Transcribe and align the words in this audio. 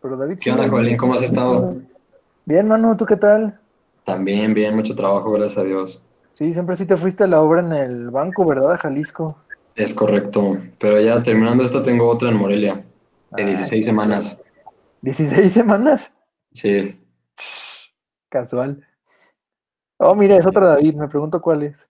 Pero 0.00 0.16
David, 0.16 0.38
¿Qué 0.38 0.50
onda, 0.50 0.68
Joelín? 0.68 0.96
¿Cómo 0.98 1.14
has 1.14 1.22
estado? 1.22 1.76
Bien, 2.44 2.68
Manu, 2.68 2.94
¿tú 2.96 3.06
qué 3.06 3.16
tal? 3.16 3.58
También, 4.04 4.52
bien, 4.52 4.76
mucho 4.76 4.94
trabajo, 4.94 5.30
gracias 5.32 5.58
a 5.58 5.64
Dios. 5.64 6.02
Sí, 6.32 6.52
siempre 6.52 6.76
sí 6.76 6.84
te 6.84 6.96
fuiste 6.96 7.24
a 7.24 7.26
la 7.26 7.40
obra 7.40 7.60
en 7.60 7.72
el 7.72 8.10
banco, 8.10 8.44
¿verdad? 8.44 8.78
Jalisco. 8.78 9.38
Es 9.74 9.94
correcto, 9.94 10.58
pero 10.78 11.00
ya 11.00 11.22
terminando 11.22 11.64
esta 11.64 11.82
tengo 11.82 12.06
otra 12.08 12.28
en 12.28 12.36
Morelia, 12.36 12.84
de 13.30 13.42
Ah, 13.42 13.46
16 13.46 13.84
semanas. 13.84 14.42
¿16 15.02 15.48
semanas? 15.48 16.14
Sí, 16.52 17.00
Casual. 18.28 18.86
Oh, 19.98 20.14
mira, 20.14 20.36
es 20.36 20.46
otro 20.46 20.66
David, 20.66 20.94
me 20.94 21.08
pregunto 21.08 21.40
cuál 21.40 21.64
es. 21.64 21.88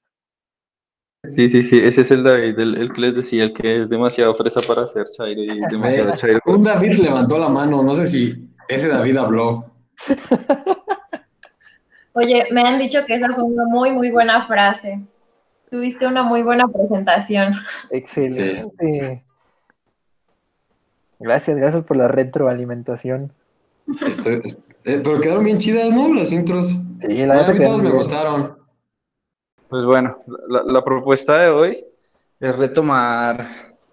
Sí, 1.25 1.49
sí, 1.51 1.63
sí, 1.63 1.79
ese 1.83 2.03
es 2.03 2.11
el 2.11 2.23
David, 2.23 2.59
el, 2.59 2.77
el 2.77 2.93
que 2.93 3.01
les 3.01 3.15
decía, 3.15 3.45
el 3.45 3.53
que 3.53 3.83
es 3.83 3.89
demasiado 3.89 4.35
fresa 4.35 4.61
para 4.63 4.87
ser 4.87 5.05
Chairo 5.17 5.43
y 5.43 5.61
demasiado 5.71 6.17
Chairo. 6.17 6.41
un 6.47 6.63
David 6.63 6.93
levantó 6.99 7.39
la 7.39 7.49
mano, 7.49 7.83
no 7.83 7.95
sé 7.95 8.07
si 8.07 8.49
ese 8.69 8.89
David 8.89 9.17
habló. 9.17 9.67
Oye, 12.13 12.47
me 12.51 12.63
han 12.63 12.79
dicho 12.79 13.01
que 13.07 13.15
esa 13.17 13.33
fue 13.35 13.45
una 13.45 13.65
muy, 13.67 13.91
muy 13.91 14.11
buena 14.11 14.47
frase. 14.47 15.01
Tuviste 15.71 16.07
una 16.07 16.23
muy 16.23 16.43
buena 16.43 16.67
presentación. 16.67 17.55
Excelente. 17.91 19.23
Gracias, 21.19 21.57
gracias 21.59 21.83
por 21.85 21.97
la 21.97 22.09
retroalimentación. 22.09 23.33
Estoy- 24.07 24.41
eh, 24.85 25.01
pero 25.03 25.21
quedaron 25.21 25.45
bien 25.45 25.59
chidas, 25.59 25.93
¿no? 25.93 26.13
Las 26.15 26.33
intros. 26.33 26.75
Sí, 27.01 27.27
la 27.27 27.53
que 27.53 27.61
todas 27.61 27.83
me 27.83 27.91
gustaron. 27.91 28.59
Pues 29.69 29.85
bueno, 29.85 30.17
la, 30.49 30.63
la 30.65 30.85
propuesta 30.85 31.39
de 31.39 31.51
hoy 31.51 31.85
es 32.41 32.57
retomar 32.57 33.47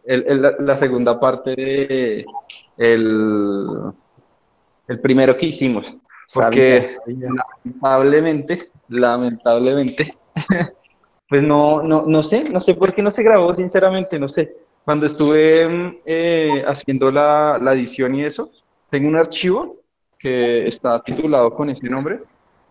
el- 0.06 0.26
el- 0.28 0.56
la, 0.60 0.76
segunda 0.78 1.20
parte 1.20 1.52
de 1.56 2.26
el, 2.78 3.66
el 4.88 5.00
primero 5.02 5.36
que 5.36 5.48
hicimos, 5.48 5.96
porque 6.34 6.96
Sabía, 7.06 7.28
sabía. 7.28 7.30
lamentablemente, 7.66 8.70
lamentablemente, 8.88 10.18
pues 11.30 11.44
no, 11.44 11.84
no, 11.84 12.04
no 12.08 12.24
sé, 12.24 12.50
no 12.50 12.62
sé 12.62 12.76
por 12.76 12.94
qué 12.94 13.02
no 13.02 13.12
se 13.12 13.24
grabó, 13.24 13.54
sinceramente, 13.54 14.18
no 14.18 14.28
sé. 14.30 14.56
Cuando 14.86 15.08
estuve 15.08 16.00
eh, 16.06 16.64
haciendo 16.68 17.12
la, 17.12 17.58
la 17.60 17.74
edición 17.74 18.16
y 18.16 18.24
eso, 18.24 18.52
tengo 18.90 19.10
un 19.10 19.16
archivo 19.18 19.78
que 20.18 20.68
está 20.68 21.02
titulado 21.02 21.54
con 21.54 21.70
ese 21.70 21.90
nombre, 21.90 22.22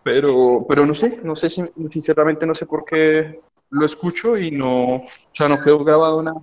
pero, 0.05 0.63
pero 0.69 0.85
no 0.85 0.93
sé, 0.93 1.19
no 1.23 1.35
sé 1.35 1.49
si, 1.49 1.63
sinceramente 1.89 2.45
no 2.45 2.53
sé 2.53 2.67
por 2.67 2.85
qué 2.85 3.41
lo 3.71 3.85
escucho 3.87 4.37
y 4.37 4.51
no, 4.51 4.97
o 4.97 5.07
sea, 5.33 5.49
no 5.49 5.59
quedó 5.59 5.83
grabado 5.83 6.21
nada. 6.21 6.39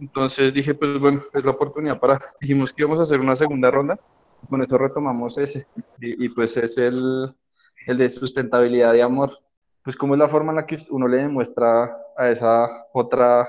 Entonces 0.00 0.52
dije, 0.52 0.74
pues 0.74 0.98
bueno, 0.98 1.22
es 1.32 1.44
la 1.44 1.52
oportunidad 1.52 2.00
para, 2.00 2.20
dijimos 2.40 2.72
que 2.72 2.82
íbamos 2.82 2.98
a 2.98 3.04
hacer 3.04 3.20
una 3.20 3.36
segunda 3.36 3.70
ronda, 3.70 3.96
y 4.42 4.48
con 4.48 4.60
eso 4.60 4.76
retomamos 4.76 5.38
ese, 5.38 5.68
y, 6.00 6.24
y 6.24 6.28
pues 6.30 6.56
es 6.56 6.76
el, 6.76 7.32
el 7.86 7.96
de 7.96 8.08
sustentabilidad 8.08 8.92
de 8.92 9.02
amor, 9.02 9.30
pues 9.84 9.94
como 9.94 10.14
es 10.14 10.18
la 10.18 10.28
forma 10.28 10.50
en 10.50 10.56
la 10.56 10.66
que 10.66 10.78
uno 10.90 11.06
le 11.06 11.18
demuestra 11.18 11.96
a 12.16 12.28
esa 12.28 12.88
otra, 12.92 13.48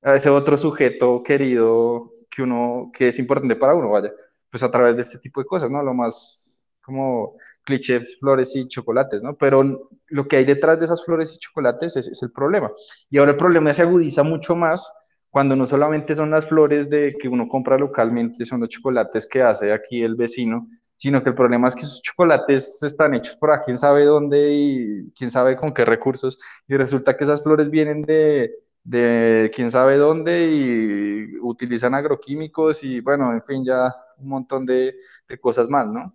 a 0.00 0.14
ese 0.16 0.30
otro 0.30 0.56
sujeto 0.56 1.22
querido 1.22 2.10
que 2.30 2.40
uno, 2.42 2.90
que 2.94 3.08
es 3.08 3.18
importante 3.18 3.54
para 3.56 3.74
uno, 3.74 3.90
vaya, 3.90 4.12
pues 4.50 4.62
a 4.62 4.70
través 4.70 4.96
de 4.96 5.02
este 5.02 5.18
tipo 5.18 5.42
de 5.42 5.46
cosas, 5.46 5.70
¿no? 5.70 5.82
Lo 5.82 5.92
más 5.92 6.56
como 6.82 7.36
clichés, 7.66 8.18
flores 8.18 8.56
y 8.56 8.66
chocolates, 8.68 9.22
¿no? 9.22 9.36
Pero 9.36 9.90
lo 10.06 10.28
que 10.28 10.36
hay 10.36 10.46
detrás 10.46 10.78
de 10.78 10.86
esas 10.86 11.04
flores 11.04 11.34
y 11.34 11.38
chocolates 11.38 11.96
es, 11.96 12.08
es 12.08 12.22
el 12.22 12.32
problema. 12.32 12.70
Y 13.10 13.18
ahora 13.18 13.32
el 13.32 13.36
problema 13.36 13.74
se 13.74 13.82
agudiza 13.82 14.22
mucho 14.22 14.56
más 14.56 14.90
cuando 15.36 15.54
no 15.54 15.66
solamente 15.66 16.14
son 16.14 16.30
las 16.30 16.46
flores 16.46 16.88
de 16.88 17.14
que 17.20 17.28
uno 17.28 17.46
compra 17.46 17.76
localmente, 17.76 18.46
son 18.46 18.60
los 18.60 18.70
chocolates 18.70 19.26
que 19.26 19.42
hace 19.42 19.70
aquí 19.70 20.02
el 20.02 20.14
vecino, 20.14 20.66
sino 20.96 21.22
que 21.22 21.28
el 21.28 21.34
problema 21.34 21.68
es 21.68 21.74
que 21.74 21.82
esos 21.82 22.00
chocolates 22.00 22.82
están 22.82 23.14
hechos 23.14 23.36
por 23.36 23.50
aquí, 23.52 23.66
quién 23.66 23.78
sabe 23.78 24.06
dónde 24.06 24.50
y 24.50 25.10
quién 25.12 25.30
sabe 25.30 25.56
con 25.56 25.74
qué 25.74 25.84
recursos, 25.84 26.38
y 26.66 26.76
resulta 26.76 27.16
que 27.16 27.24
esas 27.24 27.42
flores 27.42 27.68
vienen 27.68 28.00
de, 28.02 28.54
de 28.82 29.50
quién 29.54 29.70
sabe 29.70 29.98
dónde 29.98 30.48
y 30.48 31.38
utilizan 31.40 31.94
agroquímicos 31.94 32.82
y 32.82 33.00
bueno, 33.00 33.32
en 33.32 33.42
fin, 33.42 33.64
ya 33.64 33.94
un 34.18 34.28
montón 34.28 34.64
de, 34.64 34.94
de 35.28 35.38
cosas 35.38 35.68
más, 35.68 35.86
¿no? 35.86 36.14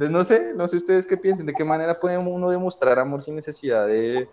Entonces 0.00 0.12
no 0.14 0.24
sé, 0.24 0.54
no 0.56 0.66
sé 0.66 0.76
ustedes 0.76 1.06
qué 1.06 1.18
piensan, 1.18 1.44
de 1.44 1.52
qué 1.52 1.62
manera 1.62 2.00
puede 2.00 2.16
uno 2.16 2.48
demostrar 2.48 2.98
amor 2.98 3.20
sin 3.20 3.34
necesidad 3.34 3.86
de, 3.86 4.26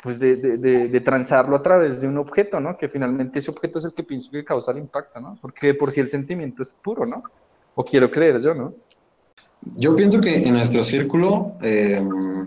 pues 0.00 0.20
de, 0.20 0.36
de, 0.36 0.58
de, 0.58 0.86
de, 0.86 1.00
transarlo 1.00 1.56
a 1.56 1.62
través 1.62 2.00
de 2.00 2.06
un 2.06 2.18
objeto, 2.18 2.60
¿no? 2.60 2.78
Que 2.78 2.88
finalmente 2.88 3.40
ese 3.40 3.50
objeto 3.50 3.80
es 3.80 3.84
el 3.86 3.92
que 3.92 4.04
pienso 4.04 4.30
que 4.30 4.44
causa 4.44 4.70
el 4.70 4.78
impacto, 4.78 5.18
¿no? 5.18 5.36
Porque 5.42 5.66
de 5.66 5.74
por 5.74 5.90
sí 5.90 5.98
el 5.98 6.08
sentimiento 6.08 6.62
es 6.62 6.72
puro, 6.72 7.04
¿no? 7.04 7.24
O 7.74 7.84
quiero 7.84 8.08
creer 8.12 8.40
yo, 8.40 8.54
¿no? 8.54 8.74
Yo 9.74 9.96
pienso 9.96 10.20
que 10.20 10.46
en 10.46 10.54
nuestro 10.54 10.84
círculo 10.84 11.54
eh, 11.60 12.00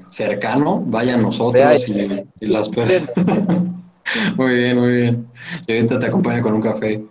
cercano, 0.07 0.81
vaya 0.85 1.17
nosotros 1.17 1.89
y, 1.89 2.25
y, 2.39 2.45
las 2.45 2.69
personas. 2.69 3.11
muy 4.37 4.55
bien, 4.55 4.79
muy 4.79 4.91
bien. 4.93 5.27
Yo 5.67 5.75
ahorita 5.75 5.99
te 5.99 6.05
acompaño 6.05 6.41
con 6.41 6.53
un 6.53 6.61
café, 6.61 7.03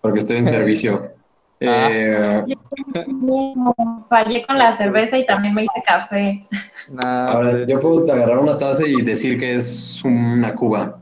porque 0.00 0.18
estoy 0.18 0.38
en 0.38 0.46
servicio. 0.48 1.17
Eh, 1.60 2.44
yo 2.46 2.56
fallé 4.08 4.46
con 4.46 4.58
la 4.58 4.76
cerveza 4.76 5.18
y 5.18 5.26
también 5.26 5.54
me 5.54 5.64
hice 5.64 5.82
café. 5.84 6.46
Nah, 6.88 7.26
Ahora, 7.32 7.66
yo 7.66 7.80
puedo 7.80 8.10
agarrar 8.12 8.38
una 8.38 8.56
taza 8.56 8.86
y 8.86 9.02
decir 9.02 9.38
que 9.38 9.56
es 9.56 10.02
una 10.04 10.54
cuba. 10.54 10.98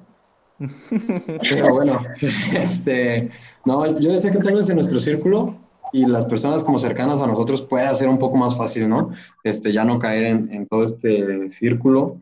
Pero 1.48 1.74
bueno, 1.74 1.98
este, 2.54 3.30
no, 3.64 3.98
yo 3.98 4.12
decía 4.12 4.30
que 4.30 4.38
tal 4.38 4.54
vez 4.54 4.68
en 4.70 4.76
nuestro 4.76 4.98
círculo 4.98 5.54
y 5.92 6.06
las 6.06 6.24
personas 6.24 6.64
como 6.64 6.78
cercanas 6.78 7.20
a 7.20 7.26
nosotros 7.26 7.62
pueda 7.62 7.94
ser 7.94 8.08
un 8.08 8.18
poco 8.18 8.36
más 8.36 8.56
fácil, 8.56 8.88
¿no? 8.88 9.10
Este, 9.44 9.72
ya 9.72 9.84
no 9.84 9.98
caer 9.98 10.24
en, 10.24 10.52
en 10.52 10.66
todo 10.66 10.84
este 10.84 11.50
círculo 11.50 12.20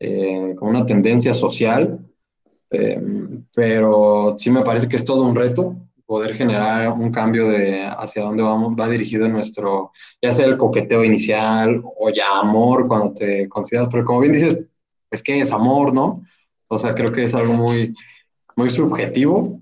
eh, 0.00 0.54
con 0.58 0.70
una 0.70 0.84
tendencia 0.84 1.34
social, 1.34 1.98
eh, 2.70 3.00
pero 3.54 4.34
sí 4.36 4.50
me 4.50 4.62
parece 4.62 4.88
que 4.88 4.96
es 4.96 5.04
todo 5.04 5.22
un 5.22 5.36
reto 5.36 5.76
poder 6.06 6.36
generar 6.36 6.90
un 6.92 7.10
cambio 7.10 7.48
de 7.48 7.84
hacia 7.84 8.22
dónde 8.22 8.42
vamos, 8.42 8.74
va 8.78 8.88
dirigido 8.88 9.28
nuestro, 9.28 9.92
ya 10.20 10.32
sea 10.32 10.46
el 10.46 10.56
coqueteo 10.56 11.02
inicial 11.04 11.82
o 11.84 12.10
ya 12.10 12.38
amor 12.38 12.86
cuando 12.86 13.14
te 13.14 13.48
consideras, 13.48 13.88
pero 13.90 14.04
como 14.04 14.20
bien 14.20 14.32
dices, 14.32 14.58
es 15.10 15.22
que 15.22 15.40
es 15.40 15.52
amor, 15.52 15.94
¿no? 15.94 16.22
O 16.68 16.78
sea, 16.78 16.94
creo 16.94 17.10
que 17.12 17.24
es 17.24 17.34
algo 17.34 17.54
muy, 17.54 17.94
muy 18.56 18.70
subjetivo 18.70 19.60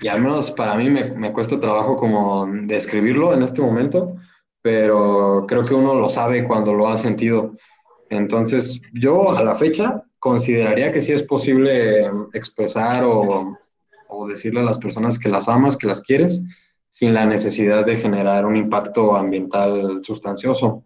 y 0.00 0.08
al 0.08 0.20
menos 0.20 0.50
para 0.52 0.76
mí 0.76 0.90
me, 0.90 1.10
me 1.12 1.32
cuesta 1.32 1.60
trabajo 1.60 1.96
como 1.96 2.46
describirlo 2.46 3.32
en 3.34 3.42
este 3.42 3.60
momento, 3.60 4.16
pero 4.62 5.44
creo 5.46 5.62
que 5.62 5.74
uno 5.74 5.94
lo 5.94 6.08
sabe 6.08 6.46
cuando 6.46 6.72
lo 6.72 6.88
ha 6.88 6.98
sentido. 6.98 7.54
Entonces, 8.10 8.80
yo 8.92 9.36
a 9.36 9.42
la 9.42 9.54
fecha 9.54 10.02
consideraría 10.18 10.90
que 10.90 11.00
sí 11.00 11.12
es 11.12 11.22
posible 11.22 12.10
expresar 12.32 13.04
o 13.04 13.58
o 14.14 14.26
decirle 14.26 14.60
a 14.60 14.64
las 14.64 14.78
personas 14.78 15.18
que 15.18 15.28
las 15.28 15.48
amas, 15.48 15.76
que 15.76 15.86
las 15.86 16.00
quieres, 16.00 16.42
sin 16.88 17.12
la 17.12 17.26
necesidad 17.26 17.84
de 17.84 17.96
generar 17.96 18.46
un 18.46 18.56
impacto 18.56 19.16
ambiental 19.16 20.00
sustancioso. 20.02 20.84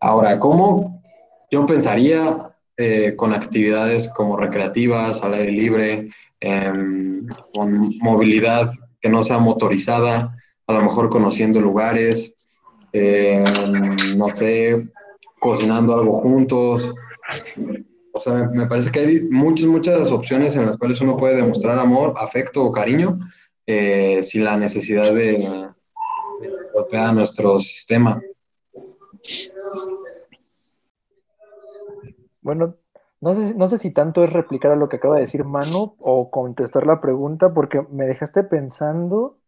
Ahora, 0.00 0.38
¿cómo? 0.38 1.02
Yo 1.50 1.66
pensaría 1.66 2.54
eh, 2.76 3.14
con 3.16 3.32
actividades 3.32 4.08
como 4.08 4.36
recreativas, 4.36 5.22
al 5.22 5.34
aire 5.34 5.52
libre, 5.52 6.08
eh, 6.40 6.72
con 7.54 7.96
movilidad 7.98 8.70
que 9.00 9.08
no 9.08 9.22
sea 9.22 9.38
motorizada, 9.38 10.36
a 10.66 10.72
lo 10.72 10.80
mejor 10.82 11.10
conociendo 11.10 11.60
lugares, 11.60 12.34
eh, 12.92 13.44
no 14.16 14.30
sé, 14.30 14.88
cocinando 15.38 15.94
algo 15.94 16.12
juntos, 16.20 16.94
o 18.14 18.20
sea, 18.20 18.48
me, 18.48 18.66
parece 18.66 18.92
que 18.92 19.00
hay 19.00 19.22
muchas, 19.24 19.66
muchas 19.66 20.10
opciones 20.12 20.54
en 20.54 20.66
las 20.66 20.78
cuales 20.78 21.00
uno 21.00 21.16
puede 21.16 21.34
demostrar 21.34 21.78
amor, 21.78 22.14
afecto 22.16 22.64
o 22.64 22.70
cariño 22.70 23.18
eh, 23.66 24.22
sin 24.22 24.44
la 24.44 24.56
necesidad 24.56 25.12
de, 25.12 25.38
de 26.40 26.48
golpear 26.72 27.10
a 27.10 27.12
nuestro 27.12 27.58
sistema. 27.58 28.22
Bueno, 32.40 32.76
no 33.20 33.32
sé, 33.32 33.54
no 33.56 33.66
sé 33.66 33.78
si 33.78 33.90
tanto 33.90 34.22
es 34.22 34.32
replicar 34.32 34.70
a 34.70 34.76
lo 34.76 34.88
que 34.88 34.96
acaba 34.96 35.16
de 35.16 35.22
decir 35.22 35.44
Manu 35.44 35.96
o 35.98 36.30
contestar 36.30 36.86
la 36.86 37.00
pregunta, 37.00 37.52
porque 37.52 37.84
me 37.90 38.04
dejaste 38.04 38.44
pensando 38.44 39.40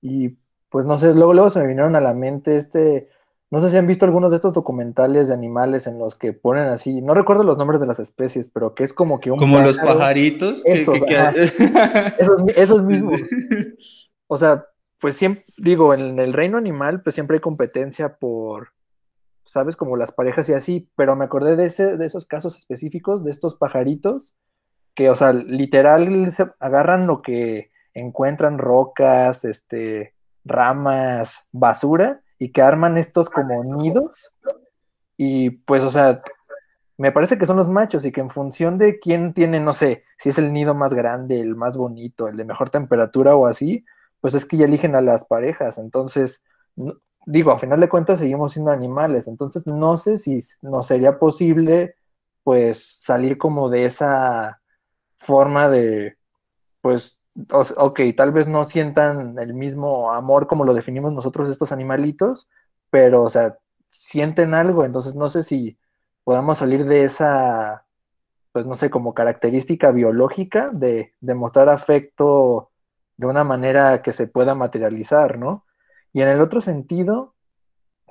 y 0.00 0.38
pues 0.68 0.86
no 0.86 0.96
sé, 0.96 1.12
luego, 1.12 1.34
luego 1.34 1.50
se 1.50 1.58
me 1.58 1.66
vinieron 1.66 1.96
a 1.96 2.00
la 2.00 2.14
mente 2.14 2.56
este 2.56 3.08
no 3.50 3.60
sé 3.60 3.70
si 3.70 3.76
han 3.76 3.86
visto 3.86 4.04
algunos 4.04 4.30
de 4.30 4.36
estos 4.36 4.52
documentales 4.52 5.28
de 5.28 5.34
animales 5.34 5.86
en 5.86 5.98
los 5.98 6.16
que 6.16 6.32
ponen 6.32 6.66
así, 6.66 7.00
no 7.00 7.14
recuerdo 7.14 7.44
los 7.44 7.58
nombres 7.58 7.80
de 7.80 7.86
las 7.86 8.00
especies, 8.00 8.48
pero 8.48 8.74
que 8.74 8.82
es 8.82 8.92
como 8.92 9.20
que 9.20 9.30
un. 9.30 9.38
Como 9.38 9.58
pájaro, 9.58 9.72
los 9.72 9.78
pajaritos. 9.78 10.62
Eso, 10.64 10.92
que, 10.92 11.00
que, 11.06 11.52
esos, 12.18 12.42
esos, 12.56 12.82
mismos. 12.82 13.20
O 14.26 14.36
sea, 14.36 14.66
pues 15.00 15.16
siempre, 15.16 15.44
digo, 15.58 15.94
en 15.94 16.18
el 16.18 16.32
reino 16.32 16.58
animal, 16.58 17.02
pues 17.02 17.14
siempre 17.14 17.36
hay 17.36 17.40
competencia 17.40 18.16
por, 18.16 18.72
¿sabes? 19.44 19.76
Como 19.76 19.96
las 19.96 20.10
parejas 20.10 20.48
y 20.48 20.52
así, 20.54 20.90
pero 20.96 21.14
me 21.14 21.24
acordé 21.24 21.54
de, 21.54 21.66
ese, 21.66 21.96
de 21.96 22.06
esos 22.06 22.26
casos 22.26 22.58
específicos, 22.58 23.24
de 23.24 23.30
estos 23.30 23.54
pajaritos, 23.54 24.34
que, 24.96 25.08
o 25.08 25.14
sea, 25.14 25.32
literal 25.32 26.32
se 26.32 26.50
agarran 26.58 27.06
lo 27.06 27.22
que 27.22 27.68
encuentran, 27.94 28.58
rocas, 28.58 29.44
este, 29.44 30.14
ramas, 30.44 31.44
basura, 31.52 32.22
y 32.38 32.52
que 32.52 32.62
arman 32.62 32.98
estos 32.98 33.30
como 33.30 33.64
nidos, 33.64 34.30
y 35.16 35.50
pues, 35.50 35.82
o 35.82 35.90
sea, 35.90 36.20
me 36.98 37.12
parece 37.12 37.38
que 37.38 37.46
son 37.46 37.56
los 37.56 37.68
machos 37.68 38.04
y 38.04 38.12
que 38.12 38.20
en 38.20 38.30
función 38.30 38.78
de 38.78 38.98
quién 38.98 39.34
tiene, 39.34 39.60
no 39.60 39.72
sé, 39.72 40.04
si 40.18 40.30
es 40.30 40.38
el 40.38 40.52
nido 40.52 40.74
más 40.74 40.94
grande, 40.94 41.40
el 41.40 41.54
más 41.54 41.76
bonito, 41.76 42.28
el 42.28 42.36
de 42.36 42.44
mejor 42.44 42.70
temperatura 42.70 43.36
o 43.36 43.46
así, 43.46 43.84
pues 44.20 44.34
es 44.34 44.44
que 44.44 44.56
ya 44.56 44.64
eligen 44.64 44.94
a 44.94 45.02
las 45.02 45.24
parejas. 45.24 45.78
Entonces, 45.78 46.42
digo, 47.26 47.50
a 47.50 47.58
final 47.58 47.80
de 47.80 47.88
cuentas 47.88 48.18
seguimos 48.18 48.52
siendo 48.52 48.70
animales, 48.70 49.28
entonces 49.28 49.66
no 49.66 49.96
sé 49.96 50.16
si 50.16 50.38
no 50.62 50.82
sería 50.82 51.18
posible 51.18 51.96
pues 52.42 52.96
salir 53.00 53.38
como 53.38 53.68
de 53.68 53.86
esa 53.86 54.60
forma 55.16 55.68
de, 55.68 56.16
pues, 56.80 57.20
ok, 57.50 58.00
tal 58.16 58.32
vez 58.32 58.48
no 58.48 58.64
sientan 58.64 59.38
el 59.38 59.54
mismo 59.54 60.12
amor 60.12 60.46
como 60.46 60.64
lo 60.64 60.74
definimos 60.74 61.12
nosotros 61.12 61.48
estos 61.48 61.72
animalitos, 61.72 62.48
pero, 62.90 63.22
o 63.22 63.30
sea, 63.30 63.58
sienten 63.84 64.54
algo, 64.54 64.84
entonces 64.84 65.14
no 65.14 65.28
sé 65.28 65.42
si 65.42 65.78
podamos 66.24 66.58
salir 66.58 66.84
de 66.86 67.04
esa, 67.04 67.86
pues 68.52 68.66
no 68.66 68.74
sé, 68.74 68.90
como 68.90 69.14
característica 69.14 69.90
biológica 69.90 70.70
de 70.72 71.14
demostrar 71.20 71.68
afecto 71.68 72.70
de 73.16 73.26
una 73.26 73.44
manera 73.44 74.02
que 74.02 74.12
se 74.12 74.26
pueda 74.26 74.54
materializar, 74.54 75.38
¿no? 75.38 75.64
Y 76.12 76.22
en 76.22 76.28
el 76.28 76.40
otro 76.40 76.60
sentido, 76.60 77.34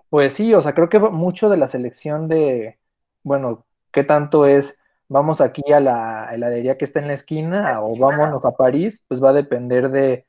pues 0.10 0.33
sí, 0.33 0.54
o 0.54 0.62
sea, 0.62 0.74
creo 0.74 0.89
que 0.89 1.00
mucho 1.00 1.50
de 1.50 1.57
la 1.57 1.68
selección 1.68 2.28
de, 2.28 2.80
bueno, 3.24 3.66
qué 3.92 4.04
tanto 4.04 4.45
es, 4.45 4.78
vamos 5.07 5.42
aquí 5.42 5.72
a 5.72 5.80
la 5.80 6.30
heladería 6.34 6.78
que 6.78 6.86
está 6.86 7.00
en 7.00 7.07
la 7.07 7.13
esquina 7.13 7.81
o 7.81 7.98
vámonos 7.98 8.44
a 8.46 8.52
París, 8.52 9.02
pues 9.07 9.24
va 9.24 9.30
a 9.30 9.34
depender 9.34 9.90
de, 9.90 10.25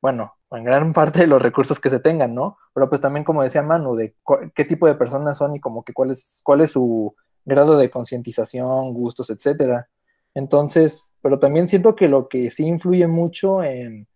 bueno, 0.00 0.34
en 0.50 0.64
gran 0.64 0.92
parte 0.94 1.20
de 1.20 1.26
los 1.26 1.42
recursos 1.42 1.80
que 1.80 1.90
se 1.90 2.00
tengan, 2.00 2.34
¿no? 2.34 2.58
Pero 2.74 2.88
pues 2.88 3.00
también, 3.00 3.24
como 3.24 3.42
decía 3.42 3.62
Manu, 3.62 3.94
de 3.96 4.14
qué 4.54 4.64
tipo 4.64 4.86
de 4.86 4.94
personas 4.94 5.38
son 5.38 5.56
y 5.56 5.60
como 5.60 5.84
que 5.84 5.92
cuál 5.92 6.10
es, 6.10 6.40
cuál 6.44 6.60
es 6.60 6.72
su 6.72 7.14
grado 7.44 7.76
de 7.76 7.90
concientización, 7.90 8.92
gustos, 8.94 9.30
etcétera. 9.30 9.88
Entonces, 10.34 11.12
pero 11.22 11.38
también 11.38 11.68
siento 11.68 11.96
que 11.96 12.08
lo 12.08 12.28
que 12.28 12.50
sí 12.50 12.64
influye 12.66 13.06
mucho 13.08 13.64
en, 13.64 14.06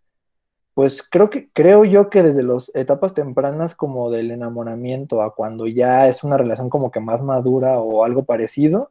pues 0.74 1.02
creo 1.02 1.30
que, 1.30 1.50
creo 1.52 1.84
yo 1.84 2.10
que 2.10 2.22
desde 2.22 2.42
las 2.42 2.70
etapas 2.74 3.14
tempranas 3.14 3.74
como 3.74 4.10
del 4.10 4.30
enamoramiento 4.30 5.22
a 5.22 5.34
cuando 5.34 5.66
ya 5.66 6.08
es 6.08 6.24
una 6.24 6.36
relación 6.36 6.68
como 6.68 6.90
que 6.90 7.00
más 7.00 7.22
madura 7.22 7.80
o 7.80 8.04
algo 8.04 8.24
parecido, 8.24 8.90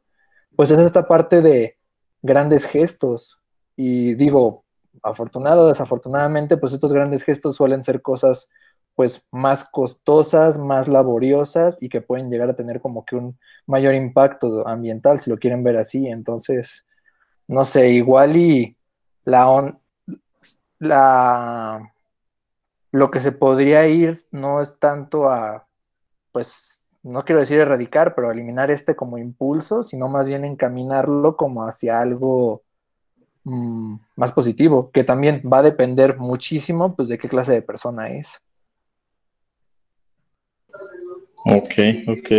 pues 0.56 0.72
es 0.72 0.80
esta 0.80 1.08
parte 1.08 1.42
de 1.42 1.78
grandes 2.22 2.66
gestos. 2.66 3.40
Y 3.76 4.14
digo, 4.16 4.64
afortunado 5.02 5.64
o 5.66 5.68
desafortunadamente, 5.68 6.58
pues 6.58 6.74
estos 6.74 6.94
grandes 6.94 7.24
gestos 7.24 7.56
suelen 7.56 7.84
ser 7.84 8.02
cosas 8.02 8.50
pues 8.96 9.26
más 9.32 9.64
costosas, 9.64 10.58
más 10.58 10.88
laboriosas 10.88 11.78
y 11.82 11.90
que 11.90 12.02
pueden 12.02 12.30
llegar 12.30 12.50
a 12.50 12.56
tener 12.56 12.80
como 12.80 13.06
que 13.06 13.16
un 13.16 13.40
mayor 13.66 13.96
impacto 13.96 14.68
ambiental, 14.68 15.20
si 15.20 15.32
lo 15.32 15.38
quieren 15.38 15.64
ver 15.64 15.78
así. 15.78 16.08
Entonces, 16.08 16.86
no 17.48 17.66
sé, 17.66 17.90
igual 17.90 18.38
y 18.38 18.78
la, 19.26 19.50
on 19.50 19.80
la 20.80 21.94
lo 22.92 23.10
que 23.10 23.20
se 23.20 23.32
podría 23.32 23.88
ir 23.88 24.24
no 24.32 24.62
es 24.62 24.78
tanto 24.78 25.30
a, 25.30 25.68
pues, 26.32 26.73
no 27.04 27.26
quiero 27.26 27.42
decir 27.42 27.60
erradicar, 27.60 28.16
pero 28.16 28.32
eliminar 28.32 28.72
este 28.72 28.96
como 28.96 29.18
impulso, 29.18 29.84
sino 29.84 30.08
más 30.08 30.26
bien 30.26 30.46
encaminarlo 30.46 31.36
como 31.36 31.68
hacia 31.68 32.00
algo 32.00 32.64
mm, 33.44 33.96
más 34.16 34.32
positivo, 34.32 34.90
que 34.92 35.04
también 35.04 35.42
va 35.52 35.60
a 35.60 35.64
depender 35.64 36.18
muchísimo, 36.18 36.96
pues, 36.96 37.10
de 37.10 37.18
qué 37.18 37.28
clase 37.28 37.52
de 37.52 37.62
persona 37.62 38.10
es. 38.10 38.42
Ok, 41.46 41.74
ok. 42.08 42.30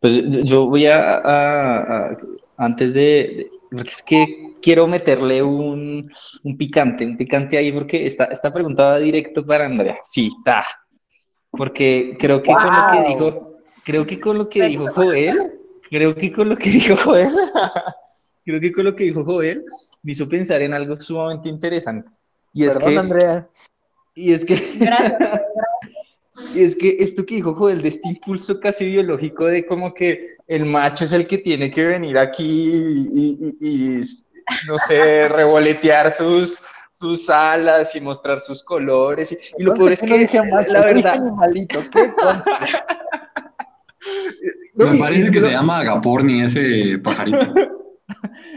Pues 0.00 0.22
yo 0.44 0.66
voy 0.66 0.86
a, 0.86 2.14
antes 2.58 2.92
de, 2.92 3.50
es 3.86 4.02
que 4.02 4.56
quiero 4.60 4.86
meterle 4.86 5.42
un, 5.42 6.10
picante, 6.58 7.06
un 7.06 7.16
picante 7.16 7.56
ahí 7.56 7.72
porque 7.72 8.04
esta, 8.04 8.24
esta 8.24 8.52
pregunta 8.52 8.84
va 8.84 8.98
directo 8.98 9.46
para 9.46 9.64
Andrea. 9.64 9.96
Sí, 10.02 10.30
está. 10.38 10.64
Porque 11.50 12.16
creo 12.18 12.42
que 12.42 12.52
con 12.52 12.66
lo 12.66 12.92
que 12.92 13.08
dijo, 13.08 13.53
creo 13.84 14.06
que 14.06 14.20
con 14.20 14.38
lo 14.38 14.48
que 14.48 14.64
dijo 14.64 14.88
Joel, 14.92 15.52
creo 15.88 16.14
que 16.14 16.32
con 16.32 16.48
lo 16.48 16.56
que 16.56 16.70
dijo 16.70 16.96
Joel, 16.96 17.34
creo 18.44 18.60
que 18.60 18.72
con 18.72 18.84
lo 18.84 18.96
que 18.96 19.04
dijo 19.04 19.24
Joel, 19.24 19.64
me 20.02 20.12
hizo 20.12 20.28
pensar 20.28 20.62
en 20.62 20.74
algo 20.74 21.00
sumamente 21.00 21.48
interesante. 21.48 22.16
Y 22.52 22.66
es 22.66 22.76
que, 22.76 22.98
Andrea. 22.98 23.48
Y 24.14 24.32
es 24.32 24.44
que, 24.44 24.54
y 26.54 26.62
es 26.62 26.76
que 26.76 26.96
esto 27.00 27.26
que 27.26 27.36
dijo 27.36 27.54
Joel, 27.54 27.82
de 27.82 27.88
este 27.88 28.08
impulso 28.08 28.60
casi 28.60 28.86
biológico 28.86 29.46
de 29.46 29.66
como 29.66 29.92
que 29.92 30.36
el 30.46 30.64
macho 30.64 31.04
es 31.04 31.12
el 31.12 31.26
que 31.26 31.38
tiene 31.38 31.70
que 31.70 31.84
venir 31.84 32.18
aquí 32.18 32.70
y 33.60 34.00
no 34.66 34.78
sé, 34.78 35.28
revolotear 35.28 36.12
sus, 36.12 36.60
sus 36.90 37.28
alas 37.28 37.94
y 37.94 38.00
mostrar 38.00 38.40
sus 38.40 38.62
colores. 38.62 39.36
Y, 39.58 39.62
lo 39.62 39.74
peor 39.74 39.92
es 39.92 40.00
que, 40.00 40.28
la 40.68 40.80
verdad... 40.80 41.20
Me 44.74 44.98
parece 44.98 45.30
que 45.30 45.40
se 45.40 45.50
llama 45.50 45.78
Agaporni 45.80 46.42
ese 46.42 46.98
pajarito. 46.98 47.38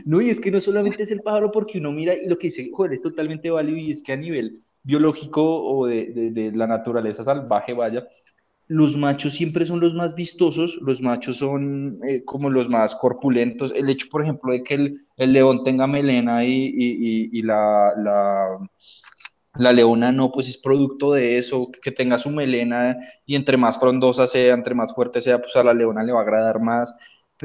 No, 0.06 0.22
y 0.22 0.30
es 0.30 0.40
que 0.40 0.52
no 0.52 0.60
solamente 0.60 1.04
es 1.04 1.12
el 1.12 1.22
pájaro 1.22 1.52
porque 1.52 1.78
uno 1.78 1.92
mira 1.92 2.14
y 2.14 2.28
lo 2.28 2.38
que 2.38 2.48
dice, 2.48 2.70
joder, 2.72 2.94
es 2.94 3.02
totalmente 3.02 3.50
válido 3.50 3.78
y 3.78 3.92
es 3.92 4.02
que 4.02 4.14
a 4.14 4.18
nivel 4.18 4.62
biológico 4.84 5.42
o 5.44 5.88
de, 5.88 6.32
de 6.32 6.52
la 6.52 6.68
naturaleza 6.68 7.24
salvaje, 7.24 7.74
vaya, 7.74 8.06
los 8.68 8.98
machos 8.98 9.34
siempre 9.34 9.66
son 9.66 9.80
los 9.80 9.94
más 9.94 10.14
vistosos, 10.14 10.78
los 10.82 11.02
machos 11.02 11.38
son 11.38 12.00
eh, 12.04 12.24
como 12.26 12.50
los 12.50 12.70
más 12.70 12.96
corpulentos. 12.96 13.72
El 13.74 13.90
hecho, 13.90 14.08
por 14.10 14.22
ejemplo, 14.22 14.52
de 14.52 14.64
que 14.64 14.74
el, 14.74 15.34
león 15.34 15.64
tenga 15.64 15.88
melena 15.88 16.44
y, 16.44 17.42
la, 17.44 17.94
la, 17.98 18.60
leona 19.58 20.12
no, 20.12 20.32
pues 20.32 20.48
es 20.50 20.58
producto 20.58 21.14
de 21.14 21.38
eso, 21.38 21.70
que 21.82 21.92
tenga 21.92 22.18
su 22.18 22.30
melena 22.30 22.98
y 23.26 23.36
entre 23.36 23.58
más 23.58 23.80
frondosa 23.80 24.28
sea, 24.28 24.54
entre 24.54 24.76
más 24.76 24.94
fuerte 24.94 25.22
sea, 25.22 25.40
pues 25.40 25.56
a 25.56 25.64
la 25.64 25.74
leona 25.74 26.04
le 26.04 26.14
va 26.14 26.20
a 26.20 26.24
agradar 26.24 26.60
más. 26.60 26.94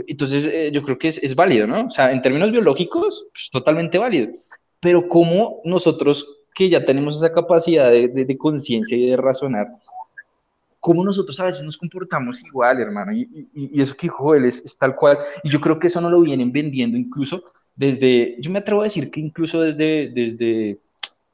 Entonces, 0.07 0.47
eh, 0.47 0.71
yo 0.73 0.83
creo 0.83 0.99
que 0.99 1.09
es, 1.09 1.35
válido, 1.35 1.67
¿no? 1.67 1.87
O 1.87 1.91
sea, 1.91 2.13
en 2.13 2.23
términos 2.23 2.51
biológicos, 2.51 3.27
pues 3.33 3.51
totalmente 3.51 3.99
válido. 3.99 4.33
Pero 4.81 5.09
como 5.09 5.61
nosotros 5.65 6.27
que 6.55 6.69
ya 6.69 6.85
tenemos 6.85 7.17
esa 7.17 7.33
capacidad 7.33 7.91
de, 7.91 8.09
de 8.09 8.39
conciencia 8.39 8.97
y 8.97 9.07
de 9.07 9.17
razonar, 9.17 9.69
cómo 10.83 11.05
nosotros 11.05 11.39
a 11.39 11.45
veces 11.45 11.63
nos 11.63 11.77
comportamos 11.77 12.43
igual, 12.45 12.81
hermano, 12.81 13.13
y, 13.13 13.81
eso 13.81 13.95
que 13.95 14.09
dijo 14.09 14.35
él 14.35 14.47
es, 14.47 14.77
tal 14.77 14.97
cual, 14.97 15.17
y 15.45 15.49
yo 15.49 15.61
creo 15.61 15.79
que 15.79 15.87
eso 15.87 16.01
no 16.01 16.11
lo 16.11 16.21
vienen 16.21 16.51
vendiendo 16.51 16.99
incluso 16.99 17.45
desde, 17.77 18.37
yo 18.41 18.51
me 18.51 18.59
atrevo 18.59 18.81
a 18.81 18.85
decir 18.85 19.09
que 19.13 19.21
incluso 19.21 19.61
desde, 19.61 20.09
desde, 20.09 20.81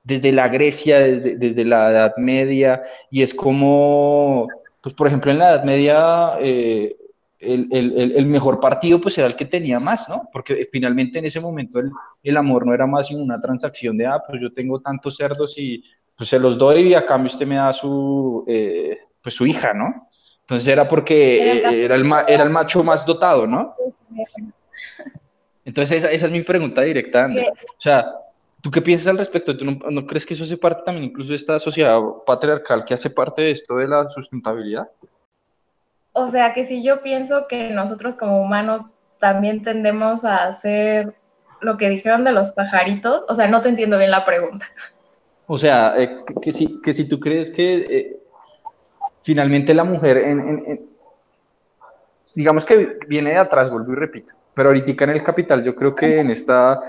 desde 0.09 0.33
la 0.33 0.49
Grecia, 0.49 1.00
desde, 1.00 1.65
la 1.67 1.91
Edad 1.91 2.17
Media, 2.17 2.83
y 3.11 3.21
es 3.21 3.35
como, 3.35 4.49
pues 4.81 4.95
por 4.95 5.07
ejemplo 5.07 5.31
en 5.31 5.38
la 5.38 5.50
Edad 5.50 5.65
Media, 5.65 6.38
eh, 6.41 6.97
el, 7.38 8.25
mejor 8.25 8.59
partido 8.59 9.03
pues 9.03 9.19
era 9.19 9.27
el 9.27 9.37
que 9.37 9.45
tenía 9.45 9.79
más, 9.79 10.09
¿no? 10.09 10.31
Porque 10.33 10.67
finalmente 10.73 11.19
en 11.19 11.27
ese 11.27 11.41
momento 11.41 11.79
el, 12.23 12.37
amor 12.38 12.67
no 12.67 12.73
era 12.73 12.87
más 12.87 13.09
sino 13.09 13.23
una 13.23 13.38
transacción 13.38 13.99
de, 13.99 14.07
ah, 14.07 14.23
pues 14.27 14.41
yo 14.41 14.50
tengo 14.50 14.81
tantos 14.81 15.15
cerdos 15.15 15.53
y 15.59 15.85
pues 16.17 16.31
se 16.31 16.38
los 16.38 16.57
doy 16.57 16.88
y 16.88 16.95
a 16.95 17.05
cambio 17.05 17.31
usted 17.31 17.47
me 17.47 17.57
da 17.57 17.75
su, 17.75 18.47
eh, 18.49 18.99
pues 19.23 19.35
su 19.35 19.47
hija, 19.47 19.75
¿no? 19.75 20.09
Entonces 20.41 20.67
era 20.69 20.88
porque 20.88 21.59
era 21.85 21.97
el, 21.97 22.11
era 22.27 22.45
el 22.45 22.50
macho 22.50 22.83
más 22.83 23.05
dotado, 23.05 23.47
¿no? 23.47 23.75
Entonces 25.67 26.03
esa, 26.03 26.27
es 26.27 26.33
mi 26.33 26.41
pregunta 26.41 26.81
directa, 26.81 27.27
André. 27.27 27.47
O 27.50 27.81
sea, 27.81 28.07
¿tú 28.62 28.71
qué 28.71 28.83
piensas 28.83 29.09
al 29.09 29.19
respecto? 29.19 29.57
¿Tú 29.57 29.65
no, 29.65 30.07
crees 30.07 30.27
que 30.27 30.35
eso 30.35 30.45
hace 30.45 30.57
parte 30.57 30.83
también 30.85 31.05
incluso 31.05 31.31
de 31.31 31.37
esta 31.37 31.59
sociedad 31.59 32.00
patriarcal 32.27 32.85
que 32.85 32.95
hace 32.95 33.11
parte 33.11 33.43
de 33.43 33.50
esto 33.53 33.77
de 33.77 33.88
la 33.88 34.09
sustentabilidad? 34.09 34.88
O 36.12 36.29
sea, 36.29 36.55
que 36.55 36.67
si 36.67 36.83
yo 36.83 37.03
pienso 37.03 37.47
que 37.49 37.71
nosotros 37.71 38.17
como 38.17 38.43
humanos 38.43 38.83
también 39.21 39.62
tendemos 39.62 40.25
a 40.25 40.47
hacer 40.47 41.15
lo 41.61 41.77
que 41.77 41.88
dijeron 41.88 42.25
de 42.25 42.33
los 42.33 42.50
pajaritos, 42.53 43.25
o 43.29 43.35
sea, 43.35 43.49
no 43.49 43.61
te 43.62 43.69
entiendo 43.69 43.99
bien 43.99 44.11
la 44.11 44.25
pregunta. 44.25 44.67
O 45.47 45.57
sea, 45.59 45.95
eh, 45.97 46.25
que, 46.43 46.53
si, 46.53 46.81
que 46.83 46.93
si 46.93 47.09
tú 47.09 47.19
crees 47.19 47.50
que 47.50 47.75
eh, 47.77 48.21
finalmente 49.23 49.75
la 49.75 49.85
mujer, 49.85 50.19
en, 50.19 50.88
digamos 52.35 52.65
que 52.65 52.99
viene 53.09 53.31
de 53.31 53.38
atrás, 53.38 53.71
vuelvo 53.71 53.93
y 53.93 53.97
repito, 53.97 54.35
pero 54.55 54.69
ahorita 54.69 55.05
en 55.05 55.11
el 55.11 55.23
capital 55.23 55.65
yo 55.65 55.75
creo 55.75 55.95
que 55.95 56.21
en 56.21 56.31
esta 56.31 56.81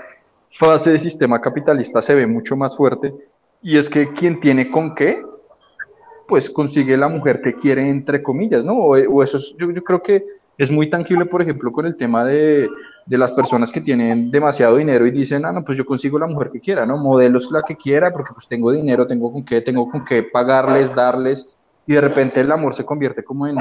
fase 0.58 0.90
de 0.90 0.98
sistema 0.98 1.40
capitalista 1.40 2.02
se 2.02 2.14
ve 2.14 2.26
mucho 2.26 2.56
más 2.56 2.76
fuerte 2.76 3.14
y 3.62 3.76
es 3.76 3.88
que 3.88 4.12
quien 4.12 4.40
tiene 4.40 4.70
con 4.70 4.94
qué, 4.94 5.22
pues 6.26 6.48
consigue 6.48 6.96
la 6.96 7.08
mujer 7.08 7.40
que 7.42 7.54
quiere, 7.54 7.88
entre 7.88 8.22
comillas, 8.22 8.64
¿no? 8.64 8.74
O, 8.74 9.22
eso 9.22 9.36
es, 9.36 9.54
yo, 9.58 9.70
yo, 9.70 9.82
creo 9.82 10.02
que 10.02 10.24
es 10.56 10.70
muy 10.70 10.88
tangible, 10.88 11.26
por 11.26 11.42
ejemplo, 11.42 11.72
con 11.72 11.86
el 11.86 11.96
tema 11.96 12.24
de, 12.24 12.68
de, 13.06 13.18
las 13.18 13.32
personas 13.32 13.72
que 13.72 13.80
tienen 13.80 14.30
demasiado 14.30 14.76
dinero 14.76 15.06
y 15.06 15.10
dicen, 15.10 15.44
ah, 15.44 15.52
no, 15.52 15.64
pues 15.64 15.76
yo 15.76 15.84
consigo 15.84 16.18
la 16.18 16.26
mujer 16.26 16.50
que 16.50 16.60
quiera, 16.60 16.86
¿no? 16.86 16.96
Modelos 16.96 17.50
la 17.50 17.62
que 17.62 17.76
quiera, 17.76 18.12
porque 18.12 18.32
pues 18.32 18.46
tengo 18.46 18.70
dinero, 18.70 19.06
tengo 19.06 19.32
con 19.32 19.44
qué, 19.44 19.60
tengo 19.60 19.90
con 19.90 20.04
qué 20.04 20.22
pagarles, 20.22 20.94
darles, 20.94 21.58
y 21.86 21.94
de 21.94 22.00
repente 22.00 22.40
el 22.40 22.52
amor 22.52 22.74
se 22.74 22.84
convierte 22.84 23.24
como 23.24 23.46
en, 23.46 23.56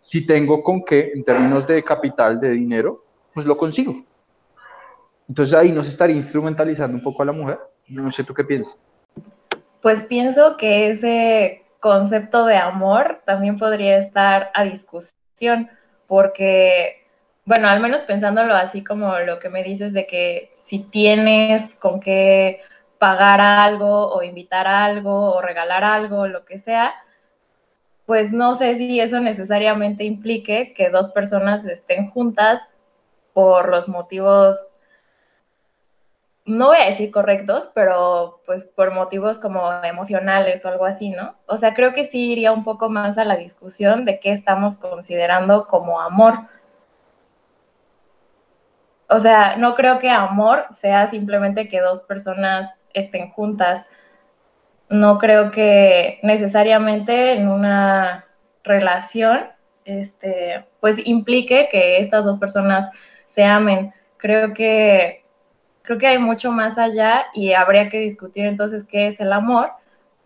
si 0.00 0.26
tengo 0.26 0.62
con 0.62 0.84
qué, 0.84 1.12
en 1.14 1.22
términos 1.22 1.66
de 1.66 1.84
capital, 1.84 2.40
de 2.40 2.50
dinero, 2.50 3.04
pues 3.32 3.46
lo 3.46 3.56
consigo. 3.56 3.94
Entonces 5.28 5.54
ahí 5.54 5.70
no 5.70 5.84
se 5.84 5.90
estaría 5.90 6.16
instrumentalizando 6.16 6.96
un 6.96 7.02
poco 7.02 7.22
a 7.22 7.26
la 7.26 7.32
mujer. 7.32 7.58
No 7.86 8.10
sé 8.10 8.24
tú 8.24 8.34
qué 8.34 8.44
piensas. 8.44 8.78
Pues 9.82 10.02
pienso 10.04 10.56
que 10.56 10.90
ese 10.90 11.64
concepto 11.80 12.46
de 12.46 12.56
amor 12.56 13.22
también 13.24 13.58
podría 13.58 13.98
estar 13.98 14.50
a 14.54 14.64
discusión, 14.64 15.70
porque, 16.06 17.06
bueno, 17.44 17.68
al 17.68 17.80
menos 17.80 18.02
pensándolo 18.02 18.54
así 18.54 18.82
como 18.82 19.18
lo 19.20 19.38
que 19.38 19.50
me 19.50 19.62
dices 19.62 19.92
de 19.92 20.06
que 20.06 20.52
si 20.64 20.80
tienes 20.80 21.74
con 21.76 22.00
qué 22.00 22.60
pagar 22.98 23.40
algo 23.40 24.12
o 24.12 24.22
invitar 24.22 24.66
algo 24.66 25.34
o 25.34 25.40
regalar 25.40 25.84
algo, 25.84 26.26
lo 26.26 26.44
que 26.44 26.58
sea, 26.58 26.92
pues 28.06 28.32
no 28.32 28.54
sé 28.54 28.76
si 28.76 29.00
eso 29.00 29.20
necesariamente 29.20 30.02
implique 30.02 30.72
que 30.74 30.90
dos 30.90 31.10
personas 31.10 31.64
estén 31.66 32.10
juntas 32.10 32.60
por 33.32 33.68
los 33.68 33.88
motivos 33.88 34.56
no 36.48 36.68
voy 36.68 36.78
a 36.78 36.90
decir 36.90 37.10
correctos, 37.10 37.70
pero 37.74 38.40
pues 38.46 38.64
por 38.64 38.92
motivos 38.92 39.38
como 39.38 39.70
emocionales 39.84 40.64
o 40.64 40.68
algo 40.68 40.86
así, 40.86 41.10
¿no? 41.10 41.34
O 41.46 41.58
sea, 41.58 41.74
creo 41.74 41.92
que 41.92 42.06
sí 42.06 42.32
iría 42.32 42.52
un 42.52 42.64
poco 42.64 42.88
más 42.88 43.18
a 43.18 43.24
la 43.24 43.36
discusión 43.36 44.04
de 44.06 44.18
qué 44.18 44.32
estamos 44.32 44.78
considerando 44.78 45.66
como 45.66 46.00
amor. 46.00 46.34
O 49.08 49.20
sea, 49.20 49.56
no 49.56 49.74
creo 49.74 49.98
que 50.00 50.10
amor 50.10 50.66
sea 50.70 51.06
simplemente 51.08 51.68
que 51.68 51.80
dos 51.80 52.02
personas 52.02 52.70
estén 52.94 53.30
juntas. 53.30 53.84
No 54.88 55.18
creo 55.18 55.50
que 55.50 56.18
necesariamente 56.22 57.32
en 57.32 57.48
una 57.48 58.24
relación, 58.64 59.48
este, 59.84 60.64
pues 60.80 60.96
implique 61.06 61.68
que 61.70 61.98
estas 62.00 62.24
dos 62.24 62.38
personas 62.38 62.90
se 63.26 63.44
amen. 63.44 63.92
Creo 64.16 64.54
que 64.54 65.17
creo 65.88 65.98
que 65.98 66.06
hay 66.06 66.18
mucho 66.18 66.52
más 66.52 66.76
allá 66.76 67.28
y 67.32 67.54
habría 67.54 67.88
que 67.88 67.98
discutir 67.98 68.44
entonces 68.44 68.84
qué 68.84 69.06
es 69.06 69.18
el 69.20 69.32
amor, 69.32 69.70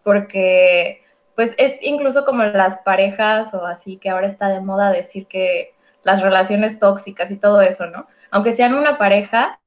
porque 0.03 1.05
pues 1.37 1.55
es 1.57 1.75
incluso 1.83 2.25
como 2.25 2.43
las 2.43 2.79
parejas 2.79 3.55
o 3.55 3.65
así 3.65 3.97
que 3.97 4.11
ahora 4.11 4.27
está 4.27 4.49
de 4.49 4.61
moda 4.61 4.91
decir 4.91 5.29
que 5.29 5.73
las 6.03 6.21
relaciones 6.21 6.81
tóxicas 6.81 7.31
y 7.31 7.37
todo 7.37 7.61
eso, 7.63 7.87
¿no? 7.87 8.09
Aunque 8.33 8.55
sean 8.55 8.75
una 8.75 8.99
pareja, 8.99 9.61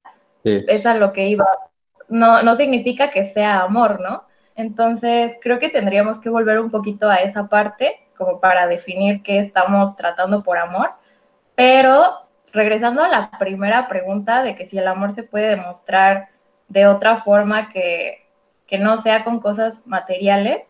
es 0.44 0.86
a 0.86 0.96
lo 0.96 1.14
que 1.14 1.30
iba, 1.30 1.48
no, 2.10 2.44
no 2.44 2.56
significa 2.56 3.10
que 3.10 3.24
sea 3.24 3.62
amor, 3.62 4.02
¿no? 4.02 4.26
Entonces, 4.58 5.38
creo 5.42 5.60
que 5.60 5.70
tendríamos 5.70 6.20
que 6.20 6.30
volver 6.30 6.60
un 6.60 6.72
poquito 6.72 7.10
a 7.10 7.20
esa 7.20 7.48
parte, 7.48 8.02
como 8.18 8.42
para 8.42 8.68
definir 8.68 9.24
qué 9.24 9.40
estamos 9.40 9.96
tratando 9.96 10.44
por 10.44 10.58
amor, 10.58 10.92
pero 11.56 12.25
regresando 12.56 13.04
a 13.04 13.10
la 13.10 13.32
primera 13.38 13.88
pregunta 13.88 14.42
de 14.42 14.56
que 14.56 14.66
si 14.66 14.78
el 14.78 14.88
amor 14.88 15.12
se 15.12 15.24
puede 15.24 15.50
demostrar 15.50 16.30
de 16.70 16.88
otra 16.88 17.22
forma 17.22 17.70
que, 17.70 18.24
no 18.80 18.98
sea 18.98 19.24
con 19.24 19.40
cosas 19.40 19.88
materiales, 19.88 20.66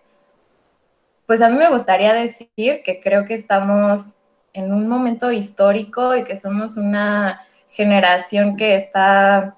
pues 1.26 1.42
a 1.42 1.50
mí 1.50 1.58
me 1.58 1.72
gustaría 1.72 2.14
decir 2.14 2.84
que 2.84 3.02
creo 3.04 3.26
que 3.26 3.34
estamos 3.34 4.14
en 4.54 4.72
un 4.72 4.88
momento 4.88 5.32
histórico 5.32 6.16
y 6.16 6.24
que 6.24 6.40
somos 6.40 6.78
una 6.78 7.42
generación 7.72 8.58
que 8.58 8.76
está, 8.76 9.56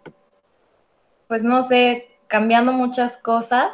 pues 1.27 1.43
no 1.43 1.61
sé, 1.61 2.07
cambiando 2.27 2.71
muchas 2.71 3.17
cosas 3.17 3.69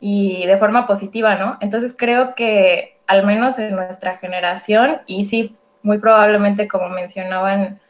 y 0.00 0.44
de 0.46 0.58
forma 0.58 0.88
positiva, 0.88 1.36
¿no? 1.36 1.56
Entonces 1.60 1.94
creo 1.96 2.34
que 2.34 2.98
al 3.06 3.24
menos 3.24 3.60
en 3.60 3.76
nuestra 3.76 4.16
generación, 4.16 5.02
y 5.06 5.26
sí 5.26 5.56
muy 5.82 5.98
probablemente, 5.98 6.68
como 6.68 6.88
mencionaban, 6.88 7.80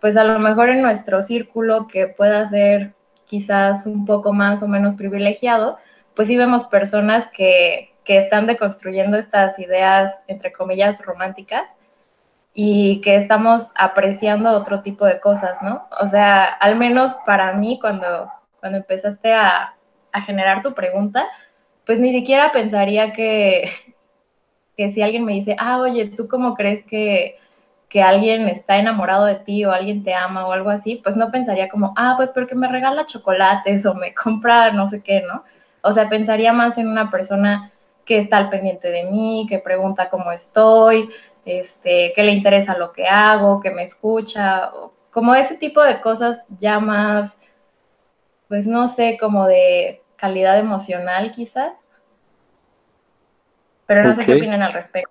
pues 0.00 0.16
a 0.16 0.24
lo 0.24 0.38
mejor 0.38 0.70
en 0.70 0.82
nuestro 0.82 1.22
círculo 1.22 1.86
que 1.86 2.08
pueda 2.08 2.48
ser 2.48 2.94
quizás 3.26 3.86
un 3.86 4.06
poco 4.06 4.32
más 4.32 4.62
o 4.62 4.68
menos 4.68 4.96
privilegiado, 4.96 5.78
pues 6.16 6.28
sí 6.28 6.36
vemos 6.36 6.64
personas 6.66 7.26
que, 7.32 7.88
están 8.10 8.48
deconstruyendo 8.48 9.16
estas 9.16 9.56
ideas, 9.60 10.20
entre 10.26 10.50
comillas, 10.50 11.00
románticas 11.00 11.68
y 12.52 13.00
que 13.02 13.14
estamos 13.14 13.70
apreciando 13.76 14.50
otro 14.50 14.82
tipo 14.82 15.04
de 15.06 15.20
cosas, 15.20 15.62
¿no? 15.62 15.86
O 16.00 16.08
sea, 16.08 16.42
al 16.42 16.74
menos 16.74 17.14
para 17.24 17.52
mí, 17.52 17.78
cuando, 17.80 18.28
cuando 18.58 18.78
empezaste 18.78 19.32
a, 19.32 19.76
a 20.10 20.22
generar 20.22 20.60
tu 20.60 20.74
pregunta, 20.74 21.24
pues 21.86 22.00
ni 22.00 22.10
siquiera 22.10 22.50
pensaría 22.50 23.12
que, 23.12 23.70
que 24.80 24.92
si 24.92 25.02
alguien 25.02 25.26
me 25.26 25.34
dice, 25.34 25.56
ah, 25.58 25.76
oye, 25.76 26.06
¿tú 26.06 26.26
cómo 26.26 26.54
crees 26.54 26.82
que, 26.86 27.38
que 27.90 28.00
alguien 28.02 28.48
está 28.48 28.78
enamorado 28.78 29.26
de 29.26 29.34
ti 29.34 29.62
o 29.66 29.72
alguien 29.72 30.02
te 30.02 30.14
ama 30.14 30.46
o 30.46 30.52
algo 30.52 30.70
así, 30.70 30.96
pues 30.96 31.18
no 31.18 31.30
pensaría 31.30 31.68
como, 31.68 31.92
ah, 31.98 32.14
pues 32.16 32.30
porque 32.30 32.54
me 32.54 32.66
regala 32.66 33.04
chocolates 33.04 33.84
o 33.84 33.92
me 33.92 34.14
compra 34.24 34.72
no 34.72 34.86
sé 34.86 35.02
qué, 35.02 35.20
¿no? 35.20 35.44
O 35.82 35.92
sea, 35.92 36.08
pensaría 36.08 36.54
más 36.54 36.78
en 36.78 36.88
una 36.88 37.10
persona 37.10 37.70
que 38.06 38.16
está 38.16 38.38
al 38.38 38.48
pendiente 38.48 38.88
de 38.88 39.04
mí, 39.04 39.44
que 39.50 39.58
pregunta 39.58 40.08
cómo 40.08 40.32
estoy, 40.32 41.10
este, 41.44 42.14
que 42.14 42.22
le 42.22 42.32
interesa 42.32 42.78
lo 42.78 42.92
que 42.92 43.06
hago, 43.06 43.60
que 43.60 43.70
me 43.72 43.82
escucha, 43.82 44.70
como 45.10 45.34
ese 45.34 45.56
tipo 45.56 45.82
de 45.82 46.00
cosas 46.00 46.46
ya 46.58 46.80
más, 46.80 47.36
pues 48.48 48.66
no 48.66 48.88
sé, 48.88 49.18
como 49.20 49.46
de 49.46 50.02
calidad 50.16 50.58
emocional 50.58 51.32
quizás. 51.32 51.76
Pero 53.90 54.04
no 54.04 54.14
sé 54.14 54.24
qué 54.24 54.34
opinan 54.34 54.62
al 54.62 54.72
respecto. 54.72 55.10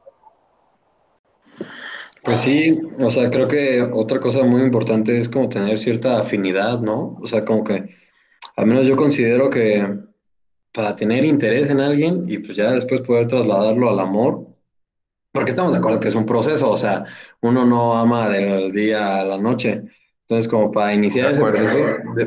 Pues 2.24 2.40
sí, 2.40 2.80
o 2.98 3.10
sea, 3.10 3.30
creo 3.30 3.46
que 3.46 3.82
otra 3.82 4.22
cosa 4.22 4.46
muy 4.46 4.62
importante 4.62 5.20
es 5.20 5.28
como 5.28 5.50
tener 5.50 5.78
cierta 5.78 6.18
afinidad, 6.18 6.80
¿no? 6.80 7.18
O 7.22 7.28
sea, 7.28 7.44
como 7.44 7.66
que 7.66 7.94
al 8.56 8.68
menos 8.68 8.86
yo 8.86 8.96
considero 8.96 9.50
que 9.50 9.86
para 10.72 10.96
tener 10.96 11.26
interés 11.26 11.70
en 11.70 11.82
alguien 11.82 12.24
y 12.30 12.38
pues 12.38 12.56
ya 12.56 12.72
después 12.72 13.02
poder 13.02 13.28
trasladarlo 13.28 13.90
al 13.90 14.00
amor, 14.00 14.48
porque 15.34 15.52
estamos 15.52 15.74
de 15.74 15.80
acuerdo 15.80 16.00
que 16.00 16.08
es 16.08 16.16
un 16.16 16.26
proceso, 16.26 16.72
o 16.72 16.78
sea, 16.78 17.04
uno 17.42 17.66
no 17.66 17.98
ama 17.98 18.30
del 18.30 18.72
día 18.72 19.20
a 19.20 19.26
la 19.26 19.38
noche. 19.38 19.84
Entonces, 20.22 20.48
como 20.48 20.72
para 20.72 20.94
iniciar 20.94 21.32
ese 21.32 21.44
proceso, 21.44 21.80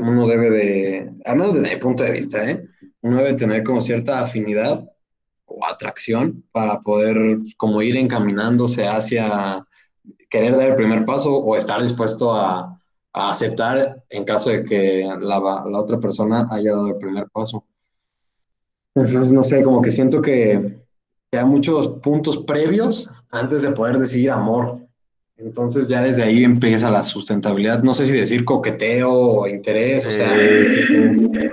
uno 0.02 0.26
debe 0.26 0.50
de, 0.50 1.12
al 1.24 1.36
menos 1.36 1.54
desde 1.54 1.74
mi 1.74 1.80
punto 1.80 2.02
de 2.04 2.12
vista, 2.12 2.50
¿eh? 2.50 2.62
Uno 3.00 3.16
debe 3.16 3.32
tener 3.32 3.64
como 3.64 3.80
cierta 3.80 4.20
afinidad 4.20 4.91
o 5.54 5.66
atracción 5.66 6.44
para 6.52 6.80
poder 6.80 7.38
como 7.56 7.82
ir 7.82 7.96
encaminándose 7.96 8.86
hacia 8.86 9.64
querer 10.28 10.56
dar 10.56 10.68
el 10.68 10.74
primer 10.74 11.04
paso 11.04 11.36
o 11.36 11.56
estar 11.56 11.82
dispuesto 11.82 12.34
a, 12.34 12.78
aceptar 13.14 14.02
en 14.08 14.24
caso 14.24 14.48
de 14.48 14.64
que 14.64 15.06
la, 15.20 15.38
otra 15.78 16.00
persona 16.00 16.46
haya 16.50 16.70
dado 16.70 16.88
el 16.88 16.96
primer 16.96 17.28
paso. 17.28 17.62
Entonces, 18.94 19.32
no 19.32 19.42
sé, 19.42 19.62
como 19.62 19.82
que 19.82 19.90
siento 19.90 20.22
que, 20.22 20.80
hay 21.30 21.44
muchos 21.44 21.88
puntos 22.02 22.38
previos 22.38 23.10
antes 23.30 23.60
de 23.62 23.72
poder 23.72 23.98
decir 23.98 24.30
amor. 24.30 24.78
Entonces 25.36 25.88
ya 25.88 26.02
desde 26.02 26.22
ahí 26.22 26.44
empieza 26.44 26.90
la 26.90 27.02
sustentabilidad. 27.02 27.82
No 27.82 27.92
sé 27.94 28.06
si 28.06 28.12
decir 28.12 28.44
coqueteo 28.44 29.12
o 29.12 29.46
interés, 29.46 30.06
o 30.06 30.10
sea. 30.10 30.34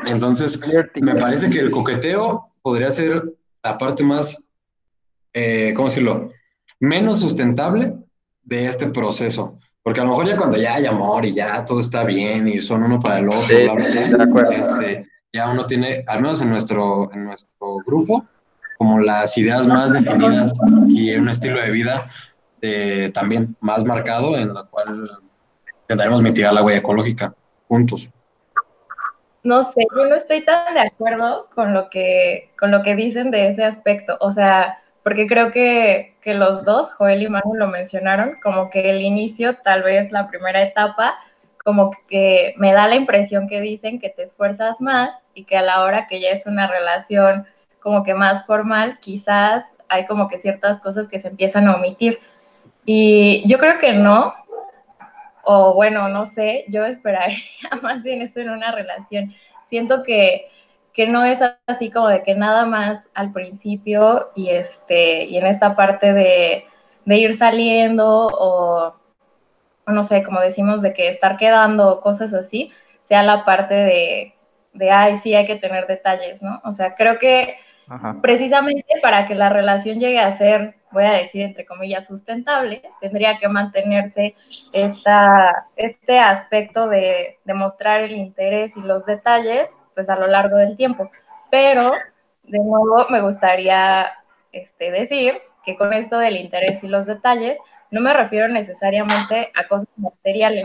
Entonces, 0.06 0.60
me 1.02 1.16
parece 1.16 1.50
que 1.50 1.60
el 1.60 1.72
coqueteo 1.72 2.50
podría 2.62 2.92
ser 2.92 3.34
la 3.64 3.78
parte 3.78 4.04
más, 4.04 4.48
eh, 5.34 5.74
¿cómo 5.76 5.90
decirlo? 5.90 6.32
Menos 6.80 7.20
sustentable 7.20 7.96
de 8.44 8.66
este 8.68 8.88
proceso. 8.88 9.58
Porque 9.84 10.02
a 10.02 10.04
lo 10.04 10.10
mejor 10.12 10.28
ya 10.28 10.38
cuando 10.38 10.58
ya 10.58 10.76
hay 10.76 10.86
amor 10.86 11.26
y 11.26 11.34
ya 11.34 11.64
todo 11.66 11.80
está 11.80 12.04
bien 12.04 12.48
y 12.48 12.62
son 12.62 12.84
uno 12.84 13.00
para 13.00 13.20
el 13.20 13.30
otro, 13.30 13.58
este, 13.58 15.08
ya 15.32 15.50
uno 15.50 15.66
tiene, 15.66 16.04
al 16.08 16.22
menos 16.22 16.42
en 16.42 16.50
nuestro, 16.50 17.12
en 17.14 17.26
nuestro 17.26 17.78
grupo, 17.86 18.26
como 18.78 19.00
las 19.00 19.38
ideas 19.38 19.68
más 19.68 19.92
definidas 19.92 20.54
y 20.88 21.16
un 21.16 21.30
estilo 21.30 21.62
de 21.62 21.72
vida 21.72 22.10
eh, 22.62 23.12
también 23.14 23.56
más 23.62 23.84
marcado 23.86 24.38
en 24.38 24.54
la 24.54 24.64
cual 24.64 25.10
tendremos 25.88 26.22
mitigar 26.22 26.54
la 26.54 26.64
huella 26.64 26.80
ecológica 26.80 27.34
juntos. 27.68 28.10
No 29.44 29.64
sé, 29.64 29.86
yo 29.96 30.06
no 30.06 30.16
estoy 30.16 30.44
tan 30.44 30.74
de 30.74 30.82
acuerdo 30.82 31.48
con 31.56 31.74
lo 31.74 31.90
que, 31.90 32.52
con 32.60 32.72
lo 32.72 32.84
que 32.84 32.96
dicen 32.96 33.32
de 33.32 33.50
ese 33.50 33.64
aspecto. 33.64 34.18
O 34.20 34.32
sea, 34.32 34.80
porque 35.04 35.28
creo 35.28 35.52
que, 35.52 36.16
los 36.26 36.64
dos, 36.64 36.94
Joel 36.94 37.24
y 37.24 37.28
Manu 37.28 37.56
lo 37.56 37.68
mencionaron, 37.68 38.36
como 38.44 38.70
que 38.70 38.92
el 38.92 39.02
inicio, 39.02 39.58
tal 39.58 39.82
vez 39.82 40.12
la 40.12 40.28
primera 40.28 40.62
etapa, 40.62 41.16
como 41.64 41.92
que 42.08 42.54
me 42.58 42.72
da 42.72 42.88
la 42.88 42.96
impresión 42.96 43.48
que 43.48 43.62
dicen 43.62 44.00
que 44.00 44.10
te 44.10 44.24
esfuerzas 44.24 44.80
más 44.80 45.10
y 45.34 45.46
que 45.46 45.58
a 45.58 45.64
la 45.64 45.82
hora 45.82 46.08
que 46.08 46.22
ya 46.22 46.30
es 46.30 46.46
una 46.46 46.68
relación 46.68 47.48
como 47.80 48.04
que 48.04 48.14
más 48.14 48.46
formal, 48.46 49.00
quizás 49.02 49.76
hay 49.88 50.06
como 50.06 50.28
que 50.28 50.38
ciertas 50.38 50.80
cosas 50.82 51.08
que 51.08 51.20
se 51.20 51.30
empiezan 51.30 51.68
a 51.68 51.76
omitir. 51.76 52.20
Y 52.86 53.44
yo 53.48 53.58
creo 53.58 53.80
que 53.80 53.94
no, 53.94 54.36
o 55.52 55.74
bueno, 55.74 56.10
no 56.10 56.28
sé, 56.28 56.66
yo 56.68 56.86
esperaría 56.86 57.40
más 57.82 58.04
bien 58.04 58.22
eso 58.22 58.40
en 58.40 58.52
una 58.52 58.72
relación. 58.72 59.34
Siento 59.68 60.04
que, 60.04 60.48
que 60.94 61.08
no 61.08 61.26
es 61.26 61.40
así 61.66 61.90
como 61.90 62.08
de 62.08 62.22
que 62.22 62.36
nada 62.36 62.68
más 62.68 63.04
al 63.16 63.34
principio 63.34 64.30
y, 64.36 64.50
este, 64.50 65.24
y 65.24 65.38
en 65.38 65.48
esta 65.48 65.76
parte 65.76 66.14
de, 66.14 66.66
de 67.06 67.18
ir 67.18 67.36
saliendo 67.36 68.28
o, 68.28 68.94
o, 69.88 69.92
no 69.92 70.04
sé, 70.04 70.22
como 70.22 70.40
decimos, 70.40 70.84
de 70.84 70.94
que 70.94 71.10
estar 71.10 71.38
quedando 71.38 72.00
cosas 72.00 72.32
así, 72.36 72.72
sea 73.02 73.24
la 73.24 73.44
parte 73.44 73.74
de, 73.74 74.36
de, 74.74 74.92
ay, 74.92 75.18
sí, 75.18 75.34
hay 75.34 75.48
que 75.48 75.56
tener 75.56 75.88
detalles, 75.88 76.44
¿no? 76.44 76.62
O 76.64 76.74
sea, 76.74 76.94
creo 76.94 77.18
que 77.18 77.56
precisamente 78.22 78.86
para 79.02 79.26
que 79.26 79.34
la 79.34 79.50
relación 79.50 80.00
llegue 80.00 80.20
a 80.20 80.38
ser 80.38 80.76
voy 80.92 81.06
a 81.06 81.14
decir 81.14 81.44
entre 81.44 81.66
comillas, 81.66 82.08
sustentable, 82.08 82.82
tendría 83.00 83.38
que 83.38 83.48
mantenerse 83.48 84.36
esta, 84.74 85.68
este 85.76 86.20
aspecto 86.20 86.88
de, 86.88 87.40
demostrar 87.46 88.02
el 88.02 88.14
interés 88.14 88.76
y 88.76 88.82
los 88.82 89.06
detalles 89.06 89.70
pues 89.94 90.10
a 90.10 90.16
lo 90.16 90.28
largo 90.28 90.58
del 90.58 90.78
tiempo. 90.78 91.10
Pero, 91.52 91.92
de 92.44 92.60
nuevo, 92.60 93.08
me 93.10 93.22
gustaría 93.22 94.10
este, 94.52 94.92
decir 94.92 95.42
que 95.66 95.76
con 95.76 95.94
esto 95.94 96.18
del 96.18 96.38
interés 96.38 96.84
y 96.84 96.88
los 96.88 97.06
detalles, 97.06 97.58
no 97.92 98.02
me 98.02 98.14
refiero 98.14 98.48
necesariamente 98.48 99.52
a 99.56 99.68
cosas 99.68 99.90
materiales. 99.98 100.64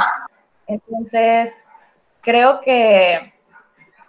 Entonces, 0.67 1.53
creo 2.21 2.61
que, 2.61 3.33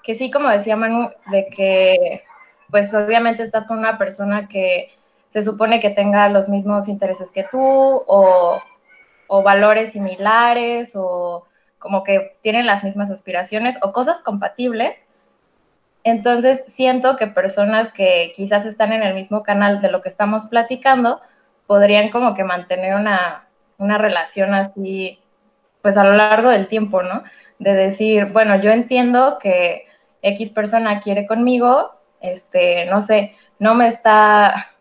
que 0.03 0.15
sí, 0.15 0.29
como 0.29 0.50
decía 0.50 0.75
Manu, 0.75 1.10
de 1.31 1.48
que 1.48 2.24
pues 2.69 2.93
obviamente 2.93 3.43
estás 3.43 3.67
con 3.67 3.77
una 3.77 3.98
persona 3.98 4.48
que 4.48 4.91
se 5.36 5.44
supone 5.44 5.82
que 5.82 5.89
tenga 5.89 6.30
los 6.30 6.48
mismos 6.48 6.88
intereses 6.88 7.30
que 7.30 7.44
tú 7.44 7.60
o, 7.60 8.62
valores 9.44 9.92
similares 9.92 10.92
o 10.94 11.46
como 11.77 12.06
que 12.06 12.38
tienen 12.42 12.65
las 12.65 12.86
mismas 12.86 13.12
aspiraciones 13.12 13.77
o 13.82 13.92
cosas 13.92 14.22
compatibles. 14.22 14.98
Entonces 16.06 16.63
siento 16.68 17.18
que 17.18 17.27
personas 17.27 17.92
que 17.92 18.32
quizás 18.34 18.65
están 18.65 18.94
en 18.94 19.04
el 19.04 19.13
mismo 19.13 19.44
canal 19.44 19.82
de 19.82 19.92
lo 19.92 20.01
que 20.01 20.08
estamos 20.08 20.46
platicando 20.46 21.20
podrían 21.68 22.12
como 22.12 22.34
que 22.34 22.46
mantener 22.46 22.96
una, 22.96 23.50
una 23.77 23.98
relación 23.98 24.54
así, 24.54 25.20
pues 25.82 25.98
a 25.98 26.06
lo 26.06 26.13
largo 26.13 26.48
del 26.48 26.70
tiempo, 26.70 27.04
¿no? 27.04 27.24
De 27.60 27.74
decir, 27.74 28.27
bueno, 28.27 28.56
yo 28.62 28.72
entiendo 28.72 29.38
que 29.39 29.86
X 30.22 30.51
persona 30.51 31.01
quiere 31.01 31.27
conmigo, 31.27 31.92
este, 32.22 32.86
no 32.86 33.01
sé, 33.01 33.36
no 33.60 33.75
me 33.75 33.89
está 33.89 34.72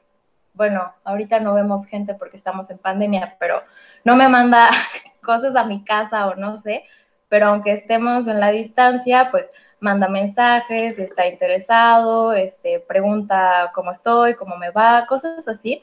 bueno, 0.55 0.95
ahorita 1.05 1.41
no 1.41 1.55
vemos 1.55 1.87
gente 1.87 2.15
porque 2.15 2.37
estamos 2.37 2.71
en 2.71 2.79
pandemia, 2.79 3.37
pero 3.39 3.63
no 4.05 4.17
me 4.17 4.29
manda 4.29 4.71
cosas 5.23 5.57
a 5.57 5.65
mi 5.65 5.85
casa 5.85 6.27
o 6.29 6.37
no 6.37 6.59
sé, 6.59 6.85
pero 7.29 7.47
aunque 7.47 7.73
estemos 7.73 8.27
en 8.27 8.41
la 8.41 8.51
distancia, 8.51 9.29
pues 9.31 9.51
manda 9.81 10.09
mensajes, 10.09 10.99
está 10.99 11.27
interesado, 11.27 12.33
este, 12.33 12.81
pregunta 12.81 13.73
cómo 13.75 13.93
estoy, 13.93 14.35
cómo 14.35 14.57
me 14.57 14.71
va, 14.71 15.07
cosas 15.07 15.47
así, 15.49 15.83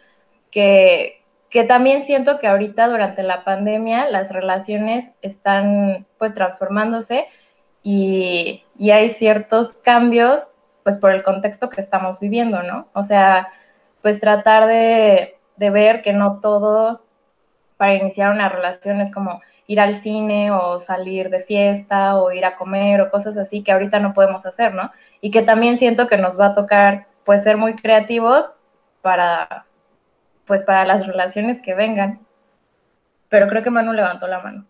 que, 0.49 1.23
que 1.49 1.65
también 1.65 2.05
siento 2.05 2.39
que 2.39 2.47
ahorita 2.47 2.87
durante 2.87 3.23
la 3.23 3.43
pandemia 3.43 4.09
las 4.09 4.31
relaciones 4.31 5.11
están 5.21 6.07
pues 6.17 6.33
transformándose 6.33 7.27
y, 7.83 8.63
y 8.77 8.91
hay 8.91 9.11
ciertos 9.11 9.73
cambios 9.73 10.47
pues 10.83 10.97
por 10.97 11.11
el 11.11 11.23
contexto 11.23 11.69
que 11.69 11.81
estamos 11.81 12.19
viviendo, 12.19 12.63
¿no? 12.63 12.87
O 12.93 13.03
sea, 13.03 13.49
pues 14.01 14.19
tratar 14.19 14.67
de, 14.67 15.35
ver 15.57 16.01
que 16.01 16.13
no 16.13 16.39
todo 16.41 17.03
para 17.77 17.93
iniciar 17.93 18.31
una 18.31 18.49
relación 18.49 18.99
es 18.99 19.13
como 19.13 19.41
ir 19.67 19.79
al 19.79 20.01
cine 20.01 20.51
o 20.51 20.79
salir 20.79 21.29
de 21.29 21.43
fiesta 21.43 22.17
o 22.17 22.31
ir 22.31 22.45
a 22.45 22.57
comer 22.57 22.99
o 23.01 23.11
cosas 23.11 23.37
así 23.37 23.63
que 23.63 23.71
ahorita 23.71 23.99
no 23.99 24.13
podemos 24.13 24.45
hacer, 24.45 24.73
¿no? 24.73 24.91
Y 25.21 25.31
que 25.31 25.43
también 25.43 25.77
siento 25.77 26.07
que 26.07 26.17
nos 26.17 26.39
va 26.39 26.47
a 26.47 26.53
tocar 26.53 27.07
pues 27.25 27.43
ser 27.43 27.57
muy 27.57 27.75
creativos 27.75 28.53
para 29.01 29.65
pues 30.45 30.63
para 30.63 30.85
las 30.85 31.05
relaciones 31.05 31.61
que 31.61 31.75
vengan. 31.75 32.19
Pero 33.29 33.47
creo 33.47 33.63
que 33.63 33.69
Manu 33.69 33.93
levantó 33.93 34.27
la 34.27 34.41
mano. 34.41 34.65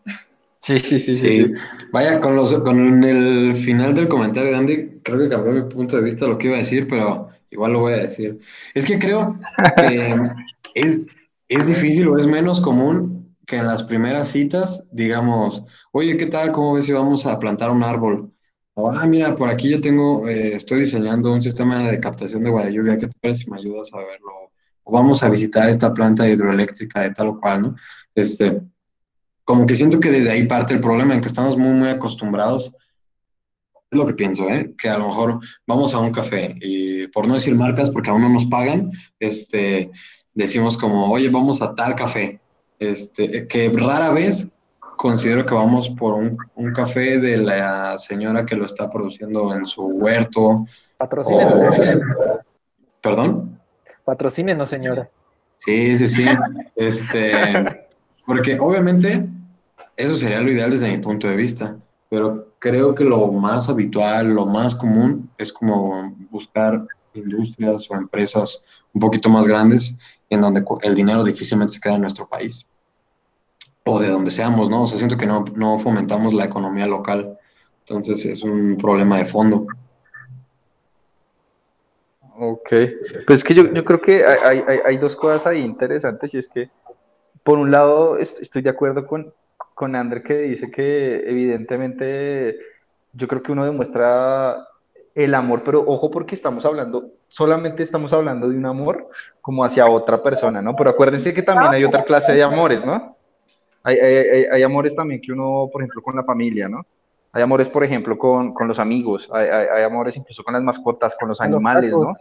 Sí, 0.60 0.80
sí, 0.80 1.00
sí, 1.00 1.15
sí. 1.15 1.54
Vaya, 1.91 2.20
con, 2.20 2.36
los, 2.36 2.54
con 2.62 3.04
el 3.04 3.56
final 3.56 3.96
del 3.96 4.08
comentario 4.08 4.52
de 4.52 4.58
Andy, 4.58 5.00
creo 5.02 5.17
que 5.17 5.30
cambió 5.30 5.52
mi 5.52 5.63
punto 5.63 5.96
de 5.96 6.04
vista 6.04 6.28
lo 6.28 6.38
que 6.38 6.48
iba 6.48 6.56
a 6.58 6.60
decir, 6.60 6.88
pero 6.88 7.30
igual 7.52 7.74
lo 7.74 7.82
voy 7.82 7.94
a 7.94 7.98
decir. 7.98 8.40
Es 8.74 8.86
que 8.86 8.98
creo 8.98 9.38
que 9.78 10.32
es, 10.74 11.02
es 11.48 11.68
difícil 11.68 12.08
o 12.08 12.18
es 12.18 12.26
menos 12.26 12.60
común 12.62 13.36
que 13.46 13.58
en 13.58 13.68
las 13.68 13.84
primeras 13.84 14.30
citas 14.30 14.88
digamos, 14.92 15.64
oye, 15.92 16.18
¿qué 16.18 16.26
tal? 16.26 16.52
¿Cómo 16.52 16.74
ves 16.74 16.86
si 16.86 16.94
vamos 16.94 17.26
a 17.26 17.38
plantar 17.38 17.70
un 17.70 17.84
árbol? 17.84 18.32
O, 18.74 18.90
ah, 18.90 19.06
mira, 19.06 19.36
por 19.36 19.50
aquí 19.50 19.70
yo 19.70 19.82
tengo, 19.82 20.28
eh, 20.28 20.56
estoy 20.56 20.82
diseñando 20.82 21.34
un 21.34 21.42
sistema 21.42 21.84
de 21.84 22.00
captación 22.00 22.42
de 22.42 22.50
agua 22.50 22.66
de 22.66 22.74
lluvia, 22.74 22.98
¿qué 22.98 23.08
te 23.08 23.36
si 23.36 23.50
me 23.50 23.58
ayudas 23.58 23.94
a 23.94 23.98
verlo? 23.98 24.52
O 24.84 24.94
vamos 24.94 25.22
a 25.24 25.30
visitar 25.30 25.70
esta 25.70 25.94
planta 25.94 26.28
hidroeléctrica 26.28 27.02
de 27.02 27.12
tal 27.12 27.28
o 27.28 27.40
cual, 27.40 27.62
¿no? 27.62 27.76
Este, 28.16 28.62
como 29.44 29.66
que 29.66 29.76
siento 29.76 30.00
que 30.00 30.10
desde 30.10 30.32
ahí 30.32 30.48
parte 30.48 30.74
el 30.74 30.80
problema, 30.80 31.14
en 31.14 31.22
que 31.22 31.28
estamos 31.28 31.58
muy, 31.58 31.74
muy 31.74 31.90
acostumbrados 31.90 32.74
es 33.91 33.97
lo 33.97 34.06
que 34.06 34.13
pienso, 34.13 34.49
¿eh? 34.49 34.73
que 34.77 34.89
a 34.89 34.97
lo 34.97 35.08
mejor 35.08 35.39
vamos 35.67 35.93
a 35.93 35.99
un 35.99 36.12
café 36.12 36.56
y 36.62 37.08
por 37.08 37.27
no 37.27 37.34
decir 37.34 37.54
marcas, 37.56 37.89
porque 37.89 38.10
aún 38.10 38.21
no 38.21 38.30
nos 38.30 38.45
pagan, 38.45 38.89
este, 39.19 39.91
decimos 40.34 40.77
como, 40.77 41.12
oye, 41.12 41.30
vamos 41.30 41.62
a 41.62 41.75
tal 41.75 41.93
café, 41.95 42.39
este, 42.80 43.47
que 43.47 43.69
rara 43.69 44.10
vez 44.12 44.49
considero 44.95 45.45
que 45.45 45.54
vamos 45.54 45.89
por 45.89 46.13
un, 46.13 46.38
un 46.56 46.73
café 46.73 47.19
de 47.19 47.38
la 47.38 47.97
señora 47.97 48.45
que 48.45 48.56
lo 48.56 48.65
está 48.65 48.89
produciendo 48.89 49.54
en 49.54 49.65
su 49.65 49.84
huerto. 49.84 50.65
Patrocínenos, 50.97 51.60
¿Perdón? 53.01 53.60
Patrocínenos, 54.06 54.69
señora. 54.69 55.10
Sí, 55.58 55.97
sí, 55.97 56.08
sí. 56.08 56.25
Este, 56.75 57.34
porque 58.25 58.58
obviamente 58.58 59.27
eso 59.97 60.15
sería 60.15 60.39
lo 60.39 60.51
ideal 60.51 60.71
desde 60.71 60.89
mi 60.89 60.99
punto 60.99 61.27
de 61.27 61.36
vista 61.36 61.75
pero 62.12 62.50
creo 62.60 62.93
que 62.93 63.06
lo 63.06 63.26
más 63.32 63.69
habitual, 63.69 64.34
lo 64.34 64.45
más 64.45 64.76
común 64.76 65.30
es 65.38 65.54
como 65.54 66.13
buscar 66.30 66.86
industrias 67.13 67.89
o 67.89 67.95
empresas 67.95 68.65
un 68.93 69.00
poquito 69.00 69.30
más 69.30 69.47
grandes 69.47 69.97
en 70.30 70.41
donde 70.41 70.62
el 70.82 70.93
dinero 70.93 71.24
difícilmente 71.24 71.76
se 71.76 71.80
queda 71.80 71.95
en 71.95 72.02
nuestro 72.02 72.28
país 72.28 72.67
o 73.86 73.97
de 73.97 74.10
donde 74.10 74.30
seamos, 74.30 74.69
¿no? 74.69 74.84
O 74.84 74.88
sea, 74.88 74.97
siento 74.97 75.15
que 75.15 75.26
no, 75.26 75.45
no 75.56 75.78
fomentamos 75.80 76.34
la 76.34 76.43
economía 76.43 76.86
local, 76.86 77.39
entonces 77.80 78.26
es 78.26 78.43
un 78.43 78.76
problema 78.78 79.17
de 79.17 79.26
fondo. 79.26 79.65
Ok, 82.38 82.74
pues 83.26 83.39
es 83.39 83.43
que 83.45 83.54
yo, 83.54 83.71
yo 83.71 83.86
creo 83.86 84.02
que 84.02 84.26
hay, 84.26 84.62
hay, 84.67 84.80
hay, 84.86 84.97
dos 84.97 85.15
cosas 85.15 85.47
ahí 85.47 85.62
interesantes 85.62 86.34
y 86.34 86.39
es 86.39 86.50
que, 86.50 86.69
por 87.43 87.58
un 87.58 87.71
lado, 87.71 88.17
estoy 88.17 88.62
de 88.63 88.69
acuerdo 88.69 89.08
con, 89.08 89.34
con 89.82 89.96
Ander 89.96 90.22
que 90.22 90.36
dice 90.36 90.70
que 90.70 91.28
evidentemente 91.28 92.56
yo 93.13 93.28
creo 93.28 93.41
que 93.41 93.52
uno 93.52 93.65
demuestra 93.65 94.67
el 95.15 95.34
amor, 95.34 95.63
pero 95.65 95.84
ojo 95.88 96.12
porque 96.12 96.36
estamos 96.36 96.63
hablando, 96.65 97.10
solamente 97.28 97.82
estamos 97.82 98.13
hablando 98.13 98.48
de 98.48 98.56
un 98.60 98.67
amor 98.67 99.10
como 99.41 99.65
hacia 99.65 99.88
otra 99.88 100.22
persona, 100.22 100.62
¿no? 100.62 100.76
Pero 100.76 100.91
acuérdense 100.91 101.34
que 101.34 101.41
también 101.41 101.74
hay 101.74 101.84
otra 101.84 102.04
clase 102.04 102.32
de 102.32 102.44
amores, 102.44 102.86
¿no? 102.86 103.17
Hay, 103.82 103.98
hay, 103.98 104.44
hay 104.52 104.62
amores 104.62 104.96
también 104.96 105.20
que 105.20 105.32
uno, 105.32 105.67
por 105.74 105.82
ejemplo, 105.82 106.04
con 106.04 106.15
la 106.15 106.24
familia, 106.24 106.70
¿no? 106.70 106.86
Hay 107.32 107.41
amores, 107.41 107.67
por 107.67 107.84
ejemplo, 107.84 108.20
con, 108.20 108.54
con 108.54 108.67
los 108.67 108.78
amigos, 108.78 109.28
hay, 109.34 109.48
hay, 109.48 109.84
amores 109.84 110.15
incluso 110.15 110.44
con 110.44 110.54
las 110.54 110.62
mascotas, 110.62 111.15
con 111.20 111.28
los 111.28 111.41
animales, 111.41 111.91
¿no? 111.91 112.13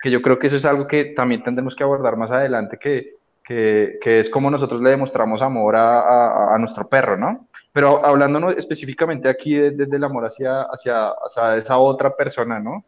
Que 0.00 0.08
yo 0.08 0.22
creo 0.22 0.38
que 0.38 0.46
eso 0.46 0.54
es 0.54 0.64
algo 0.64 0.86
que 0.86 1.06
también 1.06 1.42
tendremos 1.42 1.74
que 1.74 1.82
abordar 1.82 2.16
más 2.16 2.30
adelante, 2.30 2.78
que 2.78 3.17
que, 3.48 4.20
es 4.20 4.28
como 4.28 4.50
nosotros 4.50 4.82
le 4.82 4.90
demostramos 4.90 5.40
amor 5.40 5.74
a, 5.76 6.54
nuestro 6.58 6.86
perro, 6.86 7.16
¿no? 7.16 7.48
Pero 7.72 8.04
hablando 8.04 8.50
específicamente 8.50 9.28
aquí 9.28 9.54
desde 9.54 9.86
de, 9.86 9.96
el 9.96 10.04
amor 10.04 10.26
hacia, 10.26 10.66
esa 11.56 11.78
otra 11.78 12.14
persona, 12.14 12.60
¿no? 12.60 12.84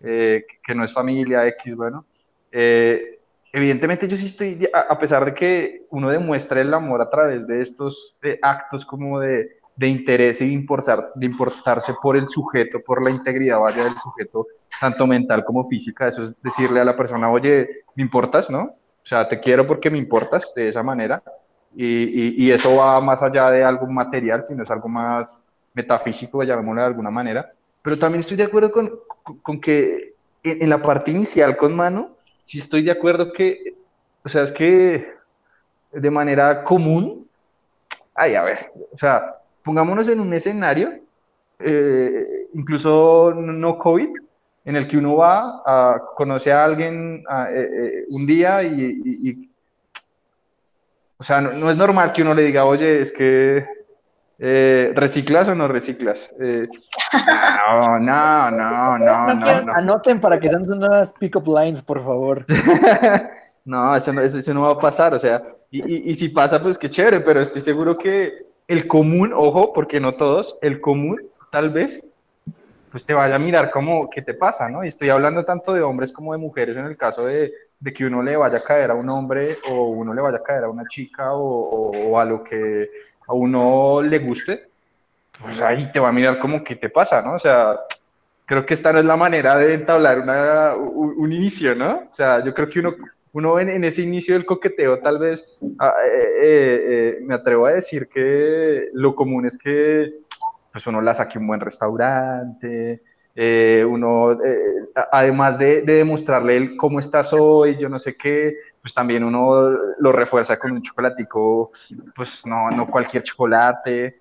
Eh, 0.00 0.44
que 0.64 0.74
no 0.74 0.84
es 0.84 0.92
familia 0.92 1.46
X, 1.48 1.74
bueno. 1.74 2.04
Eh, 2.52 3.18
evidentemente 3.52 4.06
yo 4.06 4.16
sí 4.16 4.26
estoy, 4.26 4.68
a, 4.72 4.96
pesar 4.96 5.24
de 5.24 5.34
que 5.34 5.86
uno 5.90 6.10
demuestra 6.10 6.60
el 6.60 6.72
amor 6.72 7.02
a 7.02 7.10
través 7.10 7.44
de 7.46 7.62
estos 7.62 8.20
actos 8.42 8.86
como 8.86 9.18
de, 9.18 9.58
interés 9.80 10.40
y 10.40 10.46
de, 10.46 10.52
importar, 10.52 11.10
de 11.16 11.26
importarse 11.26 11.94
por 12.00 12.16
el 12.16 12.28
sujeto, 12.28 12.78
por 12.80 13.02
la 13.02 13.10
integridad 13.10 13.58
vaya 13.58 13.82
del 13.82 13.98
sujeto, 13.98 14.46
tanto 14.80 15.04
mental 15.04 15.44
como 15.44 15.68
física, 15.68 16.06
eso 16.06 16.22
es 16.22 16.34
decirle 16.42 16.78
a 16.78 16.84
la 16.84 16.96
persona, 16.96 17.28
oye, 17.28 17.82
¿me 17.96 18.04
importas, 18.04 18.48
no? 18.48 18.76
O 19.06 19.08
sea, 19.08 19.28
te 19.28 19.38
quiero 19.38 19.64
porque 19.64 19.88
me 19.88 19.98
importas 19.98 20.52
de 20.52 20.66
esa 20.66 20.82
manera. 20.82 21.22
Y, 21.76 22.44
y, 22.44 22.50
eso 22.50 22.74
va 22.74 23.00
más 23.00 23.22
allá 23.22 23.52
de 23.52 23.62
algo 23.62 23.86
material, 23.86 24.44
sino 24.44 24.64
es 24.64 24.70
algo 24.70 24.88
más 24.88 25.44
metafísico, 25.74 26.42
llamémoslo 26.42 26.80
de 26.80 26.86
alguna 26.88 27.10
manera. 27.10 27.52
Pero 27.82 27.96
también 27.96 28.22
estoy 28.22 28.36
de 28.36 28.42
acuerdo 28.42 28.72
con, 28.72 28.98
con, 29.42 29.60
que 29.60 30.14
en, 30.42 30.68
la 30.68 30.82
parte 30.82 31.12
inicial 31.12 31.56
con 31.56 31.76
Mano, 31.76 32.16
sí 32.42 32.58
estoy 32.58 32.82
de 32.82 32.90
acuerdo 32.90 33.32
que, 33.32 33.76
o 34.24 34.28
sea, 34.28 34.42
es 34.42 34.50
que 34.50 35.06
de 35.92 36.10
manera 36.10 36.64
común, 36.64 37.28
ay, 38.12 38.34
a 38.34 38.42
ver, 38.42 38.72
o 38.90 38.98
sea, 38.98 39.36
pongámonos 39.62 40.08
en 40.08 40.18
un 40.18 40.34
escenario, 40.34 40.98
eh, 41.60 42.48
incluso 42.54 43.32
no 43.36 43.78
COVID, 43.78 44.08
en 44.66 44.74
el 44.74 44.88
que 44.88 44.98
uno 44.98 45.16
va 45.16 45.62
a 45.64 46.02
conocer 46.16 46.52
a 46.52 46.64
alguien 46.64 47.24
eh, 47.50 47.70
eh, 47.72 48.04
un 48.10 48.26
día 48.26 48.64
y, 48.64 49.48
o 51.16 51.24
sea, 51.24 51.40
no, 51.40 51.70
es 51.70 51.76
normal 51.76 52.12
que 52.12 52.22
uno 52.22 52.34
le 52.34 52.42
diga, 52.42 52.64
oye, 52.64 53.00
es 53.00 53.12
que 53.12 53.64
¿reciclas 54.38 55.48
o 55.48 55.54
no 55.54 55.68
reciclas? 55.68 56.34
no, 56.36 57.98
no, 58.00 58.50
no, 58.50 58.98
no, 58.98 59.34
no, 59.34 59.72
Anoten 59.72 60.20
para 60.20 60.38
que 60.40 60.50
sean 60.50 60.70
unas 60.70 61.12
pick-up 61.12 61.46
lines, 61.46 61.80
por 61.80 62.04
favor. 62.04 62.44
no, 63.64 63.94
eso 63.94 64.12
no, 64.12 64.20
eso 64.20 64.52
no 64.52 64.62
va 64.62 64.72
a 64.72 64.78
pasar, 64.78 65.14
o 65.14 65.18
sea, 65.20 65.42
y, 65.70 66.10
y, 66.10 66.14
si 66.16 66.28
pasa, 66.28 66.60
pues 66.60 66.76
qué 66.76 66.90
chévere, 66.90 67.20
pero 67.20 67.40
estoy 67.40 67.62
seguro 67.62 67.96
que 67.96 68.46
el 68.66 68.88
común, 68.88 69.32
ojo, 69.32 69.72
porque 69.72 70.00
no 70.00 70.14
todos, 70.14 70.58
el 70.60 70.80
común 70.80 71.20
tal 71.52 71.70
vez, 71.70 72.12
pues 72.96 73.04
te 73.04 73.12
vaya 73.12 73.34
a 73.34 73.38
mirar 73.38 73.70
como, 73.70 74.08
¿qué 74.08 74.22
te 74.22 74.32
pasa? 74.32 74.70
¿no? 74.70 74.82
Y 74.82 74.88
estoy 74.88 75.10
hablando 75.10 75.44
tanto 75.44 75.74
de 75.74 75.82
hombres 75.82 76.10
como 76.12 76.32
de 76.32 76.38
mujeres 76.38 76.78
en 76.78 76.86
el 76.86 76.96
caso 76.96 77.26
de, 77.26 77.52
de 77.78 77.92
que 77.92 78.06
uno 78.06 78.22
le 78.22 78.38
vaya 78.38 78.56
a 78.56 78.62
caer 78.64 78.90
a 78.90 78.94
un 78.94 79.06
hombre 79.10 79.58
o 79.68 79.88
uno 79.88 80.14
le 80.14 80.22
vaya 80.22 80.38
a 80.38 80.42
caer 80.42 80.64
a 80.64 80.70
una 80.70 80.88
chica 80.88 81.34
o, 81.34 81.90
o, 81.90 82.18
a 82.18 82.24
lo 82.24 82.42
que 82.42 82.88
a 83.28 83.34
uno 83.34 84.00
le 84.00 84.18
guste, 84.20 84.70
pues 85.42 85.60
ahí 85.60 85.92
te 85.92 86.00
va 86.00 86.08
a 86.08 86.12
mirar 86.12 86.38
como, 86.38 86.64
¿qué 86.64 86.76
te 86.76 86.88
pasa? 86.88 87.20
¿no? 87.20 87.34
O 87.34 87.38
sea, 87.38 87.78
creo 88.46 88.64
que 88.64 88.72
esta 88.72 88.94
no 88.94 89.00
es 89.00 89.04
la 89.04 89.18
manera 89.18 89.56
de 89.56 89.74
entablar 89.74 90.20
una, 90.20 90.74
un, 90.74 91.16
un 91.18 91.32
inicio, 91.34 91.74
¿no? 91.74 92.08
O 92.10 92.14
sea, 92.14 92.42
yo 92.42 92.54
creo 92.54 92.70
que 92.70 92.80
uno 92.80 92.94
uno 93.36 93.60
en, 93.60 93.68
en, 93.68 93.84
ese 93.84 94.00
inicio 94.00 94.32
del 94.32 94.46
coqueteo 94.46 95.00
tal 95.00 95.18
vez 95.18 95.46
ah, 95.78 95.92
eh, 96.10 96.38
eh, 96.40 96.84
eh, 96.88 97.18
me 97.20 97.34
atrevo 97.34 97.66
a 97.66 97.72
decir 97.72 98.08
que 98.08 98.88
lo 98.94 99.14
común 99.14 99.44
es 99.44 99.58
que 99.58 100.20
pues 100.76 100.86
uno 100.86 101.00
la 101.00 101.14
saque 101.14 101.38
un 101.38 101.46
buen 101.46 101.58
restaurante, 101.58 103.00
uno 103.88 104.38
además 105.10 105.58
de, 105.58 105.80
de, 105.80 105.94
demostrarle 105.94 106.76
cómo 106.76 107.00
estás 107.00 107.32
hoy, 107.32 107.78
yo 107.78 107.88
no 107.88 107.98
sé 107.98 108.14
qué, 108.14 108.56
pues 108.82 108.92
también 108.92 109.24
uno 109.24 109.70
lo 109.98 110.12
refuerza 110.12 110.58
con 110.58 110.72
un 110.72 110.82
chocolatico, 110.82 111.72
pues 112.14 112.44
no, 112.44 112.70
no 112.72 112.86
cualquier 112.88 113.22
chocolate, 113.22 114.20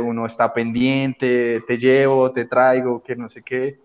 uno 0.00 0.26
está 0.26 0.54
pendiente, 0.54 1.64
te 1.66 1.76
llevo, 1.76 2.30
te 2.30 2.44
traigo, 2.44 3.02
que 3.02 3.16
no 3.16 3.28
sé 3.28 3.42
qué 3.42 3.80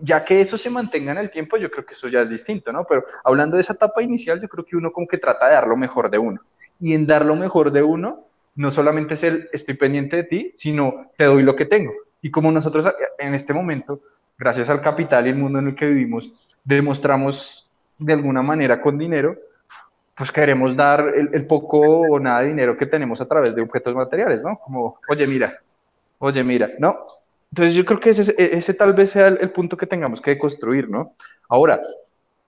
ya 0.00 0.24
que 0.24 0.40
eso 0.40 0.58
se 0.58 0.70
mantenga 0.70 1.12
en 1.12 1.18
el 1.18 1.30
tiempo, 1.30 1.56
yo 1.56 1.70
creo 1.70 1.86
que 1.86 1.94
eso 1.94 2.08
ya 2.08 2.22
es 2.22 2.30
distinto, 2.30 2.72
¿no? 2.72 2.84
Pero 2.84 3.04
hablando 3.22 3.56
de 3.56 3.60
esa 3.60 3.74
etapa 3.74 4.02
inicial, 4.02 4.40
yo 4.40 4.48
creo 4.48 4.64
que 4.64 4.76
uno 4.76 4.90
como 4.90 5.06
que 5.06 5.18
trata 5.18 5.46
de 5.46 5.54
dar 5.54 5.68
lo 5.68 5.76
mejor 5.76 6.10
de 6.10 6.18
uno. 6.18 6.40
Y 6.80 6.94
en 6.94 7.06
dar 7.06 7.24
lo 7.24 7.36
mejor 7.36 7.70
de 7.70 7.84
uno, 7.84 8.27
no 8.58 8.72
solamente 8.72 9.14
es 9.14 9.22
el 9.22 9.48
estoy 9.52 9.74
pendiente 9.74 10.16
de 10.16 10.24
ti, 10.24 10.52
sino 10.56 11.12
te 11.16 11.26
doy 11.26 11.44
lo 11.44 11.54
que 11.54 11.64
tengo. 11.64 11.92
Y 12.20 12.32
como 12.32 12.50
nosotros 12.50 12.92
en 13.16 13.34
este 13.34 13.54
momento, 13.54 14.00
gracias 14.36 14.68
al 14.68 14.82
capital 14.82 15.26
y 15.26 15.30
el 15.30 15.36
mundo 15.36 15.60
en 15.60 15.68
el 15.68 15.74
que 15.76 15.86
vivimos, 15.86 16.44
demostramos 16.64 17.70
de 17.98 18.12
alguna 18.12 18.42
manera 18.42 18.80
con 18.80 18.98
dinero, 18.98 19.36
pues 20.16 20.32
queremos 20.32 20.74
dar 20.74 21.12
el, 21.16 21.30
el 21.32 21.46
poco 21.46 21.78
o 21.78 22.18
nada 22.18 22.40
de 22.40 22.48
dinero 22.48 22.76
que 22.76 22.86
tenemos 22.86 23.20
a 23.20 23.28
través 23.28 23.54
de 23.54 23.62
objetos 23.62 23.94
materiales, 23.94 24.42
¿no? 24.42 24.58
Como, 24.58 24.98
oye, 25.08 25.24
mira, 25.28 25.60
oye, 26.18 26.42
mira, 26.42 26.72
no, 26.80 26.98
entonces 27.52 27.76
yo 27.76 27.84
creo 27.84 28.00
que 28.00 28.10
ese, 28.10 28.34
ese 28.36 28.74
tal 28.74 28.92
vez 28.92 29.10
sea 29.10 29.28
el, 29.28 29.50
punto 29.52 29.76
que 29.76 29.86
tengamos 29.86 30.20
que 30.20 30.36
construir, 30.36 30.90
¿no? 30.90 31.14
Ahora, 31.48 31.80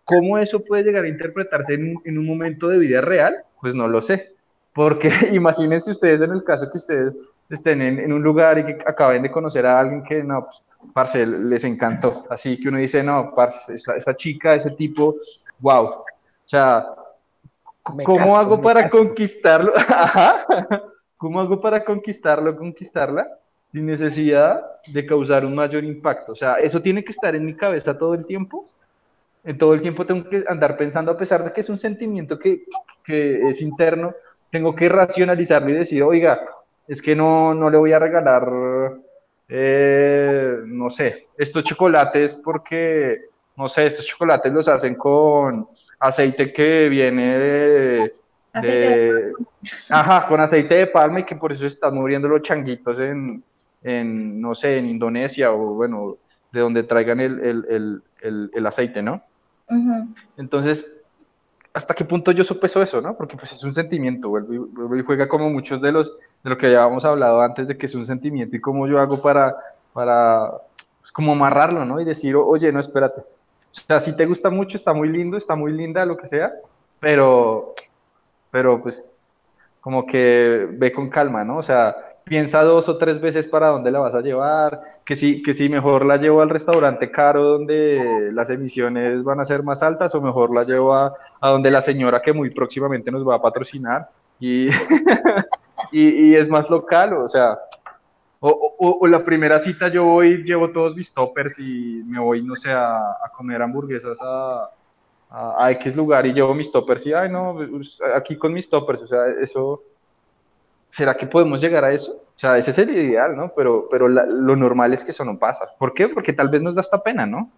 ¿cómo 0.05 0.39
eso 0.39 0.59
puede 0.65 0.83
llegar 0.83 1.05
a 1.05 1.09
interpretarse 1.09 1.75
en, 1.75 1.95
en 2.05 2.19
un 2.19 2.27
momento 2.27 2.67
de 2.67 2.79
vida 2.79 3.01
real? 3.01 3.45
Pues 3.61 3.77
no 3.77 3.87
lo 3.87 4.01
sé, 4.01 4.35
porque 4.75 5.11
imagínense 5.33 5.91
ustedes 5.91 6.21
en 6.23 6.33
el 6.33 6.45
caso 6.45 6.71
que 6.71 6.79
ustedes 6.79 7.17
estén 7.49 7.83
en, 7.83 7.99
en, 7.99 8.13
un 8.13 8.23
lugar 8.23 8.59
y 8.59 8.65
que 8.65 8.79
acaben 8.87 9.23
de 9.23 9.31
conocer 9.31 9.67
a 9.67 9.81
alguien 9.81 10.05
que, 10.05 10.23
no, 10.23 10.45
pues, 10.45 10.63
parce, 10.93 11.27
les 11.27 11.65
encantó. 11.65 12.25
Así 12.31 12.61
que 12.61 12.69
uno 12.69 12.79
dice, 12.79 13.03
no, 13.03 13.33
parce, 13.35 13.75
esa, 13.75 13.97
esa 13.97 14.15
chica, 14.15 14.55
ese 14.55 14.71
tipo, 14.71 15.17
wow. 15.59 15.85
O 15.85 16.05
sea, 16.47 16.87
¿cómo 17.83 18.37
hago 18.37 18.61
para 18.61 18.89
conquistarlo? 18.89 19.73
¿Cómo 21.17 21.41
hago 21.41 21.61
para 21.61 21.85
conquistarlo, 21.85 22.57
conquistarla? 22.57 23.27
sin 23.71 23.87
necesidad 23.87 24.67
de 24.89 25.07
causar 25.07 25.45
un 25.45 25.55
mayor 25.55 25.85
impacto. 25.85 26.33
O 26.33 26.35
sea, 26.35 26.55
eso 26.55 26.83
tiene 26.83 27.05
que 27.05 27.13
estar 27.13 27.37
en 27.37 27.47
mi 27.47 27.55
cabeza 27.55 27.97
todo 27.97 28.15
el 28.15 28.27
tiempo. 28.27 28.67
En 29.45 29.57
todo 29.57 29.75
el 29.75 29.81
tiempo 29.81 30.05
tengo 30.05 30.29
que 30.29 30.45
andar 30.49 30.77
pensando, 30.77 31.13
a 31.13 31.17
pesar 31.17 31.45
de 31.45 31.53
que 31.53 31.61
es 31.61 31.69
un 31.69 31.79
sentimiento 31.79 32.39
que, 32.39 32.65
que 33.05 33.49
es 33.49 33.63
interno, 33.63 34.13
tengo 34.51 34.75
que 34.75 34.89
racionalizarlo 34.89 35.71
y 35.71 35.75
decir, 35.75 36.03
oiga, 36.03 36.41
es 36.87 37.01
que 37.01 37.15
no, 37.15 37.55
no 37.55 37.71
le 37.71 37.79
voy 37.79 37.93
a 37.93 37.99
regalar, 37.99 38.51
eh, 39.49 40.57
no 40.67 40.91
sé, 40.91 41.29
estos 41.39 41.65
chocolates 41.65 42.37
porque, 42.37 43.27
no 43.57 43.69
sé, 43.69 43.87
estos 43.87 44.07
chocolates 44.07 44.53
los 44.53 44.69
hacen 44.69 44.95
con 44.97 45.69
aceite 46.01 46.53
que 46.53 46.89
viene 46.89 47.39
de, 47.39 48.13
de, 48.61 49.33
ajá, 49.89 50.27
con 50.27 50.41
aceite 50.41 50.75
de 50.75 50.87
palma 50.89 51.21
y 51.21 51.25
que 51.25 51.37
por 51.37 51.53
eso 51.53 51.67
están 51.67 51.95
muriendo 51.95 52.27
los 52.29 52.43
changuitos 52.43 52.99
en, 52.99 53.43
en, 53.83 54.41
no 54.41 54.55
sé, 54.55 54.79
en 54.79 54.87
Indonesia 54.87 55.53
o 55.53 55.75
bueno, 55.75 56.17
de 56.53 56.61
donde 56.61 56.83
traigan 56.83 57.21
el, 57.21 57.41
el, 57.41 58.03
el, 58.21 58.51
el 58.53 58.67
aceite, 58.67 59.03
¿no? 59.03 59.23
Entonces, 60.37 61.00
¿hasta 61.73 61.95
qué 61.95 62.05
punto 62.05 62.33
yo 62.33 62.45
sopeso 62.45 62.83
eso, 62.83 63.01
no? 63.01 63.17
Porque 63.17 63.37
pues 63.37 63.53
es 63.53 63.63
un 63.63 63.73
sentimiento, 63.73 64.33
y 64.39 65.03
juega 65.03 65.29
como 65.29 65.51
muchos 65.51 65.81
de 65.81 65.93
los, 65.93 66.17
de 66.43 66.51
lo 66.51 66.59
que 66.59 66.71
ya 66.71 66.83
habíamos 66.83 67.05
hablado 67.05 67.41
antes 67.41 67.69
de 67.69 67.77
que 67.77 67.87
es 67.87 67.95
un 67.95 68.07
sentimiento 68.07 68.57
y 68.57 68.61
cómo 68.61 68.87
yo 68.87 68.99
hago 68.99 69.23
para, 69.23 69.57
para, 69.93 70.51
pues, 71.01 71.13
como 71.13 71.33
amarrarlo, 71.33 71.85
¿no? 71.85 72.01
Y 72.01 72.05
decir, 72.05 72.37
oye, 72.37 72.73
no, 72.73 72.81
espérate. 72.81 73.21
O 73.21 73.75
sea, 73.87 74.01
si 74.01 74.17
te 74.17 74.27
gusta 74.27 74.51
mucho, 74.51 74.77
está 74.77 74.93
muy 74.93 75.09
lindo, 75.09 75.37
está 75.37 75.55
muy 75.55 75.73
linda, 75.73 76.05
lo 76.05 76.17
que 76.17 76.27
sea, 76.27 76.53
pero, 76.99 77.75
pero 78.51 78.83
pues, 78.83 79.23
como 79.81 80.07
que 80.07 80.69
ve 80.73 80.93
con 80.93 81.09
calma, 81.09 81.45
¿no? 81.45 81.59
O 81.59 81.63
sea, 81.63 82.10
piensa 82.25 82.63
dos 82.63 82.89
o 82.89 82.97
tres 82.97 83.21
veces 83.21 83.47
para 83.47 83.69
dónde 83.69 83.91
la 83.91 83.99
vas 83.99 84.15
a 84.15 84.21
llevar, 84.21 84.81
que 85.05 85.17
si, 85.17 85.43
que 85.43 85.55
si 85.55 85.69
mejor 85.69 86.05
la 86.05 86.17
llevo 86.17 86.41
al 86.43 86.51
restaurante 86.51 87.11
caro 87.11 87.45
donde 87.45 88.31
las 88.33 88.51
emisiones 88.51 89.25
van 89.25 89.41
a 89.41 89.45
ser 89.45 89.63
más 89.63 89.83
altas 89.83 90.15
o 90.15 90.21
mejor 90.21 90.55
la 90.55 90.65
llevo 90.65 90.95
a, 90.95 91.15
donde 91.43 91.71
la 91.71 91.83
señora 91.83 92.23
que 92.23 92.33
muy 92.33 92.51
próximamente 92.51 93.11
nos 93.11 93.27
va 93.27 93.37
a 93.37 93.43
patrocinar 93.43 94.09
y, 94.39 94.69
y, 95.93 96.35
es 96.35 96.49
más 96.49 96.71
local, 96.71 97.15
o 97.15 97.29
sea, 97.29 97.59
o, 98.39 98.99
o, 99.01 99.07
la 99.07 99.23
primera 99.23 99.59
cita 99.59 99.89
yo 99.89 100.05
voy, 100.05 100.43
llevo 100.45 100.71
todos 100.71 100.97
mis 100.97 101.13
toppers 101.13 101.59
y 101.59 102.03
me 102.07 102.19
voy, 102.19 102.43
no 102.43 102.57
sé, 102.57 102.71
a, 102.71 102.97
a 102.97 103.31
comer 103.37 103.61
hamburguesas 103.61 104.19
a, 104.23 104.71
a, 105.29 105.65
a, 105.65 105.71
X 105.73 105.95
lugar 105.95 106.25
y 106.27 106.33
llevo 106.33 106.55
mis 106.55 106.73
toppers 106.73 107.05
y, 107.07 107.13
ay, 107.13 107.29
no, 107.29 107.55
pues, 107.55 107.99
aquí 108.15 108.37
con 108.39 108.53
mis 108.55 108.71
toppers, 108.71 109.03
o 109.03 109.07
sea, 109.07 109.27
eso 109.43 109.83
¿será 110.91 111.17
que 111.17 111.27
podemos 111.27 111.61
llegar 111.61 111.85
a 111.85 111.93
eso? 111.93 112.13
O 112.13 112.41
sea, 112.41 112.57
ese 112.57 112.73
sería 112.73 113.03
ideal, 113.03 113.37
¿no? 113.37 113.53
Pero, 113.55 113.87
pero 113.91 114.09
lo 114.09 114.57
normal 114.57 114.93
es 114.93 115.05
que 115.05 115.11
eso 115.11 115.25
no 115.25 115.39
pasa. 115.39 115.67
¿Por 115.79 115.95
qué? 115.95 116.09
Porque 116.09 116.33
tal 116.33 116.49
vez 116.49 116.63
nos 116.63 116.75
da 116.75 116.81
esta 116.81 117.03
pena, 117.03 117.27
¿no? 117.27 117.51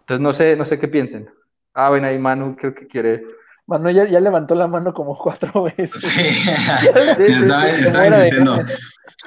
Entonces 0.00 0.22
no 0.22 0.32
sé, 0.32 0.56
no 0.56 0.64
sé 0.64 0.78
qué 0.78 0.88
piensen. 0.88 1.28
Ah, 1.74 1.90
bueno, 1.90 2.06
ahí 2.06 2.18
Manu 2.18 2.56
creo 2.56 2.74
que 2.74 2.86
quiere. 2.86 3.24
Manu 3.66 3.90
ya, 3.90 4.04
ya 4.06 4.20
levantó 4.20 4.54
la 4.54 4.66
mano 4.66 4.94
como 4.94 5.16
cuatro 5.16 5.64
veces. 5.64 6.02
Sí, 6.02 6.22
sí, 7.16 7.32
estaba, 7.32 8.06
insistiendo. 8.06 8.64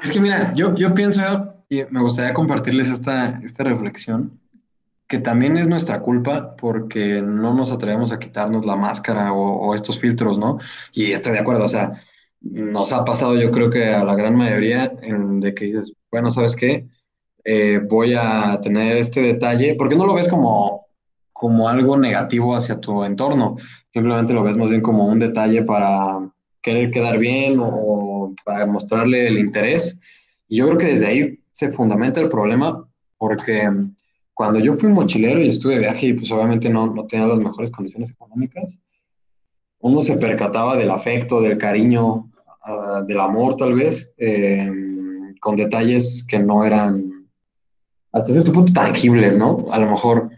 Es 0.02 0.12
que 0.12 0.20
mira, 0.20 0.54
yo, 0.56 0.74
yo 0.76 0.94
pienso, 0.94 1.54
y 1.70 1.84
me 1.90 2.02
gustaría 2.02 2.34
compartirles 2.34 2.90
esta, 2.90 3.40
esta 3.44 3.64
reflexión, 3.64 4.40
que 5.08 5.20
también 5.20 5.58
es 5.58 5.68
nuestra 5.68 6.00
culpa 6.00 6.56
porque 6.56 7.22
no 7.22 7.54
nos 7.54 7.72
atrevemos 7.72 8.14
a 8.14 8.20
quitarnos 8.20 8.66
la 8.66 8.78
máscara 8.78 9.34
o, 9.34 9.68
o 9.68 9.76
estos 9.76 10.00
filtros, 10.00 10.40
¿no? 10.40 10.60
Y 10.94 11.12
estoy 11.12 11.34
de 11.34 11.40
acuerdo, 11.40 11.66
o 11.66 11.70
sea, 11.70 12.02
nos 12.42 12.92
ha 12.92 13.06
pasado 13.06 13.36
yo 13.36 13.52
creo 13.52 13.70
que 13.70 13.86
a 13.86 14.04
la 14.04 14.16
gran 14.16 14.36
mayoría 14.36 14.90
de 14.90 15.54
que 15.54 15.66
dices, 15.66 15.94
bueno, 16.12 16.32
¿sabes 16.32 16.56
qué? 16.56 16.88
Eh, 17.44 17.80
voy 17.88 18.14
a 18.14 18.60
tener 18.62 18.98
este 18.98 19.22
detalle, 19.22 19.76
porque 19.76 19.96
no 19.96 20.06
lo 20.06 20.14
ves 20.14 20.28
como, 20.28 20.88
como 21.32 21.70
algo 21.70 21.98
negativo 21.98 22.56
hacia 22.56 22.80
tu 22.80 23.04
entorno, 23.04 23.58
simplemente 23.94 24.34
lo 24.34 24.44
ves 24.44 24.58
más 24.58 24.70
bien 24.70 24.82
como 24.82 25.08
un 25.08 25.20
detalle 25.20 25.64
para 25.64 26.20
querer 26.62 26.92
quedar 26.92 27.18
bien 27.18 27.58
o, 27.60 28.34
para 28.44 28.66
mostrarle 28.66 29.28
el 29.28 29.40
interés. 29.40 30.00
Y 30.48 30.58
yo 30.58 30.68
creo 30.68 30.78
que 30.78 30.88
desde 30.88 31.08
ahí 31.08 31.40
se 31.52 31.72
fundamenta 31.72 32.20
el 32.20 32.30
problema, 32.30 32.88
porque 33.18 33.70
cuando 34.34 34.60
yo 34.60 34.74
fui 34.74 34.90
mochilero 34.90 35.42
y 35.42 35.50
estuve 35.50 35.80
viaje 35.80 36.08
y 36.08 36.14
pues 36.14 36.32
obviamente 36.32 36.70
no, 36.70 36.88
no 36.88 37.06
tenía 37.06 37.28
las 37.28 37.40
mejores 37.40 37.72
condiciones 37.72 38.12
económicas, 38.12 38.80
uno 39.80 40.02
se 40.04 40.16
percataba 40.18 40.78
del 40.78 40.92
afecto, 40.92 41.42
del 41.42 41.58
cariño, 41.58 42.31
uh, 42.66 43.06
del 43.06 43.20
amor 43.20 43.58
tal 43.58 43.74
vez, 43.74 44.14
eh, 44.18 44.70
con 45.40 45.56
detalles 45.56 46.26
que 46.28 46.40
no 46.40 46.64
eran 46.64 47.28
hasta 48.12 48.32
cierto 48.32 48.52
punto 48.52 48.74
tangibles, 48.74 49.38
¿no? 49.38 49.66
A 49.72 49.80
lo 49.80 49.90
mejor, 49.90 50.30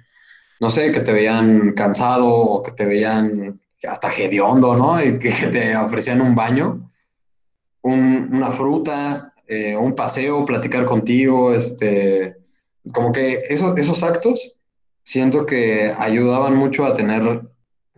no 0.60 0.70
sé, 0.70 0.92
que 0.92 1.02
te 1.02 1.12
veían 1.12 1.74
cansado 1.74 2.28
o 2.28 2.64
que 2.64 2.72
te 2.72 2.86
veían 2.86 3.60
hasta 3.88 4.10
hediondo, 4.10 4.76
¿no? 4.76 5.04
Y 5.04 5.20
que 5.20 5.32
te 5.52 5.76
ofrecían 5.76 6.22
un 6.22 6.36
baño, 6.36 6.90
una 7.82 8.52
fruta, 8.52 9.34
eh, 9.48 9.76
un 9.76 9.94
paseo, 9.94 10.46
platicar 10.46 10.86
contigo, 10.86 11.54
este, 11.54 12.38
como 12.94 13.12
que 13.12 13.42
esos, 13.50 13.78
esos 13.78 14.04
actos 14.04 14.58
siento 15.04 15.46
que 15.46 15.94
ayudaban 15.98 16.56
mucho 16.56 16.86
a 16.86 16.94
tener 16.94 17.42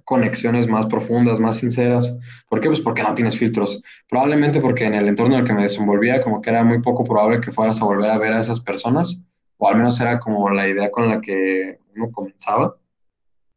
conexiones 0.06 0.68
más 0.68 0.86
profundas, 0.86 1.39
más 1.39 1.58
sinceras. 1.58 2.15
¿Por 2.48 2.62
qué? 2.62 2.70
Pues 2.70 2.80
porque 2.80 3.04
no 3.04 3.13
tienes 3.13 3.38
filtros. 3.38 3.82
Probablemente 4.08 4.62
porque 4.62 4.86
en 4.86 4.94
el 4.94 5.10
entorno 5.10 5.34
en 5.34 5.41
el 5.41 5.48
que 5.48 5.54
me 5.54 5.63
desenvolvía, 5.63 6.22
como 6.22 6.41
que 6.41 6.52
era 6.52 6.63
muy 6.63 6.82
poco 6.82 7.04
probable 7.04 7.41
que 7.41 7.52
fueras 7.52 7.82
a 7.82 7.86
volver 7.86 8.12
a 8.12 8.18
ver 8.18 8.34
a 8.34 8.39
esas 8.39 8.62
personas, 8.62 9.22
o 9.58 9.68
al 9.68 9.76
menos 9.76 10.00
era 10.00 10.20
como 10.20 10.50
la 10.50 10.68
idea 10.68 10.91
con 10.91 11.10
la 11.10 11.20
que 11.20 11.80
uno 11.96 12.12
comenzaba 12.12 12.76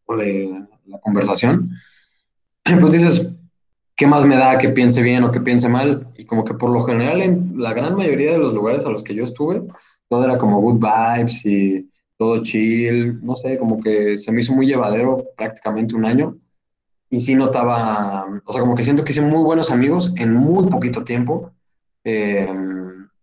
la 0.08 0.98
conversación. 1.00 1.70
Pues 2.64 2.92
dices, 2.92 3.30
¿qué 3.94 4.06
más 4.06 4.24
me 4.24 4.36
da 4.36 4.56
que 4.58 4.70
piense 4.70 5.02
bien 5.02 5.24
o 5.24 5.30
que 5.30 5.40
piense 5.40 5.68
mal? 5.68 6.08
Y 6.16 6.24
como 6.24 6.44
que 6.44 6.54
por 6.54 6.70
lo 6.70 6.80
general 6.80 7.20
en 7.20 7.54
la 7.56 7.74
gran 7.74 7.94
mayoría 7.94 8.32
de 8.32 8.38
los 8.38 8.54
lugares 8.54 8.84
a 8.86 8.90
los 8.90 9.02
que 9.02 9.14
yo 9.14 9.24
estuve, 9.24 9.62
todo 10.08 10.24
era 10.24 10.38
como 10.38 10.60
good 10.60 10.80
vibes 10.80 11.44
y 11.44 11.90
todo 12.18 12.42
chill, 12.42 13.24
no 13.24 13.36
sé, 13.36 13.56
como 13.56 13.80
que 13.80 14.18
se 14.18 14.32
me 14.32 14.42
hizo 14.42 14.52
muy 14.52 14.66
llevadero 14.66 15.24
prácticamente 15.36 15.94
un 15.94 16.04
año. 16.04 16.36
Y 17.08 17.20
sí 17.22 17.34
notaba, 17.34 18.26
o 18.44 18.52
sea, 18.52 18.60
como 18.60 18.74
que 18.74 18.84
siento 18.84 19.04
que 19.04 19.12
hice 19.12 19.22
muy 19.22 19.42
buenos 19.42 19.70
amigos 19.70 20.12
en 20.16 20.34
muy 20.34 20.66
poquito 20.66 21.04
tiempo. 21.04 21.52
Eh, 22.04 22.46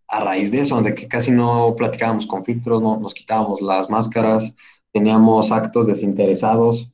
a 0.08 0.24
raíz 0.24 0.52
de 0.52 0.62
eso, 0.62 0.82
de 0.82 0.96
que 0.96 1.08
casi 1.08 1.32
no 1.32 1.76
platicábamos 1.76 2.26
con 2.26 2.44
filtros, 2.44 2.82
no, 2.82 2.98
nos 2.98 3.14
quitábamos 3.14 3.62
las 3.62 3.90
máscaras, 3.90 4.56
teníamos 4.92 5.52
actos 5.52 5.88
desinteresados. 5.88 6.92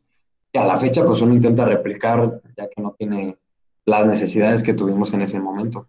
Y 0.52 0.58
a 0.58 0.66
la 0.66 0.78
fecha, 0.78 1.06
pues 1.06 1.22
uno 1.22 1.34
intenta 1.34 1.66
replicar, 1.66 2.42
ya 2.58 2.68
que 2.68 2.82
no 2.82 2.96
tiene 2.98 3.38
las 3.86 4.06
necesidades 4.06 4.64
que 4.64 4.74
tuvimos 4.74 5.14
en 5.14 5.22
ese 5.22 5.40
momento. 5.40 5.88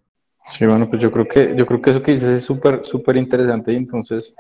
Sí, 0.58 0.66
bueno, 0.66 0.88
pues 0.90 1.00
yo 1.00 1.10
creo 1.10 1.26
que, 1.26 1.54
yo 1.56 1.66
creo 1.66 1.80
que 1.80 1.90
eso 1.90 2.02
que 2.02 2.12
dices 2.12 2.28
es 2.28 2.44
súper, 2.44 2.84
súper 2.84 3.16
interesante 3.16 3.72
y 3.72 3.76
entonces 3.76 4.34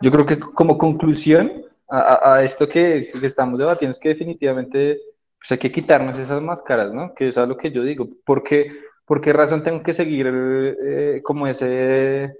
yo 0.00 0.10
creo 0.10 0.26
que 0.26 0.38
como 0.38 0.78
conclusión 0.78 1.64
a, 1.88 2.34
a 2.34 2.44
esto 2.44 2.68
que, 2.68 3.10
que, 3.12 3.26
estamos 3.26 3.58
debatiendo 3.58 3.92
es 3.92 3.98
que 3.98 4.10
definitivamente 4.10 5.00
pues 5.38 5.52
hay 5.52 5.58
que 5.58 5.72
quitarnos 5.72 6.18
esas 6.18 6.42
máscaras, 6.42 6.92
¿no? 6.92 7.14
Que 7.14 7.28
es 7.28 7.38
algo 7.38 7.56
que 7.56 7.70
yo 7.70 7.82
digo. 7.82 8.08
¿Por 8.24 8.42
qué, 8.42 8.72
por 9.06 9.20
qué 9.20 9.32
razón 9.32 9.62
tengo 9.62 9.82
que 9.82 9.94
seguir 9.94 10.26
eh, 10.30 11.20
como 11.22 11.46
ese 11.46 12.34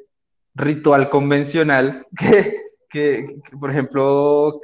ritual 0.54 1.08
convencional 1.10 2.06
que, 2.18 2.62
que, 2.90 3.40
por 3.58 3.70
ejemplo, 3.70 4.60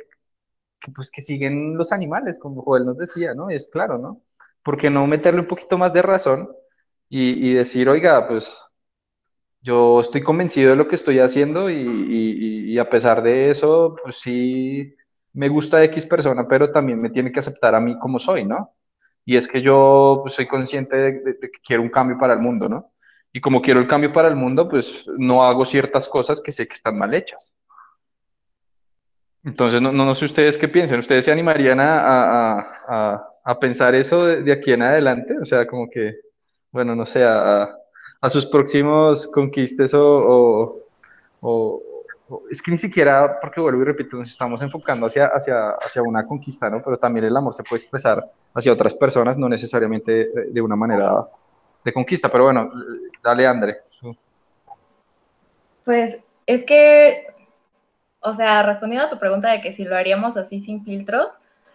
que, 0.81 0.91
pues 0.93 1.11
que 1.11 1.23
siguen 1.23 1.77
los 1.77 1.93
animales, 1.93 2.39
como 2.39 2.63
Joel 2.63 2.85
nos 2.87 2.99
decía, 2.99 3.35
¿no? 3.35 3.51
Y 3.51 3.55
es 3.55 3.69
claro, 3.69 3.99
¿no? 3.99 4.23
¿Por 4.63 4.77
qué 4.77 4.91
no 4.91 5.07
meterle 5.07 5.41
un 5.41 5.49
poquito 5.49 5.79
más 5.79 5.93
de 5.93 6.03
razón 6.03 6.51
y, 7.09 7.51
y 7.51 7.55
decir, 7.55 7.89
oiga, 7.89 8.27
pues 8.29 8.71
yo 9.65 10.03
estoy 10.03 10.23
convencido 10.23 10.71
de 10.71 10.77
lo 10.77 10.89
que 10.89 10.97
estoy 10.97 11.21
haciendo 11.21 11.71
y, 11.71 11.75
y, 12.69 12.79
a 12.79 12.91
pesar 12.91 13.23
de 13.23 13.51
eso, 13.51 13.97
pues 14.03 14.17
sí 14.19 14.95
me 15.33 15.49
gusta 15.49 15.83
X 15.85 16.05
persona, 16.05 16.47
pero 16.47 16.71
también 16.71 17.01
me 17.01 17.09
tiene 17.09 17.33
que 17.33 17.41
aceptar 17.41 17.75
a 17.75 17.81
mí 17.81 17.99
como 17.99 18.19
soy, 18.19 18.45
¿no? 18.45 18.75
Y 19.25 19.37
es 19.37 19.49
que 19.49 19.63
yo 19.63 20.21
pues, 20.23 20.35
soy 20.35 20.47
consciente 20.47 20.97
de, 20.97 21.39
que 21.41 21.61
quiero 21.67 21.83
un 21.83 21.89
cambio 21.89 22.19
para 22.19 22.35
el 22.35 22.41
mundo, 22.41 22.69
¿no? 22.69 22.93
Y 23.33 23.41
como 23.41 23.63
quiero 23.63 23.81
el 23.81 23.89
cambio 23.89 24.13
para 24.13 24.29
el 24.29 24.37
mundo, 24.37 24.69
pues 24.69 25.09
no 25.17 25.43
hago 25.43 25.65
ciertas 25.65 26.09
cosas 26.09 26.43
que 26.43 26.53
sé 26.53 26.69
que 26.69 26.75
están 26.75 26.99
mal 26.99 27.15
hechas. 27.15 27.55
Entonces, 29.45 29.81
no, 29.81 29.93
no, 29.93 30.15
sé 30.15 30.27
ustedes 30.27 30.59
qué 30.59 30.69
piensan. 30.69 30.99
¿Ustedes 30.99 31.25
se 31.25 31.33
animarían 31.33 31.81
a, 31.81 32.01
a, 32.01 32.59
a, 32.87 33.29
a 33.43 33.59
pensar 33.59 33.95
eso 33.95 34.27
de, 34.27 34.43
de, 34.43 34.53
aquí 34.53 34.73
en 34.73 34.83
adelante? 34.83 35.39
O 35.41 35.45
sea, 35.47 35.67
como 35.67 35.89
que, 35.89 36.17
bueno, 36.71 36.95
no 36.95 37.07
sé, 37.07 37.25
a, 37.25 37.75
a 38.25 38.31
sus 38.31 38.47
próximos 38.47 39.27
conquistes 39.27 39.93
o, 39.93 40.79
o, 41.43 41.83
es 42.51 42.63
que 42.63 42.71
ni 42.71 42.79
siquiera, 42.79 43.39
porque 43.39 43.61
vuelvo 43.61 43.83
y 43.83 43.85
repito, 43.85 44.17
nos 44.17 44.31
estamos 44.31 44.63
enfocando 44.63 45.05
hacia, 45.05 45.27
hacia, 45.27 45.73
hacia 45.73 46.01
una 46.03 46.27
conquista, 46.27 46.71
¿no? 46.71 46.83
Pero 46.83 46.97
también 46.97 47.27
el 47.27 47.37
amor 47.37 47.53
se 47.53 47.63
puede 47.63 47.83
expresar 47.83 48.25
hacia 48.55 48.73
otras 48.73 48.95
personas, 48.95 49.37
no 49.37 49.47
necesariamente 49.47 50.31
de 50.51 50.61
una 50.63 50.75
manera 50.75 51.27
de 51.85 51.93
conquista. 51.93 52.31
Pero 52.31 52.45
bueno, 52.45 52.73
dale, 53.23 53.47
André. 53.47 53.83
Pues 55.85 56.17
es 56.47 56.65
que, 56.65 57.27
o 58.21 58.33
sea, 58.33 58.63
respondiendo 58.63 59.07
a 59.07 59.11
tu 59.11 59.19
pregunta 59.19 59.51
de 59.51 59.61
que 59.61 59.73
si 59.73 59.85
lo 59.85 59.97
haríamos 59.97 60.39
así 60.39 60.61
sin 60.61 60.83
filtros, 60.83 61.27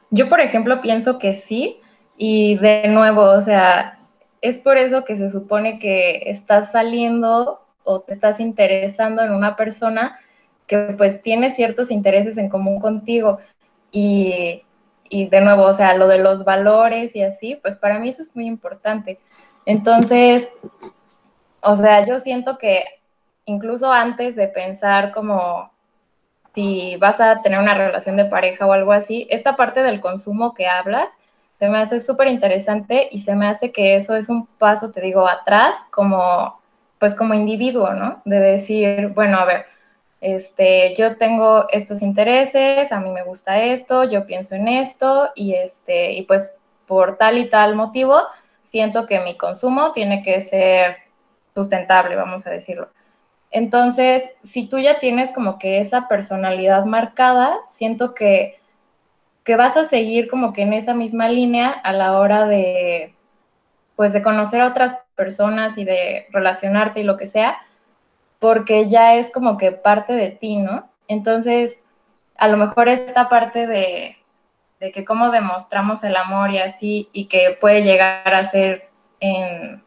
yo, 0.09 0.29
por 0.29 0.39
ejemplo, 0.39 0.81
pienso 0.81 1.19
que 1.19 1.35
sí. 1.35 1.79
Y 2.17 2.57
de 2.57 2.87
nuevo, 2.87 3.21
o 3.21 3.41
sea, 3.43 3.98
es 4.41 4.59
por 4.59 4.77
eso 4.77 5.05
que 5.05 5.17
se 5.17 5.29
supone 5.29 5.79
que 5.79 6.29
estás 6.29 6.71
saliendo 6.71 7.61
o 7.83 8.01
te 8.01 8.13
estás 8.13 8.39
interesando 8.39 9.21
en 9.21 9.31
una 9.31 9.55
persona 9.55 10.19
que 10.67 10.93
pues 10.97 11.21
tiene 11.21 11.55
ciertos 11.55 11.91
intereses 11.91 12.37
en 12.37 12.49
común 12.49 12.79
contigo 12.79 13.39
y, 13.91 14.63
y, 15.09 15.27
de 15.27 15.41
nuevo, 15.41 15.63
o 15.63 15.73
sea, 15.73 15.95
lo 15.95 16.07
de 16.07 16.19
los 16.19 16.45
valores 16.45 17.15
y 17.15 17.23
así, 17.23 17.55
pues 17.55 17.75
para 17.75 17.97
mí 17.97 18.09
eso 18.09 18.21
es 18.21 18.35
muy 18.35 18.45
importante. 18.45 19.19
Entonces, 19.65 20.51
o 21.61 21.75
sea, 21.75 22.05
yo 22.05 22.19
siento 22.19 22.57
que 22.57 22.83
incluso 23.45 23.91
antes 23.91 24.35
de 24.35 24.47
pensar 24.47 25.11
como 25.11 25.71
si 26.53 26.95
vas 26.97 27.19
a 27.19 27.41
tener 27.41 27.59
una 27.59 27.73
relación 27.73 28.15
de 28.17 28.25
pareja 28.25 28.65
o 28.65 28.73
algo 28.73 28.91
así, 28.91 29.27
esta 29.29 29.55
parte 29.55 29.81
del 29.81 30.01
consumo 30.01 30.53
que 30.53 30.67
hablas, 30.67 31.09
se 31.59 31.67
me 31.69 31.77
hace 31.79 31.99
súper 31.99 32.29
interesante 32.29 33.09
y 33.11 33.21
se 33.21 33.35
me 33.35 33.47
hace 33.47 33.71
que 33.71 33.97
eso 33.97 34.15
es 34.15 34.29
un 34.29 34.47
paso, 34.47 34.91
te 34.91 35.01
digo, 35.01 35.27
atrás 35.27 35.75
como, 35.91 36.59
pues 36.99 37.13
como 37.15 37.33
individuo, 37.33 37.93
¿no? 37.93 38.21
De 38.23 38.39
decir, 38.39 39.09
bueno, 39.09 39.37
a 39.37 39.45
ver, 39.45 39.65
este, 40.21 40.95
yo 40.95 41.17
tengo 41.17 41.67
estos 41.69 42.01
intereses, 42.01 42.91
a 42.91 42.99
mí 43.01 43.11
me 43.11 43.23
gusta 43.23 43.61
esto, 43.61 44.05
yo 44.05 44.25
pienso 44.25 44.55
en 44.55 44.69
esto 44.69 45.29
y 45.35 45.53
este, 45.53 46.13
y 46.13 46.23
pues 46.23 46.53
por 46.87 47.17
tal 47.17 47.37
y 47.37 47.49
tal 47.49 47.75
motivo 47.75 48.21
siento 48.63 49.05
que 49.05 49.19
mi 49.19 49.37
consumo 49.37 49.91
tiene 49.91 50.23
que 50.23 50.41
ser 50.41 50.97
sustentable, 51.53 52.15
vamos 52.15 52.47
a 52.47 52.51
decirlo. 52.51 52.89
Entonces, 53.51 54.23
si 54.43 54.67
tú 54.67 54.79
ya 54.79 54.99
tienes 54.99 55.31
como 55.31 55.57
que 55.57 55.79
esa 55.81 56.07
personalidad 56.07 56.85
marcada, 56.85 57.57
siento 57.67 58.13
que 58.13 58.58
que 59.49 59.55
vas 59.55 59.75
a 59.77 59.85
seguir 59.85 60.29
como 60.29 60.53
que 60.53 60.61
en 60.61 60.73
esa 60.73 60.93
misma 60.93 61.27
línea 61.27 61.71
a 61.71 61.91
la 61.91 62.19
hora 62.19 62.45
de, 62.45 63.15
pues, 63.95 64.13
de 64.13 64.21
conocer 64.21 64.61
a 64.61 64.67
otras 64.67 64.99
personas 65.15 65.75
y 65.75 65.85
de 65.85 66.27
relacionarte 66.29 66.99
y 66.99 67.03
lo 67.03 67.17
que 67.17 67.25
sea, 67.25 67.57
porque 68.37 68.89
ya 68.89 69.15
es 69.15 69.31
como 69.31 69.57
que 69.57 69.71
parte 69.71 70.13
de 70.13 70.29
ti, 70.29 70.57
¿no? 70.57 70.87
Entonces, 71.07 71.81
a 72.37 72.47
lo 72.47 72.57
mejor 72.57 72.89
esta 72.89 73.27
parte 73.27 73.65
de, 73.65 74.17
de 74.79 74.91
que 74.91 75.03
cómo 75.03 75.31
demostramos 75.31 76.03
el 76.03 76.15
amor 76.15 76.51
y 76.51 76.59
así, 76.59 77.09
y 77.11 77.25
que 77.25 77.57
puede 77.59 77.81
llegar 77.81 78.31
a 78.31 78.51
ser 78.51 78.89
en, 79.19 79.81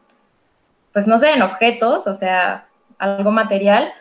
pues 0.91 1.07
no 1.07 1.19
sé, 1.19 1.31
en 1.31 1.41
objetos, 1.41 2.05
o 2.05 2.13
sea, 2.13 2.67
algo 2.97 3.31
material, 3.31 3.93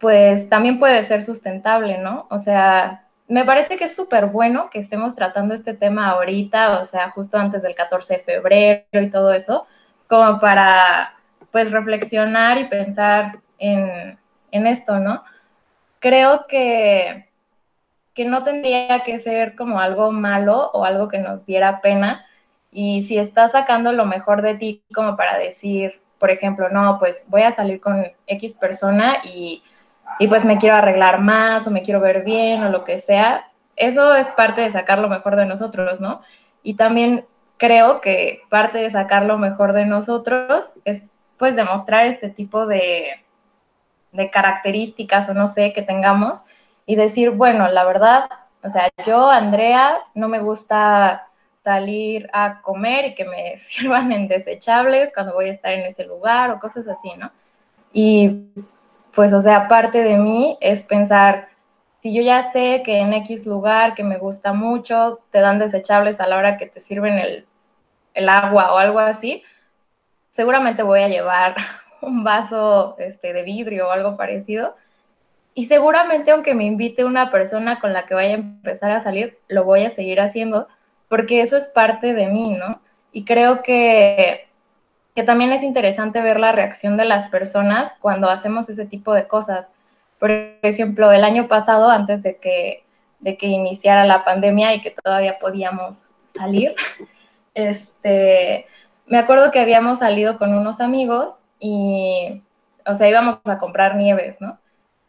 pues 0.00 0.50
también 0.50 0.78
puede 0.78 1.06
ser 1.06 1.24
sustentable, 1.24 1.96
¿no? 1.96 2.26
O 2.28 2.38
sea, 2.38 3.07
me 3.28 3.44
parece 3.44 3.76
que 3.76 3.84
es 3.84 3.94
súper 3.94 4.26
bueno 4.26 4.70
que 4.70 4.78
estemos 4.78 5.14
tratando 5.14 5.54
este 5.54 5.74
tema 5.74 6.10
ahorita, 6.10 6.80
o 6.80 6.86
sea, 6.86 7.10
justo 7.10 7.38
antes 7.38 7.62
del 7.62 7.74
14 7.74 8.14
de 8.14 8.20
febrero 8.20 8.86
y 8.92 9.10
todo 9.10 9.32
eso, 9.32 9.66
como 10.08 10.40
para, 10.40 11.14
pues, 11.52 11.70
reflexionar 11.70 12.58
y 12.58 12.64
pensar 12.64 13.40
en, 13.58 14.18
en 14.50 14.66
esto, 14.66 14.98
¿no? 14.98 15.22
Creo 16.00 16.46
que, 16.46 17.28
que 18.14 18.24
no 18.24 18.44
tendría 18.44 19.04
que 19.04 19.20
ser 19.20 19.54
como 19.56 19.78
algo 19.80 20.10
malo 20.10 20.70
o 20.72 20.84
algo 20.84 21.08
que 21.08 21.18
nos 21.18 21.44
diera 21.44 21.80
pena. 21.82 22.24
Y 22.72 23.04
si 23.04 23.18
estás 23.18 23.52
sacando 23.52 23.92
lo 23.92 24.06
mejor 24.06 24.42
de 24.42 24.54
ti 24.54 24.82
como 24.94 25.16
para 25.16 25.38
decir, 25.38 26.00
por 26.18 26.30
ejemplo, 26.30 26.68
no, 26.70 26.98
pues 26.98 27.26
voy 27.30 27.42
a 27.42 27.54
salir 27.54 27.80
con 27.80 28.06
X 28.26 28.54
persona 28.54 29.18
y 29.24 29.62
y 30.18 30.28
pues 30.28 30.44
me 30.44 30.58
quiero 30.58 30.76
arreglar 30.76 31.20
más 31.20 31.66
o 31.66 31.70
me 31.70 31.82
quiero 31.82 32.00
ver 32.00 32.24
bien 32.24 32.62
o 32.62 32.70
lo 32.70 32.84
que 32.84 32.98
sea, 33.00 33.48
eso 33.76 34.14
es 34.14 34.28
parte 34.30 34.60
de 34.60 34.70
sacar 34.70 34.98
lo 34.98 35.08
mejor 35.08 35.36
de 35.36 35.46
nosotros, 35.46 36.00
¿no? 36.00 36.22
Y 36.62 36.74
también 36.74 37.24
creo 37.56 38.00
que 38.00 38.40
parte 38.48 38.78
de 38.78 38.90
sacar 38.90 39.24
lo 39.24 39.38
mejor 39.38 39.72
de 39.72 39.86
nosotros 39.86 40.72
es 40.84 41.08
pues 41.36 41.54
demostrar 41.54 42.06
este 42.06 42.30
tipo 42.30 42.66
de, 42.66 43.24
de 44.12 44.30
características 44.30 45.28
o 45.28 45.34
no 45.34 45.46
sé 45.46 45.72
que 45.72 45.82
tengamos 45.82 46.44
y 46.86 46.96
decir, 46.96 47.30
bueno, 47.30 47.68
la 47.68 47.84
verdad, 47.84 48.28
o 48.62 48.70
sea, 48.70 48.90
yo, 49.06 49.30
Andrea, 49.30 49.98
no 50.14 50.28
me 50.28 50.40
gusta 50.40 51.28
salir 51.62 52.28
a 52.32 52.60
comer 52.62 53.06
y 53.06 53.14
que 53.14 53.24
me 53.24 53.58
sirvan 53.68 54.10
en 54.10 54.26
desechables 54.26 55.12
cuando 55.14 55.34
voy 55.34 55.48
a 55.48 55.52
estar 55.52 55.72
en 55.72 55.86
ese 55.86 56.04
lugar 56.04 56.50
o 56.50 56.58
cosas 56.58 56.88
así, 56.88 57.12
¿no? 57.16 57.30
Y 57.92 58.48
pues, 59.18 59.32
o 59.32 59.40
sea, 59.40 59.66
parte 59.66 60.04
de 60.04 60.16
mí 60.16 60.56
es 60.60 60.84
pensar 60.84 61.48
si 61.98 62.14
yo 62.14 62.22
ya 62.22 62.52
sé 62.52 62.84
que 62.84 62.98
en 62.98 63.12
X 63.14 63.46
lugar 63.46 63.96
que 63.96 64.04
me 64.04 64.16
gusta 64.16 64.52
mucho, 64.52 65.18
te 65.32 65.40
dan 65.40 65.58
desechables 65.58 66.20
a 66.20 66.28
la 66.28 66.36
hora 66.36 66.56
que 66.56 66.68
te 66.68 66.78
sirven 66.78 67.14
el, 67.14 67.44
el 68.14 68.28
agua 68.28 68.72
o 68.72 68.78
algo 68.78 69.00
así, 69.00 69.42
seguramente 70.30 70.84
voy 70.84 71.00
a 71.00 71.08
llevar 71.08 71.56
un 72.00 72.22
vaso 72.22 72.94
este, 73.00 73.32
de 73.32 73.42
vidrio 73.42 73.88
o 73.88 73.90
algo 73.90 74.16
parecido. 74.16 74.76
Y 75.52 75.66
seguramente 75.66 76.30
aunque 76.30 76.54
me 76.54 76.66
invite 76.66 77.04
una 77.04 77.32
persona 77.32 77.80
con 77.80 77.92
la 77.92 78.06
que 78.06 78.14
vaya 78.14 78.36
a 78.36 78.38
empezar 78.38 78.92
a 78.92 79.02
salir, 79.02 79.36
lo 79.48 79.64
voy 79.64 79.84
a 79.84 79.90
seguir 79.90 80.20
haciendo 80.20 80.68
porque 81.08 81.40
eso 81.40 81.56
es 81.56 81.66
parte 81.66 82.14
de 82.14 82.28
mí, 82.28 82.54
¿no? 82.56 82.80
Y 83.10 83.24
creo 83.24 83.64
que, 83.64 84.47
que 85.18 85.24
también 85.24 85.50
es 85.50 85.64
interesante 85.64 86.20
ver 86.20 86.38
la 86.38 86.52
reacción 86.52 86.96
de 86.96 87.04
las 87.04 87.28
personas 87.28 87.92
cuando 87.98 88.30
hacemos 88.30 88.68
ese 88.68 88.86
tipo 88.86 89.12
de 89.12 89.26
cosas. 89.26 89.72
Por 90.20 90.30
ejemplo, 90.30 91.10
el 91.10 91.24
año 91.24 91.48
pasado, 91.48 91.90
antes 91.90 92.22
de 92.22 92.36
que, 92.36 92.84
de 93.18 93.36
que 93.36 93.48
iniciara 93.48 94.06
la 94.06 94.24
pandemia 94.24 94.76
y 94.76 94.80
que 94.80 94.92
todavía 94.92 95.40
podíamos 95.40 96.10
salir, 96.36 96.76
este, 97.54 98.66
me 99.06 99.18
acuerdo 99.18 99.50
que 99.50 99.58
habíamos 99.58 99.98
salido 99.98 100.38
con 100.38 100.54
unos 100.54 100.80
amigos 100.80 101.34
y, 101.58 102.40
o 102.86 102.94
sea, 102.94 103.08
íbamos 103.08 103.40
a 103.42 103.58
comprar 103.58 103.96
nieves, 103.96 104.40
¿no? 104.40 104.60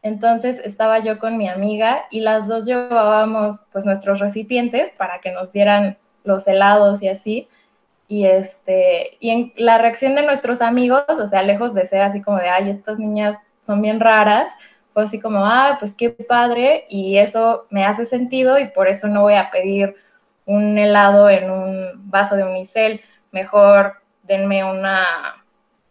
Entonces 0.02 0.58
estaba 0.66 0.98
yo 0.98 1.20
con 1.20 1.38
mi 1.38 1.48
amiga 1.48 2.06
y 2.10 2.22
las 2.22 2.48
dos 2.48 2.66
llevábamos 2.66 3.60
pues 3.72 3.86
nuestros 3.86 4.20
recipientes 4.20 4.92
para 4.94 5.22
que 5.22 5.32
nos 5.32 5.52
dieran 5.52 6.00
los 6.24 6.48
helados 6.48 7.04
y 7.04 7.10
así. 7.10 7.48
Y 8.10 8.26
este, 8.26 9.18
y 9.20 9.30
en 9.30 9.54
la 9.56 9.78
reacción 9.78 10.16
de 10.16 10.24
nuestros 10.24 10.62
amigos, 10.62 11.04
o 11.08 11.28
sea, 11.28 11.44
lejos 11.44 11.76
de 11.76 11.86
ser 11.86 12.02
así 12.02 12.22
como 12.22 12.40
de, 12.40 12.50
ay, 12.50 12.72
estas 12.72 12.98
niñas 12.98 13.38
son 13.62 13.84
bien 13.84 14.00
raras, 14.00 14.50
fue 14.94 15.04
así 15.04 15.20
como, 15.20 15.46
ah, 15.46 15.78
pues 15.80 15.96
qué 15.96 16.10
padre, 16.10 16.86
y 16.90 17.20
eso 17.20 17.68
me 17.70 17.86
hace 17.86 18.06
sentido 18.06 18.58
y 18.58 18.68
por 18.72 18.88
eso 18.88 19.08
no 19.08 19.22
voy 19.22 19.36
a 19.36 19.52
pedir 19.52 19.96
un 20.46 20.80
helado 20.80 21.30
en 21.30 21.52
un 21.52 22.10
vaso 22.10 22.36
de 22.36 22.44
unicel, 22.44 23.02
mejor 23.32 23.98
denme 24.24 24.64
una, 24.64 25.06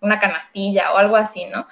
una 0.00 0.18
canastilla 0.18 0.92
o 0.92 0.96
algo 0.98 1.14
así, 1.14 1.44
¿no? 1.44 1.68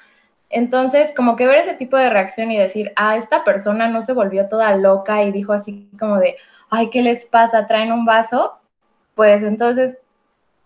Entonces, 0.49 1.11
como 1.17 1.35
que 1.35 1.49
ver 1.49 1.59
ese 1.59 1.75
tipo 1.75 1.97
de 1.97 2.09
reacción 2.09 2.53
y 2.53 2.57
decir, 2.57 2.93
ah, 2.95 3.17
esta 3.17 3.43
persona 3.43 3.89
no 3.89 4.03
se 4.03 4.13
volvió 4.13 4.49
toda 4.49 4.77
loca 4.77 5.25
y 5.25 5.33
dijo 5.33 5.53
así 5.53 5.91
como 5.99 6.19
de, 6.19 6.37
ay, 6.71 6.91
¿qué 6.91 7.03
les 7.03 7.27
pasa? 7.27 7.67
¿Traen 7.67 7.91
un 7.93 8.05
vaso? 8.05 8.59
Pues 9.17 9.43
entonces, 9.43 9.99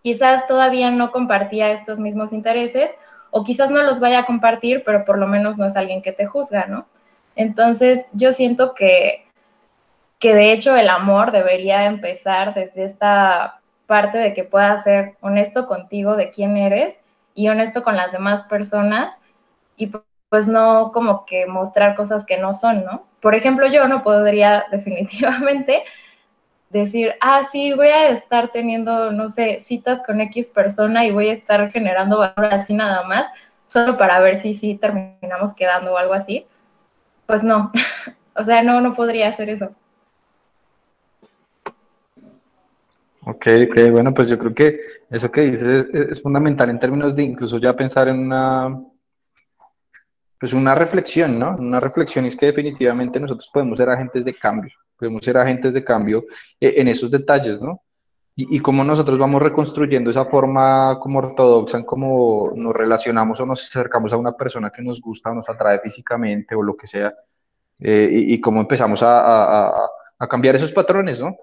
quizás 0.02 0.46
todavía 0.46 0.90
no 0.90 1.12
compartía 1.12 1.72
estos 1.72 1.98
mismos 1.98 2.32
intereses 2.32 2.90
o 3.30 3.44
quizás 3.44 3.70
no 3.70 3.82
los 3.82 4.00
vaya 4.00 4.20
a 4.20 4.26
compartir, 4.26 4.82
pero 4.84 5.04
por 5.04 5.18
lo 5.18 5.26
menos 5.26 5.58
no 5.58 5.66
es 5.66 5.76
alguien 5.76 6.02
que 6.02 6.12
te 6.12 6.26
juzga, 6.26 6.66
¿no? 6.66 6.86
Entonces, 7.36 8.06
yo 8.12 8.32
siento 8.32 8.74
que, 8.74 9.24
que 10.18 10.34
de 10.34 10.52
hecho 10.52 10.76
el 10.76 10.88
amor 10.88 11.30
debería 11.30 11.84
empezar 11.84 12.54
desde 12.54 12.84
esta 12.84 13.60
parte 13.86 14.18
de 14.18 14.34
que 14.34 14.44
puedas 14.44 14.84
ser 14.84 15.16
honesto 15.20 15.66
contigo 15.66 16.16
de 16.16 16.30
quién 16.30 16.56
eres 16.56 16.96
y 17.34 17.48
honesto 17.48 17.82
con 17.82 17.96
las 17.96 18.12
demás 18.12 18.42
personas 18.44 19.12
y 19.76 19.90
pues 20.28 20.46
no 20.46 20.92
como 20.92 21.26
que 21.26 21.46
mostrar 21.46 21.96
cosas 21.96 22.24
que 22.24 22.38
no 22.38 22.54
son, 22.54 22.84
¿no? 22.84 23.04
Por 23.20 23.34
ejemplo, 23.34 23.66
yo 23.66 23.88
no 23.88 24.02
podría 24.02 24.64
definitivamente 24.70 25.84
decir, 26.70 27.14
ah, 27.20 27.46
sí, 27.52 27.74
voy 27.74 27.88
a 27.88 28.10
estar 28.10 28.50
teniendo, 28.52 29.12
no 29.12 29.28
sé, 29.28 29.60
citas 29.60 30.00
con 30.06 30.20
X 30.20 30.48
persona 30.48 31.04
y 31.04 31.10
voy 31.10 31.28
a 31.28 31.32
estar 31.32 31.70
generando 31.70 32.18
valor 32.18 32.54
así 32.54 32.72
nada 32.74 33.06
más, 33.06 33.26
solo 33.66 33.98
para 33.98 34.20
ver 34.20 34.36
si 34.36 34.54
sí 34.54 34.76
terminamos 34.76 35.52
quedando 35.54 35.92
o 35.92 35.96
algo 35.98 36.14
así. 36.14 36.46
Pues 37.26 37.42
no, 37.42 37.72
o 38.34 38.44
sea, 38.44 38.62
no, 38.62 38.80
no 38.80 38.94
podría 38.94 39.28
hacer 39.28 39.50
eso. 39.50 39.70
Ok, 43.26 43.46
ok, 43.68 43.90
bueno, 43.90 44.14
pues 44.14 44.28
yo 44.28 44.38
creo 44.38 44.54
que 44.54 44.80
eso 45.10 45.30
que 45.30 45.42
dices 45.42 45.86
es, 45.92 46.22
fundamental 46.22 46.70
en 46.70 46.80
términos 46.80 47.14
de 47.14 47.22
incluso 47.22 47.58
ya 47.58 47.76
pensar 47.76 48.08
en 48.08 48.18
una, 48.18 48.80
pues 50.40 50.52
una 50.54 50.74
reflexión, 50.74 51.38
¿no? 51.38 51.56
Una 51.56 51.80
reflexión 51.80 52.24
es 52.24 52.34
que 52.34 52.46
definitivamente 52.46 53.20
nosotros 53.20 53.50
podemos 53.52 53.78
ser 53.78 53.90
agentes 53.90 54.24
de 54.24 54.34
cambio, 54.34 54.72
podemos 54.96 55.22
ser 55.24 55.36
agentes 55.36 55.74
de 55.74 55.84
cambio 55.84 56.24
eh, 56.58 56.74
en 56.78 56.88
esos 56.88 57.10
detalles, 57.10 57.60
¿no? 57.60 57.82
Y, 58.34 58.56
y 58.56 58.60
cómo 58.60 58.82
nosotros 58.82 59.18
vamos 59.18 59.42
reconstruyendo 59.42 60.10
esa 60.10 60.24
forma 60.24 60.98
como 61.00 61.18
ortodoxa 61.18 61.78
en 61.78 61.84
cómo 61.84 62.52
nos 62.56 62.74
relacionamos 62.74 63.38
o 63.40 63.46
nos 63.46 63.62
acercamos 63.68 64.12
a 64.12 64.16
una 64.16 64.32
persona 64.32 64.70
que 64.70 64.82
nos 64.82 65.00
gusta 65.00 65.30
o 65.30 65.34
nos 65.34 65.48
atrae 65.48 65.78
físicamente 65.80 66.54
o 66.54 66.62
lo 66.62 66.74
que 66.76 66.86
sea, 66.86 67.14
eh, 67.78 68.08
y, 68.10 68.34
y, 68.34 68.40
cómo 68.40 68.60
empezamos 68.60 69.02
a, 69.02 69.68
a, 69.68 69.88
a 70.18 70.28
cambiar 70.28 70.56
esos 70.56 70.72
patrones, 70.72 71.20
¿no? 71.20 71.36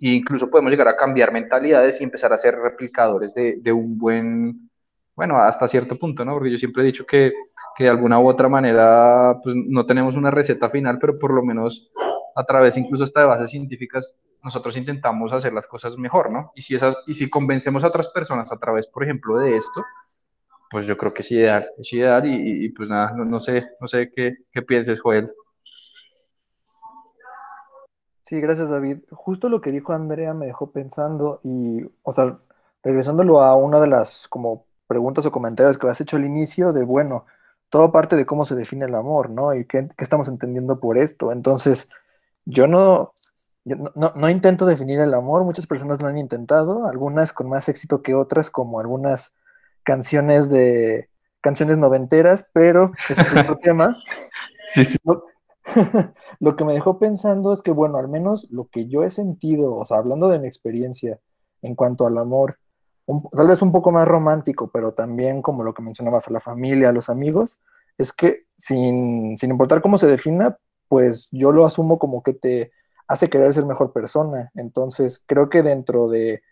e 0.00 0.14
incluso 0.14 0.48
podemos 0.50 0.70
llegar 0.70 0.88
a 0.88 0.96
cambiar 0.96 1.32
mentalidades 1.32 2.00
y 2.00 2.04
empezar 2.04 2.32
a 2.32 2.38
ser 2.38 2.56
replicadores 2.56 3.34
de, 3.34 3.60
de, 3.60 3.72
un 3.72 3.98
buen, 3.98 4.70
bueno, 5.14 5.36
hasta 5.36 5.68
cierto 5.68 5.98
punto, 5.98 6.24
¿no? 6.24 6.32
Porque 6.34 6.50
yo 6.50 6.58
siempre 6.58 6.82
he 6.82 6.86
dicho 6.86 7.04
que, 7.04 7.32
que, 7.80 7.84
de 7.84 7.90
alguna 7.90 8.20
u 8.20 8.28
otra 8.28 8.50
manera, 8.50 9.40
pues 9.42 9.56
no 9.56 9.86
tenemos 9.86 10.14
una 10.14 10.30
receta 10.30 10.68
final, 10.68 10.98
pero 10.98 11.18
por 11.18 11.32
lo 11.32 11.42
menos 11.42 11.90
a 12.36 12.44
través 12.44 12.76
incluso 12.76 13.04
hasta 13.04 13.20
de 13.20 13.26
bases 13.26 13.50
científicas, 13.50 14.14
nosotros 14.44 14.76
intentamos 14.76 15.32
hacer 15.32 15.54
las 15.54 15.66
cosas 15.66 15.96
mejor, 15.96 16.30
¿no? 16.30 16.52
Y 16.54 16.60
si, 16.60 16.74
esas, 16.74 16.94
y 17.06 17.14
si 17.14 17.30
convencemos 17.30 17.82
a 17.82 17.88
otras 17.88 18.08
personas 18.08 18.52
a 18.52 18.58
través, 18.58 18.86
por 18.86 19.02
ejemplo, 19.02 19.38
de 19.38 19.56
esto, 19.56 19.82
pues 20.70 20.84
yo 20.84 20.98
creo 20.98 21.14
que 21.14 21.22
es 21.22 21.30
ideal, 21.32 21.70
es 21.78 21.90
ideal 21.94 22.26
y, 22.26 22.66
y 22.66 22.68
pues 22.68 22.86
nada, 22.86 23.12
no, 23.16 23.24
no, 23.24 23.40
sé, 23.40 23.66
no 23.80 23.88
sé 23.88 24.12
qué, 24.14 24.36
qué 24.52 24.60
pienses, 24.60 25.00
Joel. 25.00 25.32
Sí, 28.20 28.42
gracias 28.42 28.68
David. 28.68 28.98
Justo 29.10 29.48
lo 29.48 29.62
que 29.62 29.72
dijo 29.72 29.94
Andrea 29.94 30.34
me 30.34 30.44
dejó 30.44 30.70
pensando 30.70 31.40
y, 31.42 31.82
o 32.02 32.12
sea, 32.12 32.38
regresándolo 32.82 33.40
a 33.40 33.56
una 33.56 33.80
de 33.80 33.88
las 33.88 34.28
como 34.28 34.66
preguntas 34.86 35.24
o 35.24 35.32
comentarios 35.32 35.78
que 35.78 35.88
has 35.88 36.00
hecho 36.00 36.16
al 36.16 36.26
inicio 36.26 36.72
de, 36.72 36.84
bueno, 36.84 37.24
todo 37.70 37.92
parte 37.92 38.16
de 38.16 38.26
cómo 38.26 38.44
se 38.44 38.54
define 38.54 38.86
el 38.86 38.94
amor, 38.94 39.30
¿no? 39.30 39.54
Y 39.54 39.64
qué, 39.64 39.88
qué 39.96 40.04
estamos 40.04 40.28
entendiendo 40.28 40.80
por 40.80 40.98
esto. 40.98 41.32
Entonces, 41.32 41.88
yo 42.44 42.66
no, 42.66 43.12
yo 43.64 43.76
no, 43.94 44.12
no, 44.14 44.28
intento 44.28 44.66
definir 44.66 45.00
el 45.00 45.14
amor, 45.14 45.44
muchas 45.44 45.66
personas 45.66 46.00
lo 46.00 46.08
han 46.08 46.18
intentado, 46.18 46.86
algunas 46.86 47.32
con 47.32 47.48
más 47.48 47.68
éxito 47.68 48.02
que 48.02 48.14
otras, 48.14 48.50
como 48.50 48.80
algunas 48.80 49.34
canciones 49.82 50.50
de 50.50 51.08
canciones 51.40 51.78
noventeras, 51.78 52.46
pero 52.52 52.92
ese 53.08 53.22
es 53.22 53.36
otro 53.36 53.58
tema. 53.62 53.96
Sí, 54.68 54.84
sí. 54.84 54.98
lo 56.40 56.56
que 56.56 56.64
me 56.64 56.72
dejó 56.72 56.98
pensando 56.98 57.52
es 57.52 57.62
que, 57.62 57.70
bueno, 57.70 57.98
al 57.98 58.08
menos 58.08 58.46
lo 58.50 58.68
que 58.68 58.88
yo 58.88 59.02
he 59.02 59.10
sentido, 59.10 59.76
o 59.76 59.84
sea, 59.84 59.98
hablando 59.98 60.28
de 60.28 60.38
mi 60.38 60.48
experiencia 60.48 61.20
en 61.62 61.74
cuanto 61.74 62.06
al 62.06 62.18
amor, 62.18 62.58
tal 63.32 63.48
vez 63.48 63.62
un 63.62 63.72
poco 63.72 63.90
más 63.92 64.06
romántico, 64.06 64.70
pero 64.72 64.92
también 64.92 65.42
como 65.42 65.62
lo 65.62 65.74
que 65.74 65.82
mencionabas 65.82 66.28
a 66.28 66.32
la 66.32 66.40
familia, 66.40 66.90
a 66.90 66.92
los 66.92 67.08
amigos, 67.08 67.60
es 67.98 68.12
que 68.12 68.44
sin, 68.56 69.36
sin 69.38 69.50
importar 69.50 69.82
cómo 69.82 69.98
se 69.98 70.06
defina, 70.06 70.56
pues 70.88 71.28
yo 71.30 71.52
lo 71.52 71.64
asumo 71.64 71.98
como 71.98 72.22
que 72.22 72.34
te 72.34 72.72
hace 73.06 73.28
querer 73.28 73.52
ser 73.52 73.66
mejor 73.66 73.92
persona. 73.92 74.50
Entonces, 74.54 75.22
creo 75.26 75.48
que 75.48 75.62
dentro 75.62 76.08
de 76.08 76.42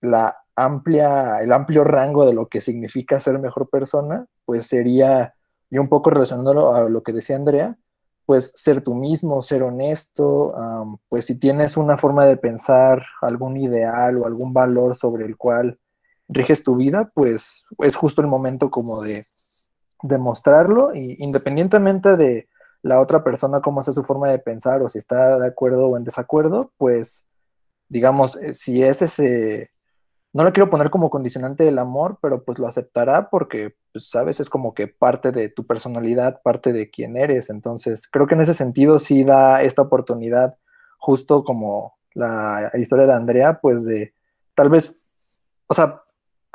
la 0.00 0.36
amplia, 0.54 1.40
el 1.40 1.52
amplio 1.52 1.84
rango 1.84 2.26
de 2.26 2.32
lo 2.32 2.48
que 2.48 2.60
significa 2.60 3.20
ser 3.20 3.38
mejor 3.38 3.68
persona, 3.68 4.26
pues 4.44 4.66
sería, 4.66 5.34
y 5.70 5.78
un 5.78 5.88
poco 5.88 6.10
relacionándolo 6.10 6.74
a 6.74 6.88
lo 6.88 7.02
que 7.02 7.12
decía 7.12 7.36
Andrea, 7.36 7.76
pues 8.24 8.52
ser 8.56 8.82
tú 8.82 8.94
mismo, 8.94 9.40
ser 9.40 9.62
honesto, 9.62 10.52
pues 11.08 11.26
si 11.26 11.36
tienes 11.36 11.76
una 11.76 11.96
forma 11.96 12.26
de 12.26 12.36
pensar, 12.36 13.04
algún 13.22 13.56
ideal 13.56 14.18
o 14.18 14.26
algún 14.26 14.52
valor 14.52 14.96
sobre 14.96 15.24
el 15.24 15.36
cual 15.36 15.78
riges 16.28 16.62
tu 16.62 16.76
vida, 16.76 17.10
pues 17.14 17.64
es 17.78 17.96
justo 17.96 18.20
el 18.20 18.26
momento 18.26 18.70
como 18.70 19.00
de 19.02 19.24
demostrarlo 20.02 20.94
y 20.94 21.16
independientemente 21.20 22.16
de 22.16 22.48
la 22.82 23.00
otra 23.00 23.24
persona 23.24 23.60
cómo 23.60 23.80
hace 23.80 23.92
su 23.92 24.04
forma 24.04 24.30
de 24.30 24.38
pensar 24.38 24.82
o 24.82 24.88
si 24.88 24.98
está 24.98 25.38
de 25.38 25.46
acuerdo 25.46 25.88
o 25.88 25.96
en 25.96 26.04
desacuerdo, 26.04 26.72
pues 26.76 27.26
digamos, 27.88 28.36
eh, 28.36 28.54
si 28.54 28.82
es 28.82 29.02
ese 29.02 29.70
no 30.36 30.44
lo 30.44 30.52
quiero 30.52 30.68
poner 30.68 30.90
como 30.90 31.08
condicionante 31.08 31.64
del 31.64 31.78
amor, 31.78 32.18
pero 32.20 32.44
pues 32.44 32.58
lo 32.58 32.68
aceptará 32.68 33.30
porque, 33.30 33.74
pues, 33.90 34.10
sabes, 34.10 34.38
es 34.38 34.50
como 34.50 34.74
que 34.74 34.86
parte 34.86 35.32
de 35.32 35.48
tu 35.48 35.64
personalidad, 35.64 36.42
parte 36.42 36.74
de 36.74 36.90
quién 36.90 37.16
eres. 37.16 37.48
Entonces, 37.48 38.06
creo 38.06 38.26
que 38.26 38.34
en 38.34 38.42
ese 38.42 38.52
sentido 38.52 38.98
sí 38.98 39.24
da 39.24 39.62
esta 39.62 39.80
oportunidad, 39.80 40.58
justo 40.98 41.42
como 41.42 41.96
la 42.12 42.70
historia 42.74 43.06
de 43.06 43.14
Andrea, 43.14 43.60
pues 43.62 43.86
de 43.86 44.12
tal 44.54 44.68
vez, 44.68 45.08
o 45.68 45.72
sea, 45.72 46.02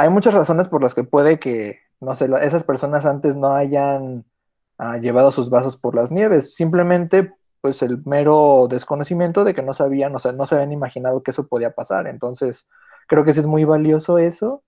hay 0.01 0.09
muchas 0.09 0.33
razones 0.33 0.67
por 0.67 0.81
las 0.81 0.95
que 0.95 1.03
puede 1.03 1.39
que, 1.39 1.79
no 1.99 2.15
sé, 2.15 2.29
esas 2.41 2.63
personas 2.63 3.05
antes 3.05 3.35
no 3.35 3.53
hayan 3.53 4.25
ah, 4.77 4.97
llevado 4.97 5.31
sus 5.31 5.49
vasos 5.49 5.77
por 5.77 5.95
las 5.95 6.11
nieves. 6.11 6.55
Simplemente 6.55 7.33
pues 7.61 7.83
el 7.83 8.03
mero 8.05 8.67
desconocimiento 8.69 9.43
de 9.43 9.53
que 9.53 9.61
no 9.61 9.73
sabían, 9.73 10.15
o 10.15 10.19
sea, 10.19 10.31
no 10.33 10.47
se 10.47 10.55
habían 10.55 10.71
imaginado 10.71 11.21
que 11.23 11.31
eso 11.31 11.47
podía 11.47 11.71
pasar. 11.75 12.07
Entonces, 12.07 12.67
creo 13.07 13.23
que 13.23 13.33
sí 13.33 13.41
es 13.41 13.45
muy 13.45 13.65
valioso 13.65 14.17
eso. 14.17 14.63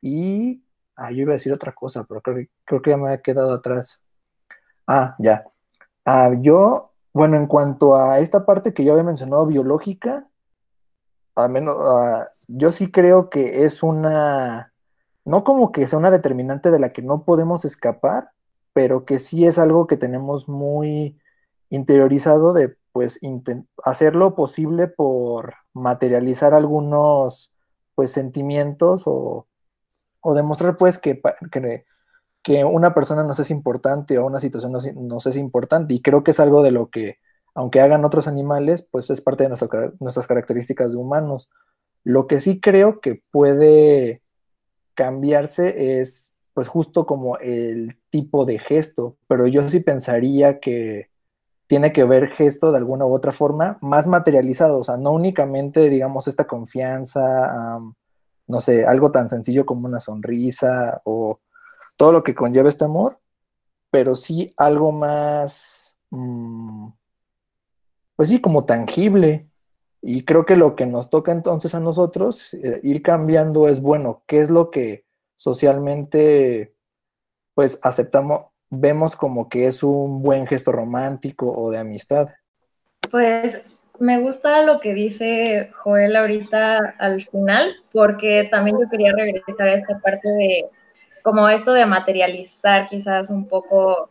Y, 0.00 0.62
ah, 0.96 1.10
yo 1.10 1.22
iba 1.22 1.32
a 1.32 1.34
decir 1.34 1.52
otra 1.52 1.72
cosa, 1.72 2.04
pero 2.04 2.20
creo 2.22 2.46
creo 2.64 2.82
que 2.82 2.90
ya 2.90 2.96
me 2.96 3.12
ha 3.12 3.22
quedado 3.22 3.52
atrás. 3.54 4.02
Ah, 4.86 5.16
ya. 5.18 5.44
Ah, 6.04 6.30
yo 6.40 6.92
Bueno, 7.12 7.36
en 7.36 7.46
cuanto 7.46 7.96
a 7.96 8.20
esta 8.20 8.44
parte 8.46 8.74
que 8.74 8.84
yo 8.84 8.92
había 8.92 9.04
mencionado, 9.04 9.46
biológica, 9.46 10.28
al 11.36 11.50
menos 11.50 11.76
yo 12.48 12.72
sí 12.72 12.90
creo 12.90 13.30
que 13.30 13.64
es 13.64 13.82
una, 13.82 14.72
no 15.26 15.42
como 15.44 15.72
que 15.72 15.86
sea 15.88 15.98
una 15.98 16.12
determinante 16.12 16.70
de 16.70 16.78
la 16.78 16.88
que 16.88 17.02
no 17.02 17.24
podemos 17.24 17.64
escapar, 17.64 18.30
pero 18.72 19.04
que 19.04 19.18
sí 19.18 19.44
es 19.44 19.58
algo 19.58 19.86
que 19.88 19.96
tenemos 19.96 20.48
muy 20.48 21.18
interiorizado 21.68 22.52
de 22.52 22.76
pues 22.92 23.18
hacer 23.84 24.14
lo 24.14 24.36
posible 24.36 24.86
por 24.86 25.54
materializar 25.74 26.54
algunos 26.54 27.52
pues 27.94 28.12
sentimientos 28.12 29.02
o, 29.06 29.46
demostrar 30.34 30.76
pues 30.76 30.98
que, 30.98 31.20
que, 32.42 32.64
una 32.64 32.94
persona 32.94 33.22
nos 33.22 33.38
es 33.38 33.50
importante 33.50 34.18
o 34.18 34.26
una 34.26 34.40
situación 34.40 34.72
nos, 34.72 34.92
nos, 34.94 35.26
es 35.26 35.36
importante 35.36 35.94
y 35.94 36.02
creo 36.02 36.24
que 36.24 36.32
es 36.32 36.40
algo 36.40 36.62
de 36.62 36.70
lo 36.70 36.88
que 36.88 37.18
aunque 37.54 37.80
hagan 37.80 38.04
otros 38.04 38.28
animales 38.28 38.86
pues 38.90 39.10
es 39.10 39.20
parte 39.20 39.44
de 39.44 39.50
nuestras 40.00 40.26
características 40.26 40.92
de 40.92 40.96
humanos. 40.96 41.50
Lo 42.04 42.26
que 42.28 42.40
sí 42.40 42.60
creo 42.60 43.00
que 43.00 43.22
puede 43.30 44.22
cambiarse 44.96 46.00
es 46.00 46.32
pues 46.54 46.68
justo 46.68 47.06
como 47.06 47.36
el 47.38 47.98
tipo 48.10 48.46
de 48.46 48.58
gesto, 48.58 49.18
pero 49.28 49.46
yo 49.46 49.68
sí 49.68 49.80
pensaría 49.80 50.58
que 50.58 51.10
tiene 51.66 51.92
que 51.92 52.04
ver 52.04 52.28
gesto 52.30 52.70
de 52.72 52.78
alguna 52.78 53.04
u 53.04 53.14
otra 53.14 53.30
forma 53.30 53.76
más 53.82 54.06
materializado, 54.06 54.78
o 54.78 54.84
sea, 54.84 54.96
no 54.96 55.12
únicamente, 55.12 55.90
digamos, 55.90 56.28
esta 56.28 56.46
confianza, 56.46 57.78
no 58.46 58.60
sé, 58.60 58.86
algo 58.86 59.10
tan 59.10 59.28
sencillo 59.28 59.66
como 59.66 59.86
una 59.86 60.00
sonrisa 60.00 61.02
o 61.04 61.40
todo 61.98 62.12
lo 62.12 62.22
que 62.22 62.34
conlleva 62.34 62.68
este 62.70 62.86
amor, 62.86 63.18
pero 63.90 64.14
sí 64.16 64.50
algo 64.56 64.92
más, 64.92 65.94
mm, 66.10 66.88
pues 68.16 68.28
sí, 68.28 68.40
como 68.40 68.64
tangible. 68.64 69.46
Y 70.08 70.24
creo 70.24 70.46
que 70.46 70.54
lo 70.54 70.76
que 70.76 70.86
nos 70.86 71.10
toca 71.10 71.32
entonces 71.32 71.74
a 71.74 71.80
nosotros 71.80 72.54
eh, 72.54 72.78
ir 72.84 73.02
cambiando 73.02 73.66
es, 73.66 73.80
bueno, 73.80 74.22
¿qué 74.28 74.40
es 74.40 74.50
lo 74.50 74.70
que 74.70 75.04
socialmente 75.34 76.76
pues 77.54 77.80
aceptamos, 77.82 78.46
vemos 78.68 79.16
como 79.16 79.48
que 79.48 79.66
es 79.66 79.82
un 79.82 80.22
buen 80.22 80.46
gesto 80.46 80.70
romántico 80.72 81.50
o 81.50 81.70
de 81.70 81.78
amistad. 81.78 82.28
Pues 83.10 83.62
me 83.98 84.20
gusta 84.20 84.62
lo 84.62 84.78
que 84.78 84.92
dice 84.92 85.70
Joel 85.74 86.14
ahorita 86.16 86.96
al 86.98 87.24
final, 87.24 87.74
porque 87.92 88.46
también 88.50 88.78
yo 88.78 88.88
quería 88.90 89.12
regresar 89.12 89.68
a 89.68 89.74
esta 89.74 89.98
parte 90.00 90.28
de 90.28 90.66
como 91.22 91.48
esto 91.48 91.72
de 91.72 91.86
materializar 91.86 92.88
quizás 92.88 93.30
un 93.30 93.48
poco 93.48 94.10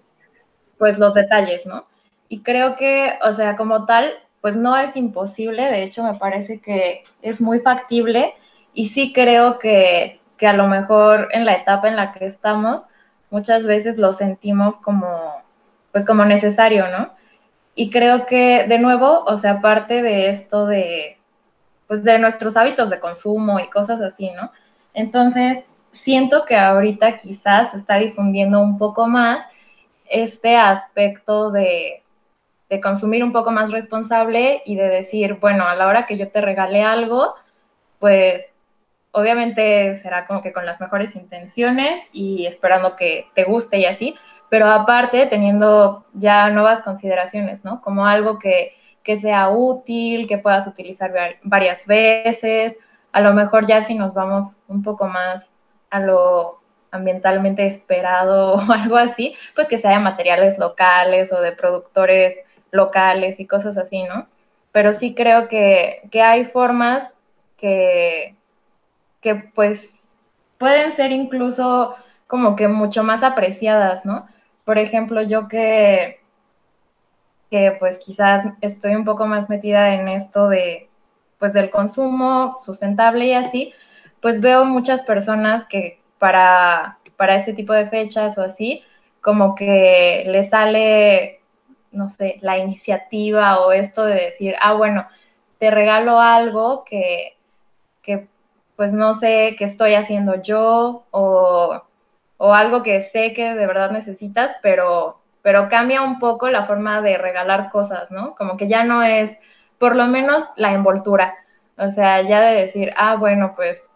pues 0.77 0.97
los 0.97 1.13
detalles, 1.13 1.65
¿no? 1.67 1.85
Y 2.27 2.41
creo 2.41 2.75
que, 2.75 3.13
o 3.23 3.31
sea, 3.33 3.55
como 3.55 3.85
tal, 3.85 4.11
pues 4.45 4.55
no 4.55 4.77
es 4.77 4.95
imposible, 4.95 5.71
de 5.71 5.81
hecho 5.81 6.03
me 6.03 6.19
parece 6.19 6.59
que 6.59 7.03
es 7.23 7.41
muy 7.41 7.61
factible 7.61 8.35
y 8.75 8.89
sí 8.89 9.11
creo 9.11 9.57
que, 9.57 10.21
que 10.37 10.45
a 10.45 10.53
lo 10.53 10.67
mejor 10.67 11.29
en 11.31 11.45
la 11.45 11.53
etapa 11.53 11.87
en 11.87 11.95
la 11.95 12.13
que 12.13 12.27
estamos, 12.27 12.85
muchas 13.31 13.65
veces 13.65 13.97
lo 13.97 14.13
sentimos 14.13 14.77
como, 14.77 15.41
pues 15.91 16.05
como 16.05 16.25
necesario, 16.25 16.85
¿no? 16.89 17.09
Y 17.73 17.89
creo 17.89 18.27
que, 18.27 18.67
de 18.67 18.77
nuevo, 18.77 19.23
o 19.23 19.35
sea, 19.39 19.53
aparte 19.53 20.03
de 20.03 20.29
esto 20.29 20.67
de, 20.67 21.17
pues 21.87 22.03
de 22.03 22.19
nuestros 22.19 22.55
hábitos 22.55 22.91
de 22.91 22.99
consumo 22.99 23.59
y 23.59 23.67
cosas 23.71 23.99
así, 23.99 24.29
¿no? 24.29 24.51
Entonces, 24.93 25.65
siento 25.91 26.45
que 26.45 26.55
ahorita 26.55 27.17
quizás 27.17 27.71
se 27.71 27.77
está 27.77 27.95
difundiendo 27.95 28.61
un 28.61 28.77
poco 28.77 29.07
más 29.07 29.43
este 30.07 30.55
aspecto 30.55 31.49
de, 31.49 32.03
de 32.69 32.81
consumir 32.81 33.23
un 33.23 33.31
poco 33.31 33.51
más 33.51 33.71
responsable 33.71 34.61
y 34.65 34.75
de 34.75 34.87
decir, 34.87 35.35
bueno, 35.35 35.67
a 35.67 35.75
la 35.75 35.87
hora 35.87 36.05
que 36.05 36.17
yo 36.17 36.29
te 36.29 36.41
regale 36.41 36.83
algo, 36.83 37.35
pues 37.99 38.53
obviamente 39.11 39.95
será 39.95 40.27
como 40.27 40.41
que 40.41 40.51
con 40.51 40.65
las 40.65 40.81
mejores 40.81 41.15
intenciones 41.15 42.03
y 42.11 42.45
esperando 42.47 42.95
que 42.95 43.27
te 43.33 43.43
guste 43.43 43.77
y 43.77 43.85
así, 43.85 44.15
pero 44.49 44.67
aparte 44.67 45.25
teniendo 45.27 46.05
ya 46.13 46.49
nuevas 46.49 46.81
consideraciones, 46.81 47.63
¿no? 47.63 47.81
Como 47.81 48.05
algo 48.05 48.39
que, 48.39 48.73
que 49.03 49.19
sea 49.19 49.49
útil, 49.49 50.27
que 50.27 50.37
puedas 50.37 50.67
utilizar 50.67 51.13
varias 51.43 51.85
veces, 51.85 52.75
a 53.11 53.21
lo 53.21 53.33
mejor 53.33 53.65
ya 53.67 53.83
si 53.83 53.95
nos 53.95 54.13
vamos 54.13 54.57
un 54.67 54.83
poco 54.83 55.07
más 55.07 55.49
a 55.89 55.99
lo 55.99 56.59
ambientalmente 56.91 57.65
esperado 57.65 58.55
o 58.67 58.71
algo 58.71 58.97
así, 58.97 59.35
pues 59.55 59.67
que 59.67 59.77
sea 59.77 59.91
de 59.91 59.99
materiales 59.99 60.57
locales 60.57 61.31
o 61.31 61.41
de 61.41 61.53
productores 61.53 62.35
locales 62.75 63.39
y 63.39 63.47
cosas 63.47 63.77
así, 63.77 64.03
¿no? 64.03 64.27
Pero 64.71 64.93
sí 64.93 65.15
creo 65.15 65.47
que, 65.47 66.01
que 66.11 66.21
hay 66.21 66.45
formas 66.45 67.09
que, 67.57 68.35
que 69.21 69.35
pues 69.35 69.89
pueden 70.57 70.93
ser 70.93 71.11
incluso 71.11 71.95
como 72.27 72.55
que 72.55 72.67
mucho 72.67 73.03
más 73.03 73.23
apreciadas, 73.23 74.05
¿no? 74.05 74.27
Por 74.65 74.77
ejemplo, 74.77 75.21
yo 75.21 75.47
que, 75.47 76.19
que 77.51 77.75
pues 77.79 77.97
quizás 77.99 78.45
estoy 78.61 78.95
un 78.95 79.05
poco 79.05 79.27
más 79.27 79.49
metida 79.49 79.93
en 79.93 80.07
esto 80.07 80.49
de, 80.49 80.89
pues 81.39 81.53
del 81.53 81.69
consumo 81.69 82.57
sustentable 82.61 83.27
y 83.27 83.33
así, 83.33 83.73
pues 84.21 84.41
veo 84.41 84.65
muchas 84.65 85.03
personas 85.03 85.65
que 85.65 85.99
para, 86.17 86.97
para 87.17 87.35
este 87.35 87.53
tipo 87.53 87.73
de 87.73 87.87
fechas 87.87 88.37
o 88.37 88.43
así, 88.43 88.83
como 89.21 89.55
que 89.55 90.23
le 90.27 90.49
sale, 90.49 91.34
no 91.95 92.09
sé, 92.09 92.37
la 92.41 92.57
iniciativa 92.57 93.59
o 93.59 93.71
esto 93.71 94.05
de 94.05 94.15
decir, 94.15 94.55
ah, 94.61 94.73
bueno, 94.73 95.07
te 95.59 95.71
regalo 95.71 96.19
algo 96.19 96.83
que, 96.85 97.37
que 98.01 98.27
pues 98.75 98.93
no 98.93 99.13
sé 99.13 99.55
qué 99.57 99.65
estoy 99.65 99.95
haciendo 99.95 100.41
yo 100.41 101.05
o, 101.11 101.81
algo 102.37 102.83
que 102.83 103.01
sé 103.01 103.33
que 103.33 103.53
de 103.55 103.67
verdad 103.67 103.91
necesitas, 103.91 104.55
pero, 104.61 105.19
pero 105.41 105.69
cambia 105.69 106.01
un 106.01 106.19
poco 106.19 106.49
la 106.49 106.65
forma 106.65 107.01
de 107.01 107.17
regalar 107.17 107.71
cosas, 107.71 108.11
¿no? 108.11 108.35
Como 108.35 108.57
que 108.57 108.67
ya 108.67 108.83
no 108.83 109.03
es, 109.03 109.37
por 109.79 109.95
lo 109.95 110.05
menos, 110.05 110.45
la 110.57 110.73
envoltura. 110.73 111.35
O 111.77 111.89
sea, 111.89 112.21
ya 112.21 112.41
de 112.41 112.61
decir, 112.61 112.93
ah, 112.97 113.15
bueno, 113.15 113.53
pues 113.55 113.89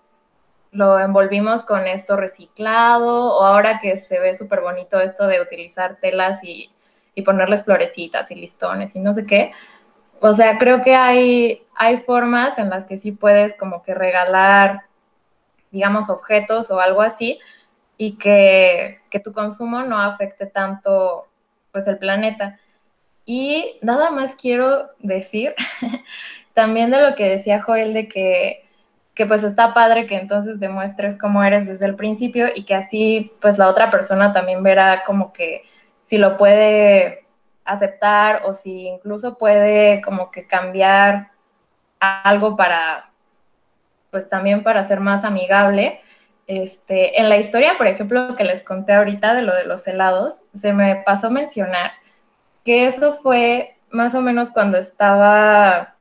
lo 0.71 0.99
envolvimos 0.99 1.65
con 1.65 1.87
esto 1.87 2.15
reciclado, 2.15 3.35
o 3.35 3.43
ahora 3.43 3.79
que 3.81 3.97
se 3.99 4.19
ve 4.19 4.35
súper 4.35 4.61
bonito 4.61 4.99
esto 4.99 5.27
de 5.27 5.41
utilizar 5.41 5.97
telas 5.97 6.43
y, 6.43 6.71
y 7.19 7.23
ponerles 7.23 7.63
florecitas 7.63 8.31
y 8.31 8.35
listones 8.35 8.95
y 8.95 8.99
no 8.99 9.13
sé 9.13 9.25
qué, 9.25 9.51
o 10.21 10.35
sea, 10.35 10.57
creo 10.57 10.83
que 10.83 10.95
hay, 10.95 11.63
hay 11.75 11.99
formas 11.99 12.57
en 12.57 12.69
las 12.69 12.85
que 12.85 12.97
sí 12.97 13.11
puedes 13.11 13.55
como 13.55 13.83
que 13.83 13.93
regalar, 13.93 14.81
digamos, 15.71 16.09
objetos 16.09 16.69
o 16.71 16.79
algo 16.79 17.01
así 17.01 17.39
y 17.97 18.17
que, 18.17 18.99
tu 19.23 19.33
consumo 19.33 19.81
no 19.83 19.99
afecte 19.99 20.45
tanto 20.45 21.27
pues 21.71 21.87
el 21.87 21.97
planeta. 21.97 22.59
Y 23.25 23.77
nada 23.81 24.11
más 24.11 24.35
quiero 24.35 24.89
decir 24.99 25.53
también 26.53 26.91
de 26.91 27.01
lo 27.01 27.15
que 27.15 27.29
decía 27.29 27.61
Joel 27.61 27.93
de 27.93 28.07
que, 28.07 28.65
que 29.13 29.25
pues 29.25 29.43
está 29.43 29.73
padre 29.73 30.07
que 30.07 30.17
entonces 30.17 30.59
demuestres 30.59 31.17
cómo 31.17 31.43
eres 31.43 31.67
desde 31.67 31.85
el 31.85 31.95
principio 31.95 32.47
y 32.53 32.63
que 32.63 32.75
así 32.75 33.31
pues 33.41 33.57
la 33.57 33.67
otra 33.67 33.91
persona 33.91 34.33
también 34.33 34.63
verá 34.63 35.03
como 35.05 35.31
que 35.33 35.63
si 36.09 36.17
lo 36.17 36.37
puede 36.37 37.27
aceptar 37.65 38.41
o 38.45 38.55
si 38.55 38.87
incluso 38.87 39.37
puede 39.37 40.01
como 40.01 40.31
que 40.31 40.47
cambiar 40.47 41.29
algo 41.99 42.57
para, 42.57 43.11
pues 44.09 44.27
también 44.27 44.63
para 44.63 44.87
ser 44.87 45.01
más 45.01 45.23
amigable. 45.23 46.01
Este, 46.47 47.19
en 47.19 47.29
la 47.29 47.37
historia, 47.37 47.77
por 47.77 47.85
ejemplo, 47.85 48.35
que 48.35 48.43
les 48.43 48.63
conté 48.63 48.93
ahorita 48.93 49.35
de 49.35 49.43
lo 49.43 49.53
de 49.53 49.65
los 49.65 49.85
helados, 49.85 50.41
se 50.55 50.73
me 50.73 50.95
pasó 51.05 51.29
mencionar 51.29 51.91
que 52.65 52.87
eso 52.87 53.19
fue 53.21 53.77
más 53.91 54.15
o 54.15 54.21
menos 54.21 54.49
cuando 54.49 54.79
estaba 54.79 55.95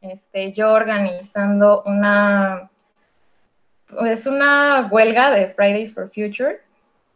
este, 0.00 0.54
yo 0.54 0.72
organizando 0.72 1.82
una, 1.84 2.70
es 4.06 4.26
una 4.26 4.88
huelga 4.90 5.30
de 5.30 5.48
Fridays 5.48 5.92
for 5.92 6.06
Future 6.08 6.69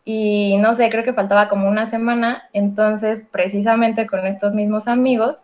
y 0.04 0.56
no 0.58 0.74
sé, 0.74 0.90
creo 0.90 1.04
que 1.04 1.14
faltaba 1.14 1.48
como 1.48 1.68
una 1.68 1.88
semana, 1.88 2.48
entonces 2.52 3.26
precisamente 3.30 4.06
con 4.06 4.26
estos 4.26 4.54
mismos 4.54 4.86
amigos, 4.86 5.40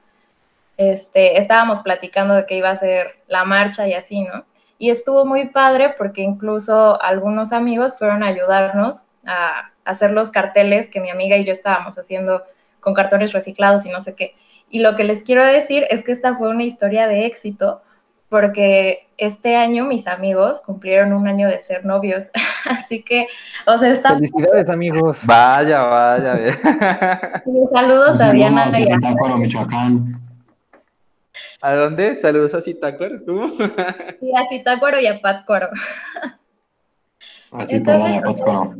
este, 0.76 1.38
estábamos 1.38 1.80
platicando 1.80 2.34
de 2.34 2.46
que 2.46 2.56
iba 2.56 2.70
a 2.70 2.76
ser 2.76 3.16
la 3.28 3.44
marcha 3.44 3.88
y 3.88 3.94
así, 3.94 4.22
¿no? 4.22 4.44
Y 4.78 4.90
estuvo 4.90 5.26
muy 5.26 5.48
padre 5.48 5.94
porque 5.98 6.22
incluso 6.22 7.00
algunos 7.02 7.52
amigos 7.52 7.98
fueron 7.98 8.22
a 8.22 8.28
ayudarnos 8.28 9.02
a 9.26 9.70
hacer 9.84 10.10
los 10.12 10.30
carteles 10.30 10.88
que 10.88 11.00
mi 11.00 11.10
amiga 11.10 11.36
y 11.36 11.44
yo 11.44 11.52
estábamos 11.52 11.98
haciendo 11.98 12.42
con 12.80 12.94
cartones 12.94 13.32
reciclados 13.32 13.84
y 13.84 13.90
no 13.90 14.00
sé 14.00 14.14
qué. 14.14 14.34
Y 14.70 14.80
lo 14.80 14.96
que 14.96 15.04
les 15.04 15.22
quiero 15.22 15.44
decir 15.44 15.86
es 15.90 16.02
que 16.02 16.12
esta 16.12 16.36
fue 16.36 16.48
una 16.48 16.64
historia 16.64 17.08
de 17.08 17.26
éxito 17.26 17.82
porque 18.30 19.08
este 19.18 19.56
año 19.56 19.84
mis 19.84 20.06
amigos 20.06 20.62
cumplieron 20.64 21.12
un 21.12 21.28
año 21.28 21.48
de 21.48 21.58
ser 21.58 21.84
novios, 21.84 22.30
así 22.64 23.02
que, 23.02 23.26
o 23.66 23.76
sea, 23.76 23.90
está... 23.92 24.14
Felicidades, 24.14 24.70
amigos. 24.70 25.26
Vaya, 25.26 25.82
vaya. 25.82 27.42
Saludos 27.72 28.22
a 28.22 28.32
Diana. 28.32 28.64
A 28.64 29.36
Michoacán. 29.36 30.20
¿A 31.60 31.74
dónde? 31.74 32.16
Saludos 32.16 32.54
a 32.54 32.62
Zitácuaro, 32.62 33.20
¿tú? 33.22 33.58
Sí, 34.20 34.32
a 34.34 34.48
Zitácuaro 34.48 34.98
y 34.98 35.06
a 35.08 35.20
Pátzcuaro. 35.20 35.68
Así 37.50 37.74
Entonces, 37.74 38.16
a 38.16 38.22
Pátzcuaro. 38.22 38.74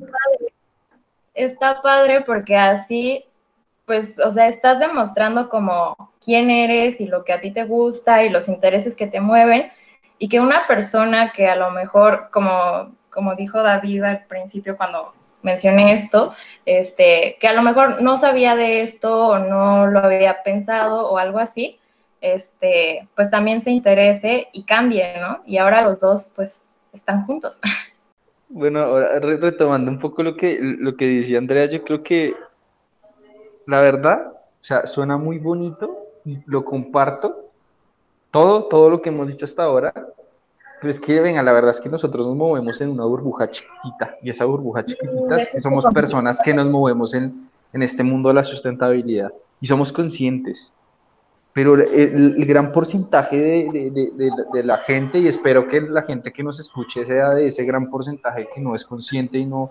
Está 1.34 1.82
padre 1.82 2.22
porque 2.22 2.56
así, 2.56 3.24
pues, 3.90 4.20
o 4.20 4.30
sea, 4.30 4.46
estás 4.46 4.78
demostrando 4.78 5.48
como 5.48 5.96
quién 6.24 6.48
eres 6.48 7.00
y 7.00 7.08
lo 7.08 7.24
que 7.24 7.32
a 7.32 7.40
ti 7.40 7.50
te 7.50 7.64
gusta 7.64 8.22
y 8.22 8.28
los 8.28 8.46
intereses 8.46 8.94
que 8.94 9.08
te 9.08 9.20
mueven 9.20 9.72
y 10.16 10.28
que 10.28 10.38
una 10.38 10.68
persona 10.68 11.32
que 11.32 11.48
a 11.48 11.56
lo 11.56 11.72
mejor, 11.72 12.28
como, 12.30 12.94
como 13.12 13.34
dijo 13.34 13.60
David 13.64 14.04
al 14.04 14.26
principio 14.26 14.76
cuando 14.76 15.12
mencioné 15.42 15.92
esto, 15.92 16.36
este, 16.66 17.36
que 17.40 17.48
a 17.48 17.52
lo 17.52 17.62
mejor 17.62 18.00
no 18.00 18.16
sabía 18.16 18.54
de 18.54 18.82
esto 18.82 19.26
o 19.26 19.38
no 19.40 19.88
lo 19.88 19.98
había 19.98 20.44
pensado 20.44 21.08
o 21.08 21.18
algo 21.18 21.40
así, 21.40 21.80
este, 22.20 23.08
pues 23.16 23.28
también 23.28 23.60
se 23.60 23.72
interese 23.72 24.50
y 24.52 24.66
cambie, 24.66 25.18
¿no? 25.20 25.42
Y 25.46 25.58
ahora 25.58 25.82
los 25.82 25.98
dos, 25.98 26.30
pues, 26.36 26.70
están 26.92 27.26
juntos. 27.26 27.60
Bueno, 28.52 28.80
ahora 28.80 29.20
retomando 29.20 29.92
un 29.92 30.00
poco 30.00 30.24
lo 30.24 30.36
que, 30.36 30.58
lo 30.60 30.96
que 30.96 31.06
decía 31.06 31.38
Andrea, 31.38 31.66
yo 31.66 31.84
creo 31.84 32.02
que 32.02 32.34
la 33.70 33.80
verdad, 33.80 34.32
o 34.32 34.64
sea, 34.64 34.86
suena 34.86 35.16
muy 35.16 35.38
bonito 35.38 35.96
y 36.24 36.38
lo 36.46 36.64
comparto, 36.64 37.46
todo, 38.30 38.64
todo 38.64 38.90
lo 38.90 39.00
que 39.00 39.10
hemos 39.10 39.28
dicho 39.28 39.44
hasta 39.44 39.62
ahora, 39.62 39.92
pero 40.80 40.90
es 40.90 40.98
que, 40.98 41.20
venga, 41.20 41.42
la 41.42 41.52
verdad 41.52 41.70
es 41.70 41.80
que 41.80 41.88
nosotros 41.88 42.26
nos 42.26 42.36
movemos 42.36 42.80
en 42.80 42.90
una 42.90 43.04
burbuja 43.04 43.50
chiquitita, 43.50 44.16
y 44.22 44.30
esa 44.30 44.44
burbuja 44.44 44.84
chiquitita 44.84 45.36
es 45.36 45.52
que 45.52 45.60
somos 45.60 45.84
personas 45.94 46.40
que 46.42 46.52
nos 46.52 46.66
movemos 46.66 47.14
en, 47.14 47.48
en 47.72 47.82
este 47.82 48.02
mundo 48.02 48.30
de 48.30 48.34
la 48.34 48.44
sustentabilidad, 48.44 49.32
y 49.60 49.66
somos 49.68 49.92
conscientes, 49.92 50.72
pero 51.52 51.74
el, 51.74 52.44
gran 52.46 52.72
porcentaje 52.72 53.36
de, 53.36 53.90
de, 53.90 54.30
de, 54.52 54.64
la 54.64 54.78
gente, 54.78 55.18
y 55.18 55.28
espero 55.28 55.68
que 55.68 55.80
la 55.80 56.02
gente 56.02 56.32
que 56.32 56.42
nos 56.42 56.58
escuche 56.58 57.04
sea 57.06 57.30
de 57.30 57.46
ese 57.46 57.64
gran 57.64 57.88
porcentaje 57.88 58.48
que 58.52 58.60
no 58.60 58.74
es 58.74 58.84
consciente 58.84 59.38
y 59.38 59.46
no, 59.46 59.70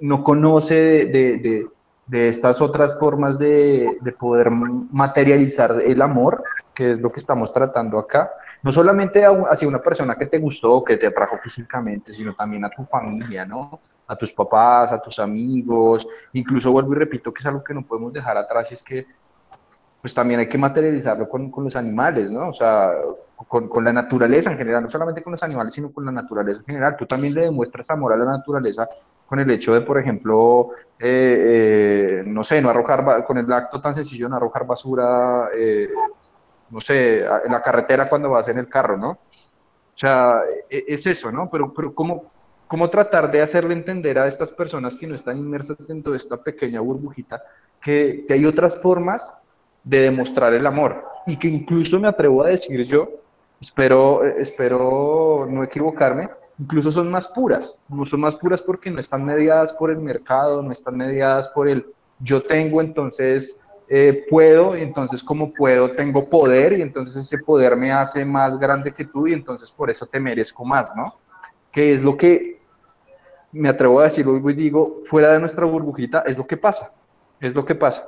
no 0.00 0.22
conoce 0.22 0.74
de, 1.06 1.66
estas 2.12 2.60
otras 2.60 2.98
formas 2.98 3.38
de, 3.38 3.98
poder 4.18 4.50
materializar 4.50 5.80
el 5.84 6.02
amor, 6.02 6.42
que 6.74 6.92
es 6.92 7.00
lo 7.00 7.12
que 7.12 7.20
estamos 7.20 7.52
tratando 7.52 7.98
acá, 7.98 8.30
no 8.62 8.72
solamente 8.72 9.24
hacia 9.24 9.68
una 9.68 9.80
persona 9.80 10.16
que 10.16 10.26
te 10.26 10.38
gustó, 10.38 10.82
que 10.84 10.96
te 10.96 11.06
atrajo 11.06 11.36
físicamente, 11.38 12.12
sino 12.12 12.34
también 12.34 12.64
a 12.64 12.70
tu 12.70 12.84
familia, 12.84 13.44
¿no? 13.44 13.80
A 14.06 14.16
tus 14.16 14.32
papás, 14.32 14.92
a 14.92 15.00
tus 15.00 15.18
amigos, 15.18 16.06
incluso 16.32 16.72
vuelvo 16.72 16.92
y 16.92 16.96
repito 16.96 17.32
que 17.32 17.40
es 17.40 17.46
algo 17.46 17.62
que 17.62 17.74
no 17.74 17.82
podemos 17.82 18.12
dejar 18.12 18.36
atrás, 18.36 18.70
y 18.70 18.74
es 18.74 18.82
que 18.82 19.06
pues 20.00 20.14
también 20.14 20.40
hay 20.40 20.48
que 20.48 20.58
materializarlo 20.58 21.28
con, 21.28 21.50
con 21.50 21.64
los 21.64 21.76
animales, 21.76 22.30
¿no? 22.30 22.48
O 22.48 22.54
sea, 22.54 22.92
con, 23.48 23.68
con, 23.68 23.84
la 23.84 23.92
naturaleza 23.92 24.50
en 24.50 24.58
general, 24.58 24.82
no 24.82 24.90
solamente 24.90 25.22
con 25.22 25.32
los 25.32 25.42
animales, 25.42 25.74
sino 25.74 25.92
con 25.92 26.04
la 26.04 26.12
naturaleza 26.12 26.60
en 26.60 26.66
general. 26.66 26.96
Tú 26.96 27.06
también 27.06 27.34
le 27.34 27.42
demuestras 27.42 27.90
amor 27.90 28.12
a 28.12 28.16
la 28.16 28.24
naturaleza 28.24 28.88
con 29.26 29.38
el 29.38 29.50
hecho 29.50 29.74
de, 29.74 29.82
por 29.82 29.98
ejemplo, 29.98 30.70
eh, 30.98 32.18
eh, 32.18 32.22
no 32.26 32.42
sé, 32.42 32.60
no 32.60 32.70
arrojar, 32.70 33.24
con 33.24 33.38
el 33.38 33.52
acto 33.52 33.80
tan 33.80 33.94
sencillo, 33.94 34.28
no 34.28 34.36
arrojar 34.36 34.66
basura, 34.66 35.50
eh, 35.54 35.88
no 36.70 36.80
sé, 36.80 37.24
en 37.24 37.52
la 37.52 37.62
carretera 37.62 38.08
cuando 38.08 38.30
vas 38.30 38.48
en 38.48 38.58
el 38.58 38.68
carro, 38.68 38.96
¿no? 38.96 39.10
O 39.10 39.18
sea, 40.00 40.40
e, 40.68 40.84
es 40.88 41.06
eso, 41.06 41.30
¿no? 41.30 41.50
Pero, 41.50 41.72
pero 41.72 41.94
¿cómo, 41.94 42.24
cómo 42.66 42.88
tratar 42.90 43.30
de 43.30 43.42
hacerle 43.42 43.74
entender 43.74 44.18
a 44.18 44.26
estas 44.26 44.50
personas 44.50 44.96
que 44.96 45.06
no 45.06 45.14
están 45.14 45.36
inmersas 45.36 45.76
dentro 45.86 46.12
de 46.12 46.18
esta 46.18 46.36
pequeña 46.36 46.80
burbujita 46.80 47.42
que, 47.80 48.24
que 48.26 48.34
hay 48.34 48.46
otras 48.46 48.80
formas 48.80 49.40
de 49.84 50.00
demostrar 50.00 50.54
el 50.54 50.66
amor. 50.66 51.04
Y 51.26 51.36
que 51.36 51.48
incluso 51.48 51.98
me 51.98 52.08
atrevo 52.08 52.44
a 52.44 52.48
decir 52.48 52.84
yo, 52.84 53.08
espero, 53.60 54.24
espero 54.24 55.46
no 55.48 55.62
equivocarme, 55.62 56.30
incluso 56.58 56.90
son 56.90 57.10
más 57.10 57.28
puras, 57.28 57.80
no 57.88 58.04
son 58.04 58.20
más 58.20 58.36
puras 58.36 58.62
porque 58.62 58.90
no 58.90 59.00
están 59.00 59.24
mediadas 59.24 59.72
por 59.72 59.90
el 59.90 59.98
mercado, 59.98 60.62
no 60.62 60.72
están 60.72 60.96
mediadas 60.96 61.48
por 61.48 61.68
el 61.68 61.86
yo 62.18 62.42
tengo, 62.42 62.80
entonces 62.80 63.60
eh, 63.88 64.26
puedo, 64.28 64.76
y 64.76 64.82
entonces 64.82 65.22
como 65.22 65.52
puedo 65.52 65.92
tengo 65.92 66.28
poder 66.28 66.74
y 66.74 66.82
entonces 66.82 67.16
ese 67.16 67.38
poder 67.38 67.76
me 67.76 67.92
hace 67.92 68.24
más 68.24 68.58
grande 68.58 68.92
que 68.92 69.04
tú 69.04 69.26
y 69.26 69.32
entonces 69.32 69.70
por 69.70 69.90
eso 69.90 70.06
te 70.06 70.20
merezco 70.20 70.64
más, 70.64 70.94
¿no? 70.94 71.14
Que 71.70 71.94
es 71.94 72.02
lo 72.02 72.16
que 72.16 72.60
me 73.52 73.68
atrevo 73.68 74.00
a 74.00 74.04
decir 74.04 74.26
hoy 74.26 74.54
digo, 74.54 75.02
fuera 75.06 75.32
de 75.32 75.40
nuestra 75.40 75.64
burbujita, 75.64 76.20
es 76.26 76.36
lo 76.36 76.46
que 76.46 76.56
pasa, 76.56 76.92
es 77.40 77.54
lo 77.54 77.64
que 77.64 77.74
pasa 77.74 78.06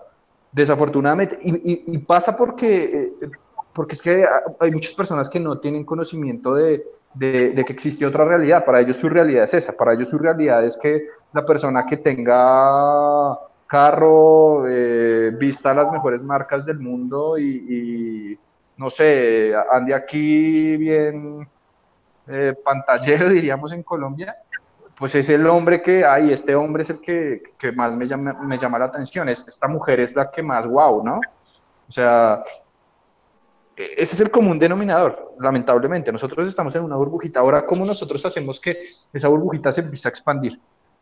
desafortunadamente, 0.52 1.38
y, 1.42 1.98
pasa 1.98 2.36
porque, 2.36 3.14
eh, 3.22 3.30
porque 3.72 3.94
es 3.94 4.02
que 4.02 4.24
hay 4.60 4.70
muchas 4.70 4.92
personas 4.92 5.28
que 5.28 5.40
no 5.40 5.58
tienen 5.58 5.84
conocimiento 5.84 6.54
de, 6.54 6.84
que 7.18 7.64
existe 7.68 8.06
otra 8.06 8.24
realidad. 8.24 8.64
Para 8.64 8.80
ellos 8.80 8.96
su 8.96 9.08
realidad 9.08 9.44
es 9.44 9.54
esa, 9.54 9.72
para 9.72 9.94
ellos 9.94 10.08
su 10.08 10.18
realidad 10.18 10.64
es 10.64 10.76
que 10.76 11.06
la 11.32 11.44
persona 11.44 11.86
que 11.86 11.96
tenga 11.96 13.38
carro, 13.66 14.68
eh, 14.68 15.32
vista 15.38 15.72
las 15.72 15.90
mejores 15.90 16.20
marcas 16.20 16.66
del 16.66 16.78
mundo 16.78 17.38
y, 17.38 18.38
no 18.76 18.90
sé, 18.90 19.54
ande 19.70 19.94
aquí 19.94 20.76
bien 20.76 21.48
eh, 22.28 22.54
pantallero, 22.62 23.28
diríamos 23.30 23.72
en 23.72 23.82
Colombia, 23.82 24.36
pues 25.02 25.16
es 25.16 25.28
el 25.30 25.44
hombre 25.48 25.82
que, 25.82 26.04
ay, 26.04 26.32
este 26.32 26.54
hombre 26.54 26.84
es 26.84 26.90
el 26.90 27.00
que, 27.00 27.42
que 27.58 27.72
más 27.72 27.96
me 27.96 28.06
llama, 28.06 28.34
me 28.34 28.56
llama 28.56 28.78
la 28.78 28.84
atención, 28.84 29.28
esta 29.28 29.66
mujer 29.66 29.98
es 29.98 30.14
la 30.14 30.30
que 30.30 30.44
más, 30.44 30.64
wow, 30.64 31.02
¿no? 31.02 31.20
O 31.88 31.90
sea, 31.90 32.44
e, 33.76 33.94
ese 33.96 34.14
es 34.14 34.20
el 34.20 34.30
común 34.30 34.60
denominador, 34.60 35.34
lamentablemente. 35.40 36.12
Nosotros 36.12 36.46
estamos 36.46 36.76
en 36.76 36.84
una 36.84 36.94
burbujita. 36.94 37.40
Ahora, 37.40 37.66
¿cómo 37.66 37.84
nosotros 37.84 38.24
hacemos 38.24 38.60
que 38.60 38.78
esa 39.12 39.26
burbujita 39.26 39.72
se 39.72 39.80
empiece 39.80 40.06
a 40.06 40.10
expandir? 40.10 40.60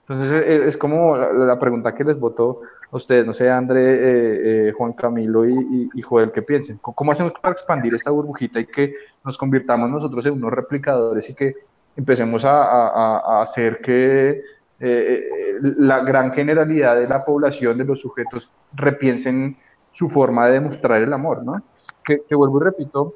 Entonces, 0.09 0.33
e, 0.33 0.51
e, 0.51 0.69
es, 0.69 0.79
como 0.79 1.15
la, 1.15 1.59
pregunta 1.59 1.95
que 1.95 2.03
les 2.03 2.19
voto 2.19 2.63
a 2.91 2.97
ustedes, 2.97 3.27
no 3.27 3.35
sé, 3.35 3.51
André, 3.51 3.83
eh, 3.83 4.69
eh, 4.69 4.73
Juan 4.79 4.95
Camilo 4.95 5.47
y, 5.47 5.91
y, 5.93 6.01
Joel, 6.01 6.33
¿qué 6.33 6.41
piensen? 6.41 6.79
¿Cómo 6.79 7.13
hacemos 7.13 7.35
para 7.35 7.53
expandir 7.53 7.95
esta 7.95 8.11
burbujita 8.11 8.61
y 8.61 8.65
que 8.65 8.95
nos 9.23 9.37
convirtamos 9.37 9.91
nosotros 9.91 10.25
en 10.25 10.33
unos 10.33 10.53
replicadores 10.53 11.29
y 11.29 11.35
que 11.35 11.69
empecemos 12.01 12.45
a, 12.45 13.43
hacer 13.43 13.81
que 13.81 14.31
eh, 14.31 14.43
eh, 14.81 15.59
la 15.61 16.01
gran 16.01 16.33
generalidad 16.33 16.97
de 16.97 17.07
la 17.07 17.25
población, 17.25 17.77
de 17.79 17.85
los 17.85 18.01
sujetos, 18.01 18.51
repiensen 18.73 19.57
su 19.93 20.09
forma 20.09 20.47
de 20.47 20.55
demostrar 20.55 21.03
el 21.03 21.13
amor, 21.13 21.45
¿no? 21.45 21.63
Que, 22.05 22.35
vuelvo 22.35 22.61
y 22.61 22.65
repito, 22.65 23.15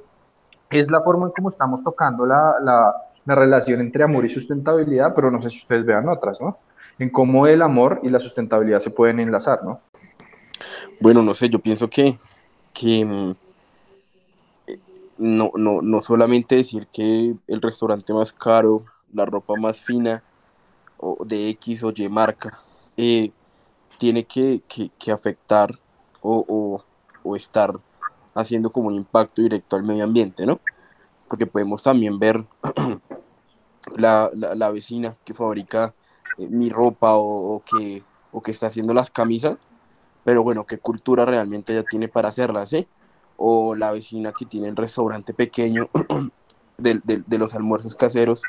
es 0.71 0.91
la 0.91 1.01
forma 1.01 1.27
en 1.27 1.33
cómo 1.33 1.49
estamos 1.49 1.83
tocando 1.83 2.27
la, 2.27 2.55
la, 2.63 2.95
la, 3.25 3.35
relación 3.35 3.81
entre 3.81 4.05
amor 4.05 4.25
y 4.25 4.31
sustentabilidad, 4.31 5.15
pero 5.15 5.31
no 5.31 5.41
sé 5.43 5.51
si 5.51 5.59
ustedes 5.59 5.85
vean 5.85 6.09
otras, 6.09 6.41
¿no? 6.41 6.59
En 6.99 7.11
cómo 7.11 7.47
el 7.47 7.63
amor 7.63 8.01
y 8.03 8.11
la 8.11 8.21
sustentabilidad 8.21 8.81
se 8.81 8.91
pueden 8.91 9.19
enlazar, 9.19 9.65
¿no? 9.65 9.81
Bueno, 11.01 11.23
no 11.23 11.35
sé, 11.35 11.49
yo 11.49 11.59
pienso 11.59 11.89
que, 11.89 12.17
que 12.73 13.05
mm, 13.05 13.35
no, 15.19 15.53
no, 15.57 15.83
no 15.83 16.03
solamente 16.03 16.57
decir 16.57 16.89
que 16.93 17.35
el 17.47 17.63
restaurante 17.63 18.13
más 18.13 18.33
caro, 18.33 18.85
la 19.13 19.25
ropa 19.25 19.55
más 19.57 19.81
fina, 19.81 20.23
o 20.99 21.25
de 21.25 21.49
X 21.51 21.83
o 21.85 21.93
Y 21.95 22.09
marca, 22.09 22.61
eh, 22.97 23.33
tiene 23.99 24.25
que, 24.25 24.63
afectar 25.13 25.79
o, 26.21 26.83
estar 27.37 27.79
haciendo 28.35 28.71
como 28.71 28.89
un 28.89 28.95
impacto 28.95 29.43
directo 29.43 29.77
al 29.77 29.83
medio 29.83 30.05
ambiente, 30.05 30.47
¿no? 30.47 30.61
Porque 31.29 31.47
podemos 31.47 31.83
también 31.83 32.19
ver 32.19 32.45
la, 33.97 34.31
vecina 34.73 35.17
que 35.25 35.35
fabrica 35.35 35.95
eh, 36.39 36.49
mi 36.49 36.71
ropa 36.71 37.15
o, 37.17 37.63
que, 37.65 38.03
o 38.33 38.43
que 38.43 38.51
está 38.51 38.67
haciendo 38.67 38.95
las 38.95 39.11
camisas, 39.11 39.59
pero 40.25 40.43
bueno, 40.43 40.65
qué 40.65 40.79
cultura 40.79 41.25
realmente 41.25 41.73
ella 41.73 41.85
tiene 41.89 42.09
para 42.09 42.29
hacerlas, 42.29 42.71
¿sí? 42.71 42.87
O 43.37 43.75
la 43.75 43.91
vecina 43.91 44.33
que 44.33 44.47
tiene 44.47 44.69
el 44.69 44.77
restaurante 44.77 45.35
pequeño 45.35 45.89
de, 46.79 47.39
los 47.39 47.55
almuerzos 47.55 47.95
caseros, 47.95 48.43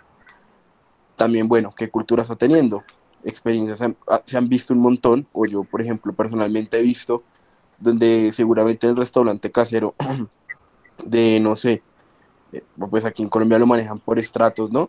también, 1.16 1.48
bueno, 1.48 1.74
qué 1.76 1.90
cultura 1.90 2.24
está 2.24 2.36
teniendo. 2.36 2.84
Experiencias 3.24 3.82
ah, 4.08 4.22
se 4.26 4.38
han, 4.38 4.48
visto 4.48 4.74
un 4.74 4.80
montón, 4.80 5.28
o 5.34 5.46
yo, 5.46 5.64
por 5.64 5.82
ejemplo, 5.82 6.14
personalmente 6.14 6.80
he 6.80 6.84
visto, 6.84 7.24
donde 7.80 8.32
seguramente 8.32 8.88
el 8.88 8.96
restaurante 8.96 9.52
casero 9.52 9.96
de, 11.06 11.40
no 11.40 11.56
sé, 11.56 11.82
eh, 12.52 12.64
pues 12.90 13.06
aquí 13.06 13.24
en 13.24 13.30
Colombia 13.30 13.60
lo 13.60 13.66
manejan 13.66 14.00
por 14.00 14.20
estratos, 14.20 14.72
¿no? 14.72 14.88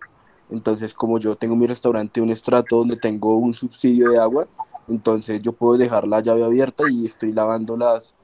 Entonces, 0.50 0.94
como 0.94 1.18
yo 1.18 1.36
tengo 1.36 1.56
mi 1.56 1.66
restaurante, 1.66 2.20
un 2.20 2.30
estrato 2.30 2.76
donde 2.76 2.96
tengo 2.96 3.36
un 3.36 3.54
subsidio 3.54 4.10
de 4.10 4.18
agua, 4.18 4.46
entonces 4.88 5.40
yo 5.42 5.52
puedo 5.52 5.76
dejar 5.76 6.06
la 6.06 6.20
llave 6.20 6.44
abierta 6.44 6.84
y 6.88 7.06
estoy 7.06 7.32
lavando 7.32 7.76
las, 7.76 8.14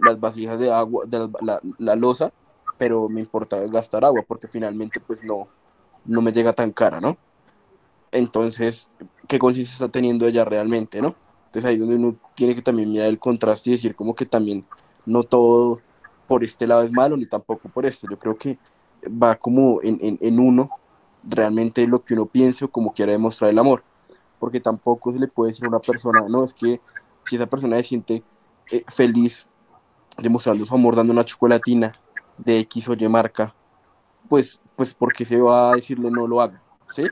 las 0.00 0.18
vasijas 0.20 0.58
de 0.58 0.72
agua, 0.72 1.04
de 1.06 1.28
la, 1.42 1.60
la, 1.78 1.96
losa, 1.96 2.32
pero 2.78 3.08
me 3.08 3.20
importa 3.20 3.58
gastar 3.66 4.04
agua 4.04 4.22
porque 4.26 4.48
finalmente 4.48 5.00
pues 5.00 5.24
no, 5.24 5.48
no 6.04 6.22
me 6.22 6.32
llega 6.32 6.52
tan 6.52 6.72
cara, 6.72 7.00
¿no? 7.00 7.16
Entonces, 8.12 8.90
¿qué 9.26 9.38
conciencia 9.38 9.72
está 9.72 9.88
teniendo 9.88 10.26
ella 10.26 10.44
realmente, 10.44 11.02
no? 11.02 11.14
Entonces 11.46 11.64
ahí 11.64 11.76
donde 11.76 11.96
uno 11.96 12.16
tiene 12.34 12.54
que 12.54 12.62
también 12.62 12.90
mirar 12.90 13.08
el 13.08 13.18
contraste 13.18 13.70
y 13.70 13.72
decir 13.74 13.94
como 13.94 14.14
que 14.14 14.26
también 14.26 14.64
no 15.06 15.22
todo 15.22 15.80
por 16.26 16.42
este 16.42 16.66
lado 16.66 16.82
es 16.82 16.92
malo 16.92 17.16
ni 17.16 17.26
tampoco 17.26 17.68
por 17.68 17.86
este. 17.86 18.06
Yo 18.10 18.18
creo 18.18 18.36
que 18.36 18.58
va 19.08 19.36
como 19.36 19.80
en, 19.82 19.98
en, 20.00 20.18
en 20.20 20.40
uno 20.40 20.70
realmente 21.22 21.86
lo 21.86 22.04
que 22.04 22.14
uno 22.14 22.26
piense 22.26 22.64
o 22.64 22.70
como 22.70 22.92
quiera 22.92 23.12
demostrar 23.12 23.50
el 23.50 23.58
amor. 23.58 23.82
Porque 24.38 24.60
tampoco 24.60 25.12
se 25.12 25.18
le 25.18 25.28
puede 25.28 25.50
decir 25.52 25.64
a 25.66 25.68
una 25.68 25.80
persona, 25.80 26.24
no, 26.28 26.44
es 26.44 26.52
que 26.52 26.80
si 27.24 27.36
esa 27.36 27.46
persona 27.46 27.76
se 27.76 27.84
siente 27.84 28.22
eh, 28.70 28.84
feliz 28.88 29.46
demostrando 30.18 30.64
su 30.64 30.74
amor 30.74 30.96
dando 30.96 31.12
una 31.12 31.24
chocolatina 31.24 31.94
de 32.38 32.58
X 32.60 32.88
o 32.88 32.94
Y 32.94 33.08
marca, 33.08 33.54
pues, 34.28 34.60
pues 34.76 34.94
porque 34.94 35.24
se 35.24 35.40
va 35.40 35.72
a 35.72 35.74
decirle 35.76 36.10
no 36.10 36.26
lo 36.26 36.40
haga, 36.40 36.62
¿sí? 36.88 37.04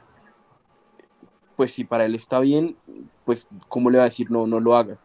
Pues 1.57 1.72
si 1.72 1.84
para 1.84 2.05
él 2.05 2.14
está 2.14 2.40
bien, 2.40 2.76
pues 3.24 3.46
¿cómo 3.68 3.90
le 3.90 3.98
va 3.98 4.05
a 4.05 4.09
decir 4.09 4.30
no, 4.30 4.46
no 4.46 4.61
lo 4.61 4.76
haga? 4.76 4.98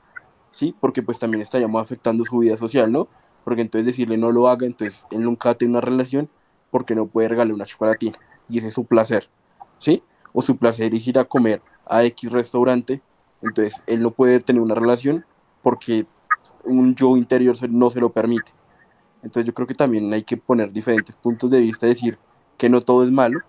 ¿Sí? 0.51 0.73
Porque 0.79 1.03
pues 1.03 1.19
también 1.19 1.41
estaríamos 1.41 1.81
afectando 1.81 2.23
su 2.25 2.39
vida 2.39 2.57
social, 2.57 2.91
¿no? 2.91 3.07
Porque 3.43 3.61
entonces 3.61 3.85
decirle 3.85 4.17
no 4.17 4.31
lo 4.31 4.47
haga, 4.47 4.65
entonces 4.65 5.05
él 5.11 5.23
nunca 5.23 5.53
tiene 5.53 5.73
una 5.73 5.81
relación 5.81 6.29
porque 6.71 6.95
no 6.95 7.07
puede 7.07 7.27
regalar 7.27 7.53
una 7.53 7.65
chocolatina 7.65 8.17
y 8.49 8.57
ese 8.59 8.69
es 8.69 8.73
su 8.73 8.85
placer, 8.85 9.29
¿sí? 9.77 10.03
O 10.33 10.41
su 10.41 10.57
placer 10.57 10.93
es 10.95 11.07
ir 11.07 11.19
a 11.19 11.25
comer 11.25 11.61
a 11.85 12.03
X 12.05 12.31
restaurante, 12.31 13.01
entonces 13.41 13.83
él 13.87 14.01
no 14.01 14.11
puede 14.11 14.39
tener 14.39 14.61
una 14.61 14.75
relación 14.75 15.25
porque 15.61 16.05
un 16.63 16.95
yo 16.95 17.17
interior 17.17 17.55
no 17.69 17.89
se 17.89 17.99
lo 17.99 18.11
permite. 18.11 18.51
Entonces 19.23 19.45
yo 19.45 19.53
creo 19.53 19.67
que 19.67 19.73
también 19.73 20.11
hay 20.13 20.23
que 20.23 20.37
poner 20.37 20.71
diferentes 20.71 21.15
puntos 21.15 21.49
de 21.49 21.59
vista, 21.59 21.87
decir 21.87 22.17
que 22.57 22.69
no 22.69 22.81
todo 22.81 23.03
es 23.03 23.11
malo, 23.11 23.39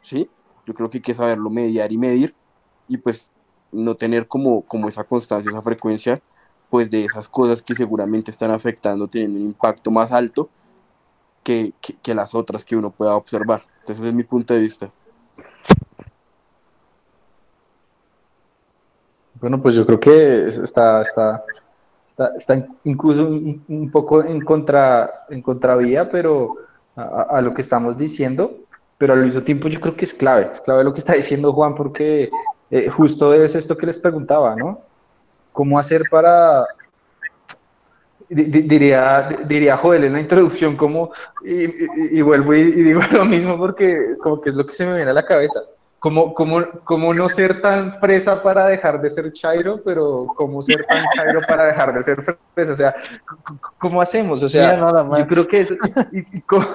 ¿sí? 0.00 0.28
Yo 0.66 0.74
creo 0.74 0.90
que 0.90 0.98
hay 0.98 1.02
que 1.02 1.14
saberlo 1.14 1.50
mediar 1.50 1.92
y 1.92 1.98
medir 1.98 2.34
y 2.88 2.96
pues 2.96 3.30
no 3.72 3.94
tener 3.94 4.26
como, 4.26 4.62
como 4.62 4.88
esa 4.88 5.04
constancia, 5.04 5.50
esa 5.50 5.62
frecuencia, 5.62 6.20
pues 6.68 6.90
de 6.90 7.04
esas 7.04 7.28
cosas 7.28 7.62
que 7.62 7.74
seguramente 7.74 8.30
están 8.30 8.50
afectando, 8.50 9.08
teniendo 9.08 9.38
un 9.38 9.46
impacto 9.46 9.90
más 9.90 10.12
alto 10.12 10.48
que, 11.42 11.72
que 12.02 12.14
las 12.14 12.34
otras 12.34 12.64
que 12.64 12.76
uno 12.76 12.90
pueda 12.90 13.16
observar. 13.16 13.64
Entonces 13.80 13.98
ese 13.98 14.08
es 14.08 14.14
mi 14.14 14.24
punto 14.24 14.54
de 14.54 14.60
vista. 14.60 14.90
Bueno, 19.40 19.60
pues 19.62 19.74
yo 19.74 19.86
creo 19.86 19.98
que 19.98 20.48
está, 20.48 21.00
está, 21.00 21.42
está, 22.38 22.66
incluso 22.84 23.26
un, 23.26 23.90
poco 23.90 24.22
en, 24.22 24.40
contra, 24.42 25.24
en 25.30 25.42
contravía, 25.42 26.10
pero 26.10 26.56
a, 26.96 27.40
lo 27.40 27.54
que 27.54 27.62
estamos 27.62 27.96
diciendo, 27.96 28.58
pero 28.98 29.14
al 29.14 29.24
mismo 29.24 29.42
tiempo 29.42 29.68
yo 29.68 29.80
creo 29.80 29.96
que 29.96 30.04
es 30.04 30.14
clave, 30.14 30.50
es 30.52 30.60
clave 30.60 30.84
lo 30.84 30.92
que 30.92 30.98
está 31.00 31.14
diciendo 31.14 31.52
Juan, 31.52 31.74
porque 31.74 32.30
eh, 32.70 32.88
justo 32.88 33.32
es 33.34 33.54
esto 33.54 33.76
que 33.76 33.86
les 33.86 33.98
preguntaba, 33.98 34.54
¿no? 34.54 34.80
¿Cómo 35.52 35.78
hacer 35.78 36.04
para, 36.10 36.66
diría, 38.28 39.28
diría 39.46 39.76
Joel 39.76 40.04
en 40.04 40.12
la 40.12 40.20
introducción, 40.20 40.76
como, 40.76 41.10
y, 41.44 42.20
vuelvo 42.22 42.54
y, 42.54 42.70
digo 42.70 43.00
lo 43.12 43.24
mismo 43.24 43.58
porque 43.58 44.16
como 44.22 44.40
que 44.40 44.50
es 44.50 44.54
lo 44.54 44.66
que 44.66 44.74
se 44.74 44.86
me 44.86 44.94
viene 44.94 45.10
a 45.10 45.14
la 45.14 45.24
cabeza. 45.24 45.60
Como, 46.00 46.34
como, 46.34 46.66
como 46.82 47.14
no 47.14 47.28
ser 47.28 47.60
tan 47.60 48.00
fresa 48.00 48.42
para 48.42 48.66
dejar 48.66 49.00
de 49.00 49.10
ser 49.10 49.32
chairo, 49.32 49.80
pero 49.84 50.26
como 50.34 50.62
ser 50.62 50.84
tan 50.86 51.04
chairo 51.14 51.40
para 51.46 51.66
dejar 51.66 51.94
de 51.94 52.02
ser 52.02 52.38
fresa. 52.54 52.72
O 52.72 52.76
sea, 52.76 52.94
¿cómo 53.78 54.00
hacemos? 54.00 54.42
O 54.42 54.48
sea, 54.48 54.76
yo 55.18 55.26
creo 55.26 55.46
que 55.46 55.60
es, 55.60 55.74
y, 56.10 56.40
cómo, 56.46 56.66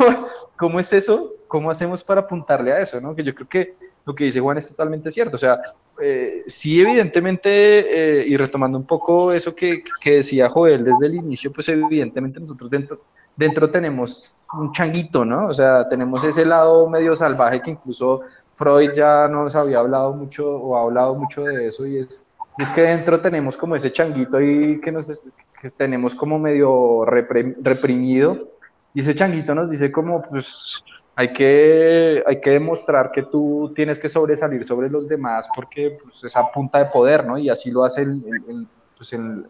cómo, 0.56 0.80
es 0.80 0.94
eso? 0.94 1.34
¿Cómo 1.48 1.72
hacemos 1.72 2.04
para 2.04 2.22
apuntarle 2.22 2.72
a 2.72 2.80
eso? 2.80 3.02
¿no? 3.02 3.16
Que 3.16 3.24
yo 3.24 3.34
creo 3.34 3.50
que 3.50 3.76
lo 4.06 4.14
que 4.14 4.26
dice 4.26 4.40
Juan 4.40 4.58
es 4.58 4.68
totalmente 4.68 5.12
cierto. 5.12 5.36
O 5.36 5.40
sea, 5.40 5.60
eh, 6.00 6.44
sí, 6.48 6.80
evidentemente, 6.80 8.20
eh, 8.22 8.28
y 8.28 8.38
retomando 8.38 8.78
un 8.78 8.86
poco 8.86 9.32
eso 9.34 9.56
que, 9.56 9.84
que, 10.02 10.18
decía 10.18 10.50
Joel 10.50 10.84
desde 10.84 11.08
el 11.08 11.16
inicio, 11.16 11.52
pues 11.52 11.68
evidentemente 11.70 12.40
nosotros 12.40 12.70
dentro, 12.70 13.02
dentro 13.36 13.70
tenemos 13.70 14.36
un 14.54 14.72
changuito, 14.72 15.26
¿no? 15.26 15.48
O 15.48 15.54
sea, 15.54 15.88
tenemos 15.90 16.24
ese 16.24 16.46
lado 16.46 16.88
medio 16.90 17.16
salvaje 17.16 17.62
que 17.62 17.72
incluso 17.72 18.22
Freud 18.56 18.92
ya 18.94 19.28
nos 19.28 19.56
había 19.56 19.80
hablado 19.80 20.14
mucho 20.14 20.50
o 20.50 20.78
ha 20.78 20.84
hablado 20.84 21.16
mucho 21.16 21.44
de 21.44 21.68
eso 21.68 21.86
y 21.86 22.00
es, 22.00 22.20
es 22.58 22.70
que 22.72 22.82
dentro 22.82 23.20
tenemos 23.20 23.58
como 23.58 23.76
ese 23.76 23.92
changuito 23.92 24.38
ahí 24.38 24.80
que, 24.80 24.92
nos, 24.92 25.30
que 25.62 25.70
tenemos 25.72 26.16
como 26.16 26.40
medio 26.40 27.06
reprimido 27.06 28.50
y 28.94 29.02
ese 29.02 29.14
changuito 29.14 29.54
nos 29.54 29.70
dice 29.70 29.92
como, 29.92 30.22
pues, 30.22 30.82
hay 31.18 31.34
que, 31.34 32.24
hay 32.26 32.40
que 32.40 32.52
demostrar 32.52 33.12
que 33.12 33.24
tú 33.24 33.74
tienes 33.76 34.00
que 34.00 34.08
sobresalir 34.08 34.66
sobre 34.66 34.90
los 34.90 35.08
demás 35.08 35.48
porque 35.54 35.98
pues, 36.02 36.24
esa 36.24 36.50
punta 36.52 36.80
de 36.80 36.86
poder, 36.86 37.26
¿no? 37.26 37.38
Y 37.38 37.50
así 37.50 37.72
lo 37.72 37.84
hace 37.84 38.04
el, 38.04 38.68
pues, 38.96 39.12
en 39.12 39.46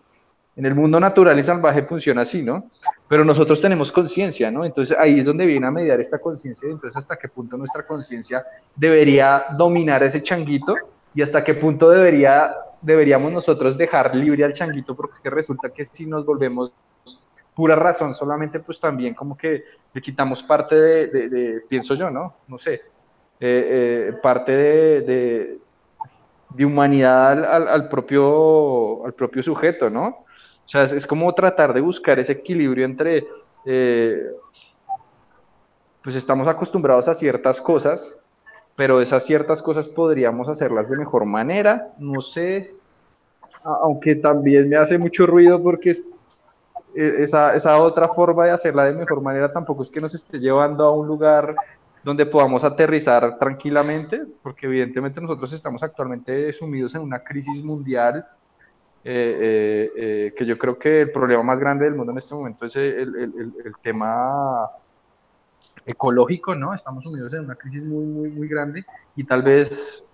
el 0.56 0.74
mundo 0.74 1.00
natural 1.00 1.38
y 1.38 1.44
salvaje 1.44 1.84
funciona 1.84 2.22
así, 2.22 2.42
¿no? 2.42 2.72
Pero 3.08 3.24
nosotros 3.24 3.62
tenemos 3.62 3.92
conciencia, 3.92 4.50
¿no? 4.50 4.66
Entonces 4.66 4.98
ahí 4.98 5.20
es 5.20 5.26
donde 5.26 5.46
viene 5.46 5.68
a 5.68 5.72
mediar 5.72 6.00
esta 6.00 6.18
conciencia, 6.18 6.68
entonces 6.70 6.98
hasta 6.98 7.18
qué 7.18 7.30
punto 7.30 7.56
nuestra 7.56 7.86
conciencia 7.86 8.44
debería 8.76 9.46
dominar 9.56 10.04
ese 10.04 10.24
changuito 10.24 10.76
y 11.14 11.22
hasta 11.22 11.44
qué 11.44 11.54
punto 11.54 11.90
debería, 11.90 12.56
deberíamos 12.82 13.32
nosotros 13.32 13.78
dejar 13.78 14.16
libre 14.16 14.44
al 14.44 14.54
changuito, 14.54 14.96
porque 14.96 15.14
es 15.14 15.20
que 15.20 15.30
resulta 15.30 15.70
que 15.70 15.86
si 15.86 16.06
nos 16.06 16.26
volvemos 16.26 16.74
pura 17.56 17.76
razón, 17.76 18.14
solamente 18.14 18.60
pues 18.60 18.80
también 18.80 19.14
como 19.14 19.38
que 19.38 19.64
le 19.94 20.02
quitamos 20.02 20.44
parte 20.44 20.76
de, 20.76 21.64
pienso 21.70 21.96
yo, 21.96 22.12
¿no? 22.12 22.36
No 22.48 22.60
sé, 22.60 22.74
eh, 22.74 24.10
eh, 24.10 24.14
parte 24.22 24.52
de, 24.52 25.60
de, 26.50 26.66
humanidad 26.66 27.46
al, 27.46 27.88
propio, 27.88 29.06
al 29.06 29.14
propio 29.14 29.42
sujeto, 29.42 29.90
¿no? 29.90 30.25
O 30.66 30.70
sea, 30.70 30.84
es, 30.84 31.06
como 31.06 31.34
tratar 31.34 31.74
de 31.74 31.82
buscar 31.82 32.20
ese 32.20 32.34
equilibrio 32.34 32.86
entre, 32.86 33.28
eh, 33.66 34.32
pues 36.04 36.16
estamos 36.16 36.48
acostumbrados 36.48 37.08
a 37.08 37.14
ciertas 37.14 37.62
cosas, 37.62 38.16
pero 38.76 39.00
esas 39.00 39.24
ciertas 39.24 39.62
cosas 39.62 39.88
podríamos 39.88 40.50
hacerlas 40.50 40.90
de 40.90 40.98
mejor 40.98 41.26
manera, 41.26 41.94
no 42.00 42.22
sé, 42.22 42.74
aunque 43.64 44.16
también 44.16 44.70
me 44.70 44.76
hace 44.76 44.98
mucho 44.98 45.26
ruido 45.26 45.62
porque 45.62 45.92
e, 46.96 47.24
esa, 47.24 47.56
esa, 47.56 47.82
otra 47.82 48.10
forma 48.10 48.46
de 48.46 48.52
hacerla 48.52 48.86
de 48.86 48.94
mejor 48.94 49.22
manera 49.22 49.52
tampoco 49.52 49.84
es 49.84 49.90
que 49.90 50.02
nos 50.02 50.14
esté 50.14 50.40
llevando 50.40 50.86
a 50.86 50.92
un 50.92 51.08
lugar 51.08 51.56
donde 52.04 52.26
podamos 52.28 52.64
aterrizar 52.64 53.40
tranquilamente, 53.40 54.22
porque 54.44 54.68
evidentemente 54.68 55.20
nosotros 55.20 55.52
estamos 55.54 55.82
actualmente 55.82 56.54
sumidos 56.54 56.94
en 56.94 57.02
una 57.02 57.24
crisis 57.24 57.64
mundial, 57.64 58.28
eh, 59.08 59.38
eh, 59.40 59.92
eh, 59.96 60.34
que 60.36 60.46
yo 60.46 60.58
creo 60.58 60.80
que 60.80 61.02
el 61.02 61.12
problema 61.12 61.44
más 61.44 61.60
grande 61.60 61.86
del 61.86 61.94
mundo 61.94 62.12
en 62.12 62.18
este 62.18 62.34
momento 62.34 62.66
es 62.66 62.76
el, 62.76 63.16
el, 63.16 63.54
el, 63.64 63.74
tema 63.84 64.68
ecológico, 65.86 66.56
¿no? 66.56 66.74
Estamos 66.74 67.04
sumidos 67.04 67.34
en 67.36 67.46
una 67.46 67.56
crisis 67.56 67.84
muy, 67.84 68.04
muy, 68.04 68.30
muy 68.30 68.48
grande 68.48 68.84
y 69.16 69.24
tal 69.24 69.44
vez 69.44 70.08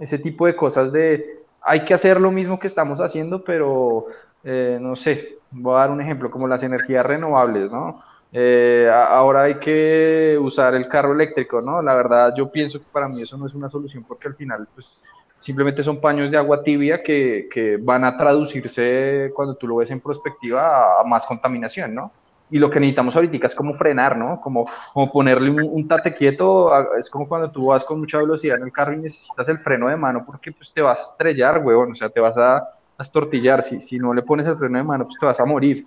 ese 0.00 0.18
tipo 0.18 0.46
de 0.46 0.56
cosas 0.56 0.90
de 0.90 1.44
hay 1.60 1.84
que 1.84 1.94
hacer 1.94 2.20
lo 2.20 2.32
mismo 2.32 2.58
que 2.58 2.66
estamos 2.66 3.00
haciendo, 3.00 3.44
pero 3.44 4.06
no 4.42 4.96
sé, 4.96 5.38
voy 5.50 5.76
a 5.76 5.80
dar 5.80 5.90
un 5.90 6.00
ejemplo, 6.00 6.30
como 6.30 6.48
las 6.48 6.62
energías 6.62 7.04
renovables, 7.04 7.70
¿no? 7.70 8.02
Eh, 8.30 8.90
ahora 8.92 9.44
hay 9.44 9.58
que 9.58 10.38
usar 10.40 10.74
el 10.74 10.88
carro 10.88 11.12
eléctrico, 11.12 11.60
¿no? 11.62 11.80
La 11.80 11.94
verdad, 11.94 12.34
yo 12.36 12.50
pienso 12.50 12.78
que 12.78 12.84
para 12.92 13.08
mí 13.08 13.22
eso 13.22 13.38
no 13.38 13.46
es 13.46 13.54
una 13.54 13.68
solución 13.68 14.04
porque 14.04 14.28
al 14.28 14.34
final, 14.34 14.68
pues, 14.74 15.02
simplemente 15.38 15.82
son 15.82 16.00
paños 16.00 16.30
de 16.30 16.36
agua 16.36 16.62
tibia 16.62 17.02
que, 17.02 17.48
que 17.50 17.76
van 17.76 18.04
a 18.04 18.16
traducirse, 18.16 19.30
cuando 19.34 19.54
tú 19.54 19.66
lo 19.66 19.76
ves 19.76 19.90
en 19.90 20.00
perspectiva, 20.00 21.00
a, 21.00 21.04
más 21.04 21.24
contaminación, 21.24 21.94
¿no? 21.94 22.12
Y 22.50 22.58
lo 22.58 22.70
que 22.70 22.80
necesitamos 22.80 23.14
ahorita 23.14 23.46
es 23.46 23.54
como 23.54 23.74
frenar, 23.74 24.16
¿no? 24.16 24.40
Como, 24.40 24.66
como 24.92 25.12
ponerle 25.12 25.50
un, 25.50 25.62
un, 25.62 25.86
tate 25.86 26.14
quieto, 26.14 26.70
es 26.96 27.10
como 27.10 27.28
cuando 27.28 27.50
tú 27.50 27.66
vas 27.66 27.84
con 27.84 28.00
mucha 28.00 28.18
velocidad 28.18 28.56
en 28.56 28.64
el 28.64 28.72
carro 28.72 28.94
y 28.94 28.98
necesitas 28.98 29.48
el 29.48 29.58
freno 29.58 29.88
de 29.88 29.96
mano 29.96 30.24
porque 30.24 30.50
pues 30.52 30.72
te 30.72 30.80
vas 30.80 30.98
a 30.98 31.02
estrellar, 31.02 31.62
huevón, 31.64 31.92
o 31.92 31.94
sea, 31.94 32.08
te 32.08 32.20
vas 32.20 32.36
a 32.38 32.66
tortillar, 33.12 33.62
si, 33.62 33.80
si 33.80 33.98
no 33.98 34.12
le 34.12 34.22
pones 34.22 34.46
el 34.46 34.56
freno 34.56 34.78
de 34.78 34.84
mano, 34.84 35.04
pues 35.04 35.18
te 35.18 35.26
vas 35.26 35.38
a 35.38 35.44
morir. 35.44 35.86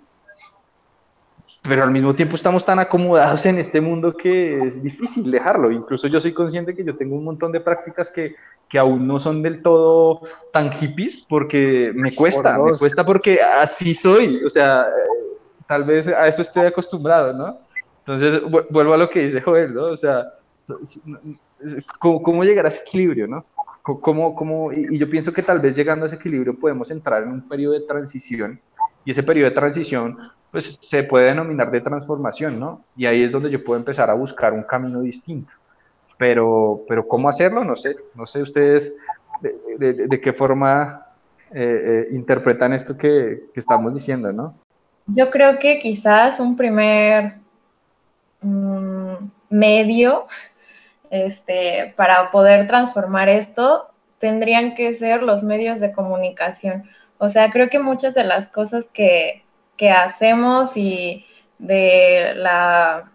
Pero 1.62 1.84
al 1.84 1.92
mismo 1.92 2.12
tiempo 2.12 2.34
estamos 2.34 2.64
tan 2.64 2.80
acomodados 2.80 3.46
en 3.46 3.58
este 3.58 3.80
mundo 3.80 4.16
que 4.16 4.64
es 4.64 4.82
difícil 4.82 5.30
dejarlo. 5.30 5.70
Incluso 5.70 6.08
yo 6.08 6.18
soy 6.18 6.32
consciente 6.32 6.74
que 6.74 6.84
yo 6.84 6.96
tengo 6.96 7.14
un 7.14 7.24
montón 7.24 7.52
de 7.52 7.60
prácticas 7.60 8.10
que, 8.10 8.34
que 8.68 8.78
aún 8.78 9.06
no 9.06 9.20
son 9.20 9.42
del 9.42 9.62
todo 9.62 10.22
tan 10.52 10.72
hippies 10.72 11.24
porque 11.28 11.92
me 11.94 12.12
cuesta, 12.12 12.58
me 12.58 12.76
cuesta 12.76 13.06
porque 13.06 13.40
así 13.40 13.94
soy. 13.94 14.42
O 14.44 14.50
sea, 14.50 14.86
tal 15.68 15.84
vez 15.84 16.08
a 16.08 16.26
eso 16.26 16.42
estoy 16.42 16.66
acostumbrado, 16.66 17.32
¿no? 17.32 17.58
Entonces, 18.00 18.42
vuelvo 18.70 18.94
a 18.94 18.96
lo 18.96 19.08
que 19.08 19.20
dice 19.20 19.40
Joel, 19.40 19.72
¿no? 19.72 19.84
O 19.84 19.96
sea, 19.96 20.32
¿cómo, 22.00 22.22
cómo 22.24 22.42
llegar 22.42 22.66
a 22.66 22.70
ese 22.70 22.80
equilibrio, 22.80 23.28
¿no? 23.28 23.46
¿Cómo, 23.82 24.34
cómo, 24.34 24.72
y 24.72 24.98
yo 24.98 25.08
pienso 25.08 25.32
que 25.32 25.42
tal 25.42 25.60
vez 25.60 25.76
llegando 25.76 26.04
a 26.04 26.06
ese 26.06 26.16
equilibrio 26.16 26.58
podemos 26.58 26.90
entrar 26.90 27.22
en 27.22 27.30
un 27.30 27.48
periodo 27.48 27.74
de 27.74 27.80
transición 27.80 28.60
y 29.04 29.10
ese 29.10 29.22
periodo 29.22 29.50
de 29.50 29.56
transición 29.56 30.18
pues 30.52 30.78
se 30.82 31.02
puede 31.02 31.28
denominar 31.28 31.70
de 31.70 31.80
transformación, 31.80 32.60
¿no? 32.60 32.84
Y 32.94 33.06
ahí 33.06 33.24
es 33.24 33.32
donde 33.32 33.50
yo 33.50 33.64
puedo 33.64 33.78
empezar 33.78 34.10
a 34.10 34.14
buscar 34.14 34.52
un 34.52 34.62
camino 34.62 35.00
distinto. 35.00 35.50
Pero, 36.18 36.82
pero 36.86 37.08
¿cómo 37.08 37.28
hacerlo? 37.30 37.64
No 37.64 37.74
sé, 37.74 37.96
no 38.14 38.26
sé 38.26 38.42
ustedes 38.42 38.94
de, 39.40 40.20
qué 40.20 40.32
forma 40.34 41.06
eh, 41.52 42.06
eh, 42.10 42.14
interpretan 42.14 42.74
esto 42.74 42.96
que, 42.96 43.44
que, 43.52 43.58
estamos 43.58 43.94
diciendo, 43.94 44.30
¿no? 44.30 44.54
Yo 45.06 45.30
creo 45.30 45.58
que 45.58 45.78
quizás 45.78 46.38
un 46.38 46.54
primer 46.54 47.36
mm, 48.42 49.14
medio 49.48 50.26
este, 51.10 51.94
para 51.96 52.30
poder 52.30 52.66
transformar 52.68 53.30
esto 53.30 53.88
tendrían 54.18 54.74
que 54.74 54.94
ser 54.94 55.22
los 55.22 55.42
medios 55.42 55.80
de 55.80 55.92
comunicación. 55.92 56.84
O 57.18 57.30
sea, 57.30 57.50
creo 57.50 57.70
que 57.70 57.78
muchas 57.78 58.14
de 58.14 58.24
las 58.24 58.48
cosas 58.48 58.86
que, 58.92 59.42
que 59.76 59.90
hacemos 59.90 60.76
y 60.76 61.26
de 61.58 62.32
la, 62.36 63.10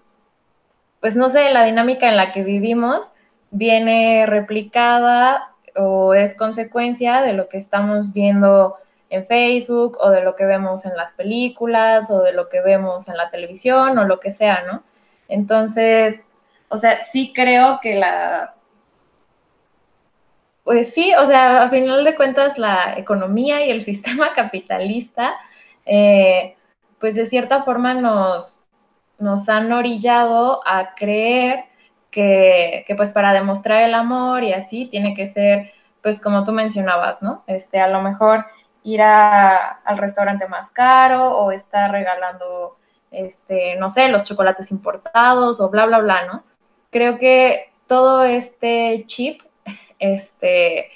pues 1.00 1.16
no 1.16 1.30
sé, 1.30 1.52
la 1.52 1.64
dinámica 1.64 2.08
en 2.08 2.18
la 2.18 2.32
que 2.32 2.44
vivimos 2.44 3.06
viene 3.52 4.26
replicada 4.26 5.54
o 5.76 6.14
es 6.14 6.36
consecuencia 6.36 7.22
de 7.22 7.34
lo 7.34 7.50
que 7.50 7.58
estamos 7.58 8.14
viendo 8.14 8.78
en 9.10 9.26
Facebook 9.26 9.98
o 10.00 10.10
de 10.10 10.22
lo 10.22 10.36
que 10.36 10.46
vemos 10.46 10.86
en 10.86 10.96
las 10.98 11.14
películas 11.14 12.10
o 12.10 12.22
de 12.22 12.34
lo 12.34 12.50
que 12.50 12.62
vemos 12.62 13.08
en 13.08 13.18
la 13.18 13.30
televisión 13.30 13.98
o 13.98 14.04
lo 14.06 14.20
que 14.20 14.32
sea, 14.32 14.64
¿no? 14.64 14.84
Entonces, 15.30 16.24
o 16.70 16.78
sea, 16.78 17.02
sí 17.02 17.32
creo 17.34 17.80
que 17.82 17.96
la... 17.96 18.54
Pues 20.64 20.94
sí, 20.94 21.14
o 21.16 21.26
sea, 21.28 21.64
a 21.64 21.70
final 21.70 22.04
de 22.04 22.16
cuentas 22.16 22.58
la 22.58 22.96
economía 22.98 23.66
y 23.66 23.72
el 23.72 23.82
sistema 23.84 24.34
capitalista 24.34 25.36
eh, 25.88 26.56
pues 27.00 27.16
de 27.16 27.28
cierta 27.28 27.64
forma 27.64 27.94
nos, 27.94 28.64
nos 29.20 29.50
han 29.50 29.72
orillado 29.72 30.62
a 30.66 30.96
creer 30.96 31.66
que, 32.12 32.94
pues 32.96 33.12
para 33.12 33.34
demostrar 33.34 33.84
el 33.84 33.94
amor 33.94 34.44
y 34.44 34.54
así 34.54 34.88
tiene 34.88 35.14
que 35.14 35.30
ser, 35.30 35.72
pues 36.02 36.20
como 36.20 36.44
tú 36.44 36.52
mencionabas, 36.52 37.22
¿no? 37.22 37.44
Este, 37.48 37.80
a 37.80 37.88
lo 37.88 38.02
mejor 38.02 38.46
ir 38.84 39.02
al 39.02 39.98
restaurante 39.98 40.48
más 40.48 40.72
caro 40.72 41.38
o 41.38 41.52
estar 41.52 41.92
regalando, 41.92 42.78
este, 43.12 43.76
no 43.76 43.90
sé, 43.90 44.08
los 44.08 44.24
chocolates 44.24 44.72
importados 44.72 45.60
o 45.60 45.70
bla, 45.70 45.86
bla, 45.86 46.00
bla, 46.00 46.26
¿no? 46.26 46.44
Creo 46.90 47.20
que 47.20 47.72
todo 47.88 48.24
este 48.24 49.04
chip, 49.08 49.42
este, 50.00 50.90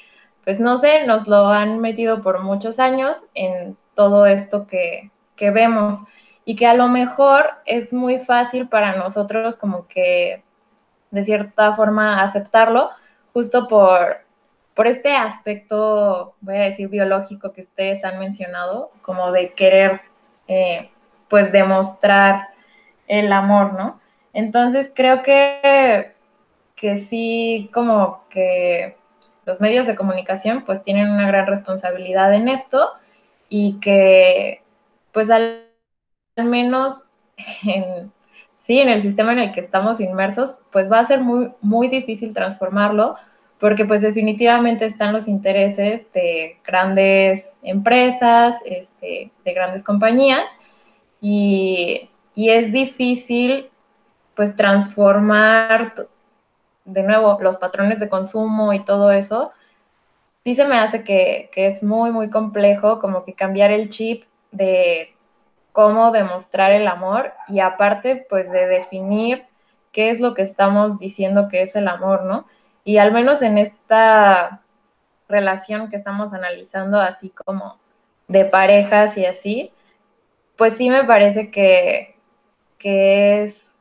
pues 0.44 0.60
no 0.60 0.78
sé, 0.78 1.06
nos 1.06 1.28
lo 1.28 1.48
han 1.50 1.80
metido 1.80 2.22
por 2.22 2.42
muchos 2.42 2.80
años 2.80 3.26
en 3.36 3.78
todo 4.02 4.26
esto 4.26 4.66
que, 4.66 5.12
que 5.36 5.52
vemos 5.52 6.04
y 6.44 6.56
que 6.56 6.66
a 6.66 6.74
lo 6.74 6.88
mejor 6.88 7.52
es 7.68 7.94
muy 7.94 8.18
fácil 8.18 8.68
para 8.68 8.96
nosotros 8.96 9.58
como 9.58 9.88
que 9.88 10.42
de 11.12 11.24
cierta 11.24 11.76
forma 11.76 12.24
aceptarlo, 12.24 12.90
justo 13.32 13.68
por, 13.68 14.22
por 14.74 14.88
este 14.88 15.16
aspecto, 15.16 16.34
voy 16.42 16.56
a 16.56 16.62
decir, 16.62 16.88
biológico 16.88 17.54
que 17.54 17.62
ustedes 17.62 18.04
han 18.04 18.18
mencionado, 18.18 18.90
como 19.04 19.32
de 19.32 19.54
querer, 19.54 20.02
eh, 20.48 20.90
pues, 21.30 21.52
demostrar 21.52 22.48
el 23.08 23.32
amor, 23.32 23.74
¿no? 23.74 24.02
Entonces, 24.34 24.90
creo 24.96 25.22
que, 25.22 26.16
que 26.76 27.06
sí, 27.06 27.70
como 27.72 28.24
que 28.32 28.98
los 29.46 29.62
medios 29.62 29.86
de 29.86 29.96
comunicación, 29.96 30.64
pues, 30.66 30.84
tienen 30.84 31.12
una 31.12 31.28
gran 31.28 31.46
responsabilidad 31.46 32.34
en 32.34 32.50
esto 32.50 32.94
y 33.54 33.80
que 33.82 34.64
pues 35.12 35.30
al, 35.30 35.66
menos 36.38 36.96
en, 37.64 38.12
sí, 38.66 38.80
en 38.80 38.88
el 38.88 39.02
sistema 39.02 39.34
en 39.34 39.40
el 39.40 39.54
que 39.54 39.60
estamos 39.60 40.00
inmersos, 40.00 40.58
pues 40.72 40.90
va 40.90 41.00
a 41.00 41.08
ser 41.08 41.20
muy, 41.20 41.52
muy 41.60 41.90
difícil 41.90 42.34
transformarlo, 42.34 43.18
porque 43.60 43.84
pues 43.84 44.02
definitivamente 44.02 44.86
están 44.86 45.12
los 45.12 45.28
intereses 45.28 46.12
de 46.14 46.60
grandes 46.66 47.46
empresas, 47.62 48.56
este, 48.66 49.32
de 49.44 49.54
grandes 49.54 49.84
compañías, 49.84 50.46
y, 51.20 52.08
es 52.36 52.72
difícil 52.72 53.70
pues 54.36 54.56
transformar 54.56 56.08
de 56.86 57.04
nuevo 57.04 57.38
los 57.40 57.58
patrones 57.58 58.00
de 58.00 58.10
consumo 58.10 58.74
y 58.74 58.84
todo 58.84 59.12
eso, 59.12 59.52
sí 60.44 60.56
se 60.56 60.66
me 60.66 60.78
hace 60.78 61.04
que, 61.04 61.50
que, 61.54 61.68
es 61.68 61.84
muy, 61.84 62.12
muy 62.12 62.30
complejo 62.30 63.00
como 63.00 63.24
que 63.26 63.34
cambiar 63.34 63.72
el 63.72 63.90
chip 63.90 64.24
de 64.52 65.16
cómo 65.72 66.12
demostrar 66.12 66.72
el 66.72 66.88
amor 66.88 67.34
y 67.48 67.60
aparte 67.60 68.26
pues 68.30 68.52
de 68.52 68.68
definir 68.68 69.46
qué 69.92 70.10
es 70.10 70.20
lo 70.20 70.34
que 70.34 70.42
estamos 70.42 71.00
diciendo 71.00 71.48
que 71.50 71.62
es 71.62 71.76
el 71.76 71.88
amor, 71.88 72.24
¿no? 72.24 72.46
Y 72.84 72.98
al 72.98 73.12
menos 73.12 73.42
en 73.42 73.58
esta 73.58 74.62
relación 75.30 75.90
que 75.90 75.98
estamos 75.98 76.34
analizando 76.34 77.00
así 77.00 77.30
como 77.30 77.80
de 78.28 78.46
parejas 78.46 79.18
y 79.18 79.26
así, 79.26 79.72
pues 80.58 80.76
sí 80.76 80.90
me 80.90 81.04
parece 81.04 81.52
que, 81.52 82.16
que 82.78 83.44
es, 83.44 83.76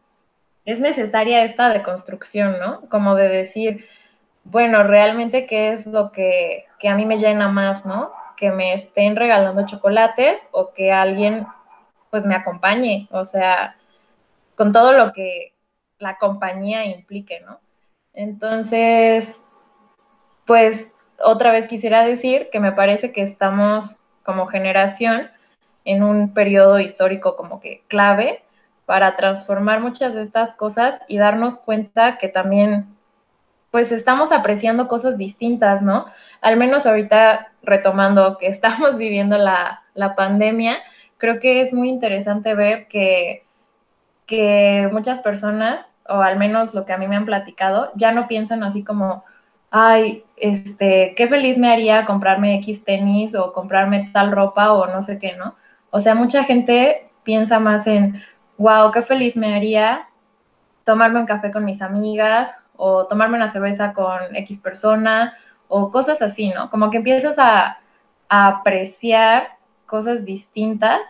es 0.64 0.80
necesaria 0.80 1.44
esta 1.44 1.70
deconstrucción, 1.70 2.58
¿no? 2.58 2.88
Como 2.88 3.14
de 3.14 3.28
decir, 3.28 3.86
bueno, 4.44 4.82
realmente 4.82 5.46
qué 5.46 5.72
es 5.72 5.86
lo 5.86 6.12
que, 6.12 6.66
que 6.78 6.88
a 6.88 6.94
mí 6.94 7.06
me 7.06 7.18
llena 7.18 7.48
más, 7.48 7.84
¿no? 7.84 8.12
que 8.40 8.50
me 8.50 8.72
estén 8.72 9.14
regalando 9.16 9.66
chocolates 9.66 10.40
o 10.50 10.72
que 10.72 10.90
alguien 10.90 11.46
pues 12.08 12.24
me 12.24 12.34
acompañe, 12.34 13.06
o 13.12 13.24
sea, 13.24 13.76
con 14.56 14.72
todo 14.72 14.92
lo 14.92 15.12
que 15.12 15.52
la 15.98 16.16
compañía 16.16 16.86
implique, 16.86 17.40
¿no? 17.40 17.60
Entonces, 18.14 19.38
pues 20.46 20.86
otra 21.22 21.52
vez 21.52 21.68
quisiera 21.68 22.02
decir 22.02 22.48
que 22.50 22.58
me 22.58 22.72
parece 22.72 23.12
que 23.12 23.22
estamos 23.22 23.98
como 24.24 24.46
generación 24.46 25.30
en 25.84 26.02
un 26.02 26.32
periodo 26.32 26.80
histórico 26.80 27.36
como 27.36 27.60
que 27.60 27.82
clave 27.88 28.42
para 28.86 29.16
transformar 29.16 29.80
muchas 29.80 30.14
de 30.14 30.22
estas 30.22 30.54
cosas 30.54 30.98
y 31.08 31.18
darnos 31.18 31.58
cuenta 31.58 32.16
que 32.16 32.28
también 32.28 32.86
pues 33.70 33.92
estamos 33.92 34.32
apreciando 34.32 34.88
cosas 34.88 35.16
distintas, 35.16 35.82
¿no? 35.82 36.06
Al 36.40 36.56
menos 36.56 36.86
ahorita 36.86 37.52
retomando 37.62 38.38
que 38.38 38.46
estamos 38.48 38.96
viviendo 38.96 39.38
la, 39.38 39.82
pandemia, 40.16 40.78
creo 41.18 41.40
que 41.40 41.60
es 41.60 41.74
muy 41.74 41.90
interesante 41.90 42.54
ver 42.54 42.88
que, 42.88 43.44
que 44.26 44.88
muchas 44.90 45.18
personas, 45.20 45.86
o 46.08 46.22
al 46.22 46.38
menos 46.38 46.72
lo 46.72 46.86
que 46.86 46.94
a 46.94 46.98
mí 46.98 47.06
me 47.06 47.16
han 47.16 47.26
platicado, 47.26 47.92
ya 47.96 48.12
no 48.12 48.26
piensan 48.26 48.64
así 48.64 48.82
como, 48.82 49.24
ay, 49.70 50.24
este, 50.36 51.14
qué 51.16 51.28
feliz 51.28 51.58
me 51.58 51.70
haría 51.70 52.06
comprarme 52.06 52.56
X 52.56 52.82
tenis 52.82 53.34
o 53.34 53.52
comprarme 53.52 54.10
tal 54.14 54.32
ropa 54.32 54.72
o 54.72 54.86
no 54.86 55.02
sé 55.02 55.18
qué, 55.18 55.36
¿no? 55.36 55.54
O 55.90 56.00
sea, 56.00 56.14
mucha 56.14 56.44
gente 56.44 57.10
piensa 57.24 57.60
más 57.60 57.86
en, 57.86 58.22
wow, 58.56 58.90
qué 58.90 59.02
feliz 59.02 59.36
me 59.36 59.54
haría 59.54 60.08
tomarme 60.84 61.20
un 61.20 61.26
café 61.26 61.50
con 61.52 61.64
mis 61.66 61.82
amigas 61.82 62.50
o 62.80 63.06
tomarme 63.06 63.36
una 63.36 63.50
cerveza 63.50 63.92
con 63.92 64.34
X 64.34 64.58
persona 64.60 65.34
o 65.68 65.90
cosas 65.90 66.22
así, 66.22 66.48
¿no? 66.48 66.70
Como 66.70 66.90
que 66.90 66.98
empiezas 66.98 67.38
a, 67.38 67.78
apreciar 68.32 69.56
cosas 69.86 70.24
distintas 70.24 71.00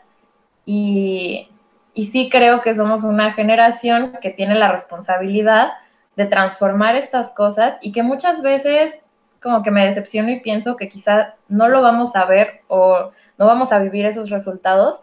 y, 0.64 1.50
y 1.92 2.06
sí 2.06 2.30
creo 2.30 2.62
que 2.62 2.74
somos 2.74 3.04
una 3.04 3.34
generación 3.34 4.12
que 4.22 4.30
tiene 4.30 4.54
la 4.54 4.72
responsabilidad 4.72 5.72
de 6.16 6.24
transformar 6.24 6.96
estas 6.96 7.30
cosas 7.32 7.76
y 7.82 7.92
que 7.92 8.02
muchas 8.02 8.40
veces 8.40 8.94
como 9.42 9.62
que 9.62 9.70
me 9.70 9.86
decepciono 9.86 10.30
y 10.30 10.40
pienso 10.40 10.76
que 10.76 10.88
quizá 10.88 11.34
no 11.48 11.68
lo 11.68 11.82
vamos 11.82 12.16
a 12.16 12.24
ver 12.24 12.62
o 12.68 13.10
no 13.38 13.46
vamos 13.46 13.70
a 13.70 13.78
vivir 13.78 14.06
esos 14.06 14.30
resultados, 14.30 15.02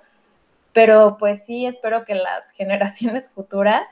pero 0.74 1.18
pues 1.18 1.44
sí 1.46 1.66
espero 1.66 2.06
que 2.06 2.16
las 2.16 2.50
generaciones 2.56 3.30
futuras 3.30 3.88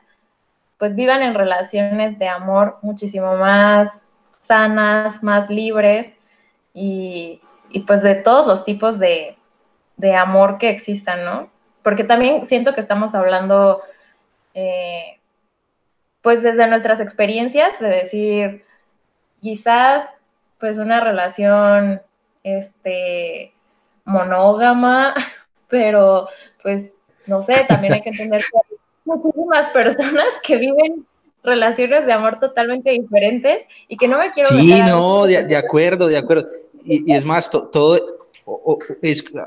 pues 0.77 0.95
vivan 0.95 1.21
en 1.21 1.35
relaciones 1.35 2.19
de 2.19 2.27
amor 2.27 2.77
muchísimo 2.81 3.35
más 3.35 4.01
sanas, 4.41 5.23
más 5.23 5.49
libres 5.49 6.13
y, 6.73 7.41
pues 7.87 8.03
de 8.03 8.15
todos 8.15 8.47
los 8.47 8.63
tipos 8.63 8.99
de, 8.99 9.37
amor 10.17 10.57
que 10.57 10.69
existan, 10.69 11.25
¿no? 11.25 11.49
Porque 11.83 12.03
también 12.03 12.45
siento 12.45 12.73
que 12.73 12.81
estamos 12.81 13.15
hablando 13.15 13.81
eh, 14.53 15.19
pues 16.21 16.41
desde 16.41 16.67
nuestras 16.67 16.99
experiencias, 16.99 17.79
de 17.79 17.87
decir, 17.87 18.65
quizás 19.41 20.09
pues 20.59 20.77
una 20.77 20.99
relación 20.99 22.01
este 22.43 23.53
monógama, 24.05 25.13
pero 25.67 26.27
pues 26.63 26.91
no 27.27 27.41
sé, 27.41 27.65
también 27.67 27.93
hay 27.93 28.01
que 28.01 28.09
entender 28.09 28.41
que 28.41 28.74
muchísimas 29.05 29.69
personas 29.69 30.25
que 30.43 30.57
viven 30.57 31.05
relaciones 31.43 32.05
de 32.05 32.13
amor 32.13 32.39
totalmente 32.39 32.89
diferentes 32.91 33.63
y 33.87 33.97
que 33.97 34.07
no 34.07 34.17
me 34.17 34.31
quiero... 34.31 34.49
Sí, 34.49 34.81
no, 34.81 35.25
de, 35.25 35.55
acuerdo, 35.55 36.07
de 36.07 36.17
acuerdo. 36.17 36.47
Y, 36.83 37.13
es 37.13 37.23
más, 37.23 37.49
todo, 37.49 38.17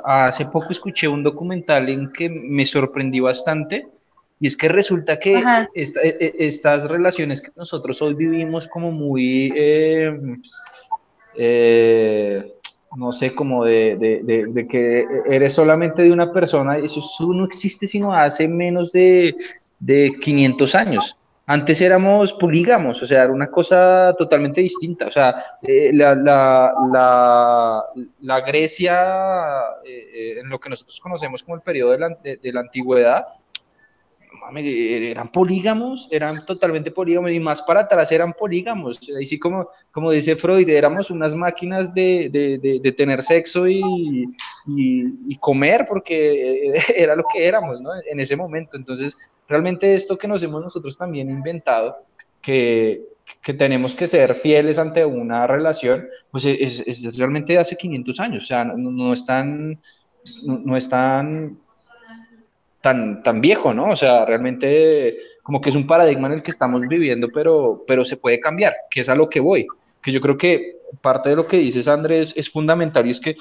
hace 0.04 0.46
poco 0.46 0.68
escuché 0.70 1.09
un 1.09 1.22
documental 1.22 1.88
en 1.88 2.12
que 2.12 2.28
me 2.28 2.64
sorprendió 2.64 3.24
bastante 3.24 3.86
y 4.40 4.46
es 4.46 4.56
que 4.56 4.68
resulta 4.68 5.18
que 5.18 5.42
e, 5.74 5.82
e, 5.82 6.34
estas 6.38 6.88
relaciones 6.88 7.42
que 7.42 7.50
nosotros 7.56 8.00
hoy 8.02 8.14
vivimos 8.14 8.68
como 8.68 8.92
muy, 8.92 9.52
eh, 9.56 10.16
eh, 11.36 12.52
no 12.97 13.12
sé, 13.12 13.34
como 13.34 13.64
de, 13.64 14.66
que 14.70 15.07
eres 15.28 15.53
solamente 15.53 16.03
de 16.03 16.12
una 16.12 16.32
persona, 16.32 16.78
eso, 16.78 17.03
no 17.20 17.45
existe 17.45 17.86
sino 17.86 18.14
hace 18.14 18.49
menos 18.49 18.93
de, 18.93 19.34
de 19.78 20.12
500 20.20 20.74
años. 20.74 21.16
Antes 21.47 21.80
éramos 21.80 22.34
polígamos, 22.34 23.03
o 23.03 23.07
sea, 23.07 23.22
era 23.22 23.32
una 23.32 23.47
cosa 23.47 24.14
totalmente 24.18 24.61
distinta. 24.61 25.07
O 25.07 25.12
sea, 25.12 25.43
eh, 25.62 25.91
la, 25.95 26.14
la, 26.14 27.84
la, 28.20 28.41
Grecia, 28.43 29.62
en 29.82 30.47
lo 30.51 30.61
que 30.61 30.68
nosotros 30.68 31.01
conocemos 31.01 31.43
como 31.43 31.57
el 31.57 31.62
periodo 31.62 31.93
de 31.93 31.99
la, 31.99 32.09
de 32.09 32.53
la 32.53 32.61
antigüedad, 32.61 33.28
eran 34.54 35.30
polígamos, 35.30 36.08
eran 36.10 36.44
totalmente 36.44 36.90
polígamos 36.90 37.30
y 37.30 37.40
más 37.40 37.62
para 37.62 37.80
atrás 37.80 38.10
eran 38.12 38.32
polígamos. 38.32 38.98
Así 39.20 39.38
como, 39.38 39.68
como 39.90 40.10
dice 40.10 40.36
Freud, 40.36 40.68
éramos 40.68 41.10
unas 41.10 41.34
máquinas 41.34 41.92
de, 41.92 42.28
de, 42.30 42.80
de, 42.80 42.92
tener 42.92 43.22
sexo 43.22 43.68
y, 43.68 43.82
y, 44.66 45.36
comer 45.38 45.86
porque 45.88 46.72
era 46.96 47.14
lo 47.14 47.24
que 47.32 47.46
éramos 47.46 47.80
¿no? 47.80 47.90
en 48.10 48.20
ese 48.20 48.36
momento. 48.36 48.76
Entonces, 48.76 49.16
realmente 49.48 49.94
esto 49.94 50.16
que 50.16 50.28
nos 50.28 50.42
hemos 50.42 50.62
nosotros 50.62 50.96
también 50.96 51.30
inventado, 51.30 51.96
que, 52.40 53.02
que 53.42 53.54
tenemos 53.54 53.94
que 53.94 54.06
ser 54.06 54.34
fieles 54.34 54.78
ante 54.78 55.04
una 55.04 55.46
relación, 55.46 56.06
pues 56.30 56.44
es, 56.44 56.80
es 56.86 57.16
realmente 57.16 57.52
de 57.52 57.58
hace 57.58 57.76
500 57.76 58.20
años, 58.20 58.44
o 58.44 58.46
sea, 58.46 58.64
no, 58.64 58.90
no 58.90 59.12
están... 59.12 59.78
No, 60.44 60.58
no 60.62 60.76
están 60.76 61.58
tan, 62.80 63.22
tan 63.22 63.40
viejo, 63.40 63.74
¿no? 63.74 63.90
O 63.90 63.96
sea, 63.96 64.24
realmente 64.24 65.16
como 65.42 65.60
que 65.60 65.70
es 65.70 65.76
un 65.76 65.86
paradigma 65.86 66.28
en 66.28 66.34
el 66.34 66.42
que 66.42 66.50
estamos 66.50 66.82
viviendo, 66.82 67.28
pero, 67.32 67.84
pero 67.86 68.04
se 68.04 68.16
puede 68.16 68.38
cambiar, 68.40 68.74
que 68.90 69.00
es 69.00 69.08
a 69.08 69.14
lo 69.14 69.28
que 69.30 69.40
voy. 69.40 69.66
Que 70.02 70.12
yo 70.12 70.20
creo 70.20 70.36
que 70.36 70.76
parte 71.00 71.30
de 71.30 71.36
lo 71.36 71.46
que 71.46 71.58
dices, 71.58 71.88
Andrés, 71.88 72.32
es 72.36 72.50
fundamental 72.50 73.06
y 73.06 73.10
es 73.10 73.20
que 73.20 73.36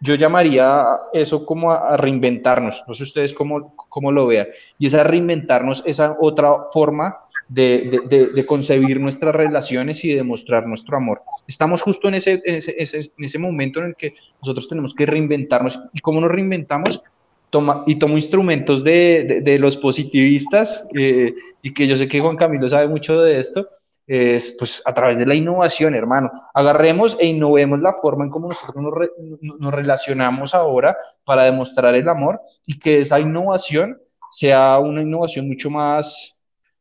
yo 0.00 0.14
llamaría 0.14 0.84
eso 1.12 1.44
como 1.44 1.72
a, 1.72 1.96
reinventarnos. 1.96 2.84
No 2.86 2.94
sé 2.94 3.02
ustedes 3.02 3.32
cómo, 3.32 3.74
cómo 3.76 4.12
lo 4.12 4.26
vean. 4.26 4.48
Y 4.78 4.86
esa 4.86 5.04
reinventarnos, 5.04 5.82
esa 5.86 6.16
otra 6.20 6.54
forma 6.72 7.16
de, 7.48 8.00
de, 8.32 8.46
concebir 8.46 9.00
nuestras 9.00 9.34
relaciones 9.34 10.04
y 10.04 10.10
de 10.10 10.16
demostrar 10.16 10.68
nuestro 10.68 10.96
amor. 10.96 11.22
Estamos 11.48 11.82
justo 11.82 12.06
en 12.06 12.14
ese, 12.14 12.40
en 12.44 12.54
ese, 12.54 12.76
en 12.78 13.24
ese 13.24 13.38
momento 13.40 13.80
en 13.80 13.86
el 13.86 13.96
que 13.96 14.14
nosotros 14.40 14.68
tenemos 14.68 14.94
que 14.94 15.04
reinventarnos. 15.04 15.80
¿Y 15.92 16.00
cómo 16.00 16.20
nos 16.20 16.30
reinventamos? 16.30 17.02
Y 17.86 17.98
tomo 17.98 18.16
instrumentos 18.16 18.84
de, 18.84 19.40
de, 19.42 19.58
los 19.58 19.76
positivistas, 19.76 20.86
eh, 20.96 21.34
y 21.62 21.74
que 21.74 21.86
yo 21.86 21.96
sé 21.96 22.08
que 22.08 22.20
Juan 22.20 22.36
Camilo 22.36 22.68
sabe 22.68 22.88
mucho 22.88 23.20
de 23.20 23.40
esto, 23.40 23.68
es 24.06 24.56
pues 24.58 24.82
a 24.84 24.92
través 24.92 25.18
de 25.18 25.26
la 25.26 25.36
innovación, 25.36 25.94
hermano. 25.94 26.30
Agarremos 26.52 27.16
e 27.20 27.26
innovemos 27.26 27.80
la 27.80 27.94
forma 27.94 28.24
en 28.24 28.30
cómo 28.30 28.48
nosotros 28.48 29.08
nos, 29.40 29.72
relacionamos 29.72 30.52
ahora 30.52 30.96
para 31.24 31.44
demostrar 31.44 31.94
el 31.94 32.08
amor 32.08 32.40
y 32.66 32.78
que 32.78 32.98
esa 33.00 33.20
innovación 33.20 34.00
sea 34.32 34.80
una 34.80 35.02
innovación 35.02 35.46
mucho 35.46 35.70
más 35.70 36.34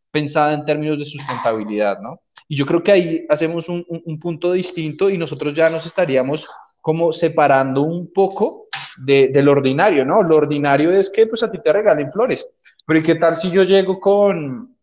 pensada 0.09 0.53
en 0.53 0.65
términos 0.65 0.97
de 0.97 1.05
sustentabilidad, 1.05 1.99
¿no? 1.99 2.19
Y 2.47 2.55
yo 2.55 2.65
creo 2.65 2.81
que 2.81 2.91
ahí 2.91 3.25
hacemos 3.29 3.69
un, 3.69 3.85
un 3.87 4.19
punto 4.19 4.51
distinto 4.51 5.07
y 5.11 5.17
nosotros 5.19 5.53
ya 5.53 5.69
nos 5.69 5.85
estaríamos 5.85 6.47
como 6.81 7.11
separando 7.11 7.81
un 7.81 8.11
poco 8.13 8.67
de, 8.97 9.29
del 9.29 9.49
ordinario, 9.49 10.05
¿no? 10.05 10.23
Lo 10.23 10.37
ordinario 10.37 10.91
es 10.91 11.09
que 11.09 11.27
pues 11.27 11.43
a 11.43 11.51
ti 11.51 11.59
te 11.63 11.73
regalen 11.73 12.11
flores, 12.11 12.49
pero 12.85 12.99
¿y 12.99 13.03
qué 13.03 13.15
tal 13.15 13.37
si 13.37 13.51
yo 13.51 13.63
llego 13.63 13.99
con, 13.99 14.75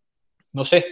no 0.53 0.65
sé, 0.65 0.85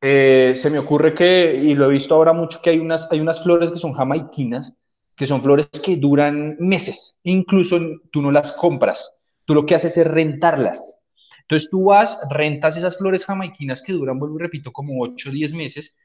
eh, 0.00 0.52
se 0.56 0.70
me 0.70 0.78
ocurre 0.78 1.14
que, 1.14 1.54
y 1.54 1.74
lo 1.74 1.86
he 1.86 1.92
visto 1.92 2.14
ahora 2.14 2.32
mucho, 2.32 2.60
que 2.62 2.70
hay 2.70 2.78
unas, 2.78 3.10
hay 3.10 3.20
unas 3.20 3.42
flores 3.42 3.70
que 3.70 3.78
son 3.78 3.92
jamaiquinas, 3.92 4.74
que 5.14 5.26
son 5.26 5.42
flores 5.42 5.68
que 5.68 5.96
duran 5.96 6.56
meses, 6.58 7.16
incluso 7.24 7.78
tú 8.10 8.22
no 8.22 8.30
las 8.30 8.52
compras, 8.52 9.12
tú 9.44 9.54
lo 9.54 9.66
que 9.66 9.74
haces 9.74 9.96
es 9.96 10.06
rentarlas. 10.06 10.96
Entonces 11.42 11.68
tú 11.68 11.86
vas, 11.86 12.16
rentas 12.30 12.76
esas 12.76 12.96
flores 12.96 13.24
jamaiquinas 13.24 13.82
que 13.82 13.92
duran, 13.92 14.18
vuelvo 14.18 14.38
y 14.38 14.42
repito, 14.42 14.72
como 14.72 15.02
8 15.02 15.30
o 15.30 15.32
10 15.32 15.52
meses, 15.52 15.98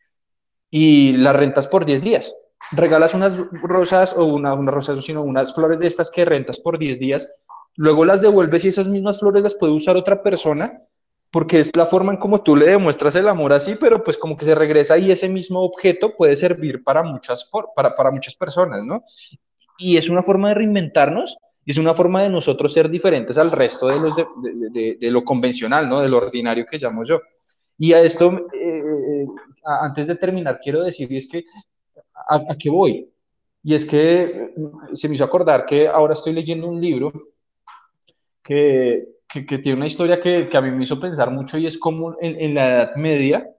y 0.72 1.14
las 1.14 1.36
rentas 1.36 1.68
por 1.68 1.86
10 1.86 2.02
días 2.02 2.36
regalas 2.72 3.14
unas 3.14 3.38
rosas 3.62 4.14
o 4.18 4.26
una, 4.26 4.54
una 4.54 4.72
rosas, 4.72 5.04
sino 5.04 5.24
unas 5.24 5.54
flores 5.54 5.80
de 5.80 5.88
estas 5.88 6.10
que 6.10 6.26
rentas 6.26 6.60
por 6.60 6.78
10 6.78 7.00
días, 7.00 7.30
luego 7.76 8.06
las 8.06 8.22
devuelves 8.22 8.66
y 8.66 8.70
esas 8.70 8.88
mismas 8.88 9.20
flores 9.20 9.44
las 9.44 9.56
puede 9.56 9.74
usar 9.74 9.96
otra 9.96 10.22
persona, 10.24 10.82
porque 11.32 11.60
es 11.60 11.76
la 11.76 11.86
forma 11.86 12.14
en 12.14 12.20
como 12.20 12.42
tú 12.42 12.56
le 12.56 12.68
demuestras 12.68 13.16
el 13.16 13.28
amor 13.28 13.54
así, 13.54 13.76
pero 13.76 14.04
pues 14.04 14.18
como 14.18 14.38
que 14.38 14.46
se 14.46 14.56
regresa 14.56 14.98
y 14.98 15.12
ese 15.12 15.28
mismo 15.28 15.62
objeto 15.62 16.16
puede 16.16 16.36
servir 16.36 16.84
para 16.84 17.04
muchas, 17.04 17.50
para, 17.76 17.96
para 17.96 18.12
muchas 18.12 18.36
personas, 18.36 18.84
¿no? 18.86 19.04
Y 19.78 19.98
es 19.98 20.10
una 20.10 20.24
forma 20.24 20.50
de 20.50 20.56
reinventarnos 20.56 21.38
y 21.66 21.72
es 21.72 21.78
una 21.78 21.94
forma 21.94 22.24
de 22.24 22.30
nosotros 22.30 22.72
ser 22.72 22.90
diferentes 22.90 23.38
al 23.38 23.52
resto 23.52 23.88
de, 23.88 24.00
los 24.00 24.16
de, 24.16 24.98
de, 25.00 25.12
lo 25.12 25.26
convencional, 25.26 25.90
¿no? 25.90 26.02
De 26.02 26.08
lo 26.08 26.18
ordinario 26.18 26.66
que 26.66 26.78
llamo 26.78 27.04
yo. 27.04 27.20
Y 27.78 27.92
a 27.92 28.02
esto, 28.02 28.48
eh, 28.54 28.80
eh, 28.80 29.28
antes 29.82 30.08
de 30.08 30.16
terminar, 30.16 30.60
quiero 30.64 30.84
decir, 30.84 31.12
es 31.14 31.28
que 31.28 31.44
a, 32.28 32.56
qué 32.58 32.70
voy? 32.70 33.10
Y 33.64 33.74
es 33.76 33.86
que 33.86 34.54
mm, 34.56 34.96
se 34.96 35.10
me 35.10 35.16
hizo 35.16 35.24
acordar 35.24 35.66
que 35.66 35.88
ahora 35.88 36.14
estoy 36.14 36.34
leyendo 36.34 36.68
un 36.68 36.80
libro 36.82 37.12
que, 38.44 39.06
que, 39.28 39.58
tiene 39.60 39.78
una 39.78 39.88
historia 39.88 40.22
que, 40.22 40.48
que, 40.48 40.58
a 40.58 40.62
mí 40.62 40.72
me 40.72 40.84
hizo 40.84 41.00
pensar 41.00 41.32
mucho 41.32 41.58
y 41.58 41.68
es 41.68 41.78
como 41.78 42.16
en, 42.22 42.40
en 42.40 42.54
la 42.54 42.70
Edad 42.70 42.96
Media, 42.96 43.50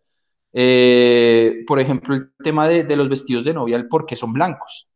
eh, 0.52 1.64
por 1.66 1.80
ejemplo, 1.80 2.14
el 2.14 2.32
tema 2.42 2.68
de, 2.68 2.84
de, 2.84 2.96
los 2.96 3.08
vestidos 3.08 3.44
de 3.44 3.54
novia, 3.54 3.76
el 3.76 3.88
por 3.88 4.06
qué 4.06 4.16
son 4.16 4.32
blancos. 4.32 4.88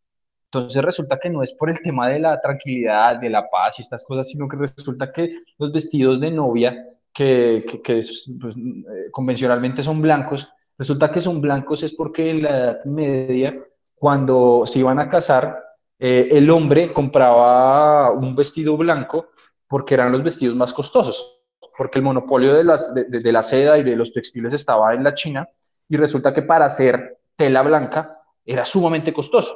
Entonces 0.47 0.83
resulta 0.83 1.19
que 1.19 1.31
no 1.31 1.43
es 1.43 1.53
por 1.53 1.71
el 1.71 1.81
tema 1.81 2.09
de 2.09 2.19
la 2.19 2.41
tranquilidad, 2.41 3.17
de 3.21 3.31
la 3.31 3.49
paz 3.49 3.79
y 3.79 3.83
estas 3.83 4.05
cosas, 4.05 4.29
sino 4.29 4.49
que 4.49 4.57
resulta 4.57 5.13
que 5.13 5.35
los 5.59 5.73
vestidos 5.73 6.21
de 6.21 6.31
novia, 6.31 6.87
que, 7.13 7.65
que, 7.69 7.83
que 7.83 7.95
pues, 8.41 8.57
eh, 8.59 9.11
convencionalmente 9.13 9.83
son 9.83 10.03
blancos, 10.03 10.49
Resulta 10.81 11.13
que 11.13 11.21
son 11.21 11.43
blancos 11.43 11.83
es 11.83 11.93
porque 11.93 12.31
en 12.31 12.43
la 12.43 12.57
Edad 12.57 12.85
Media, 12.87 13.55
cuando 13.97 14.63
se 14.65 14.79
iban 14.79 14.99
a 14.99 15.11
casar, 15.11 15.63
eh, 15.99 16.29
el 16.33 16.49
hombre 16.49 16.95
compraba 16.95 18.11
un 18.13 18.35
vestido 18.35 18.79
blanco 18.79 19.27
porque 19.69 19.93
eran 19.93 20.11
los 20.11 20.25
vestidos 20.25 20.57
más 20.57 20.73
costosos, 20.73 21.43
porque 21.77 21.99
el 21.99 22.05
monopolio 22.07 22.55
de, 22.55 22.65
las, 22.65 22.95
de, 22.95 23.31
la 23.31 23.43
seda 23.43 23.77
y 23.77 23.83
de 23.83 23.95
los 23.95 24.15
textiles 24.15 24.55
estaba 24.55 24.95
en 24.95 25.05
la 25.05 25.15
China 25.15 25.47
y 25.87 25.99
resulta 25.99 26.33
que 26.33 26.41
para 26.41 26.65
hacer 26.65 27.19
tela 27.37 27.61
blanca 27.61 28.19
era 28.43 28.65
sumamente 28.65 29.13
costoso, 29.13 29.55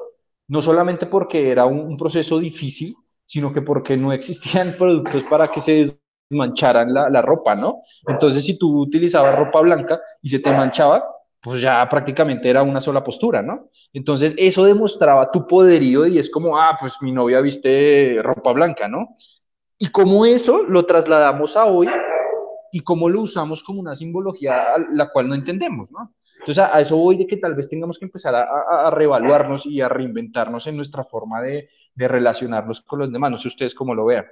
no 0.49 0.61
solamente 0.61 1.07
porque 1.07 1.51
era 1.51 1.65
un, 1.65 1.79
un 1.79 1.97
proceso 1.97 2.39
difícil, 2.39 2.95
sino 3.25 3.51
que 3.51 3.63
porque 3.63 3.97
no 3.97 4.13
existían 4.13 4.75
productos 4.79 5.23
para 5.23 5.51
que 5.51 5.63
se 5.63 5.99
mancharan 6.29 6.93
la, 6.93 7.09
la, 7.09 7.23
ropa, 7.23 7.55
¿no? 7.55 7.81
Entonces, 8.07 8.45
si 8.45 8.59
tú 8.59 8.83
utilizabas 8.83 9.39
ropa 9.39 9.63
blanca 9.63 10.01
y 10.21 10.29
se 10.29 10.39
te 10.41 10.51
manchaba, 10.53 11.14
pues 11.45 11.61
ya 11.61 11.87
prácticamente 11.91 12.49
era 12.49 12.63
una 12.63 12.81
sola 12.81 13.05
postura, 13.05 13.43
¿no? 13.43 13.69
Entonces, 13.93 14.33
eso 14.39 14.65
demostraba 14.65 15.31
tu 15.31 15.47
poderío 15.47 16.07
y 16.07 16.19
es 16.19 16.31
como, 16.31 16.59
ah, 16.59 16.75
pues 16.81 16.97
mi 17.03 17.13
novia 17.13 17.43
viste 17.43 18.19
ropa 18.23 18.53
blanca, 18.53 18.89
¿no? 18.89 19.11
Y 19.79 19.89
como 19.89 20.25
eso 20.25 20.63
lo 20.63 20.87
trasladamos 20.87 21.55
a 21.59 21.67
hoy 21.67 21.91
y 22.73 22.81
cómo 22.81 23.11
lo 23.11 23.21
usamos 23.21 23.63
como 23.63 23.79
una 23.81 23.95
simbología 23.95 24.69
la 24.91 25.11
cual 25.11 25.29
no 25.29 25.35
entendemos, 25.35 25.93
¿no? 25.93 26.15
Entonces, 26.39 26.65
a, 26.65 26.81
eso 26.81 26.97
voy 26.97 27.19
de 27.19 27.27
que 27.27 27.37
tal 27.37 27.55
vez 27.55 27.69
tengamos 27.69 27.99
que 27.99 28.07
empezar 28.07 28.35
a, 28.35 28.87
a, 28.87 28.91
reevaluarnos 28.91 29.67
y 29.67 29.83
a 29.83 29.89
reinventarnos 29.91 30.67
en 30.67 30.77
nuestra 30.77 31.05
forma 31.05 31.43
de, 31.43 31.69
de 31.95 32.09
relacionarnos 32.09 32.81
con 32.81 33.01
los 33.01 33.13
demás. 33.13 33.31
No 33.31 33.37
sé 33.37 33.49
ustedes 33.49 33.75
cómo 33.75 33.95
lo 33.95 34.07
vean. 34.07 34.25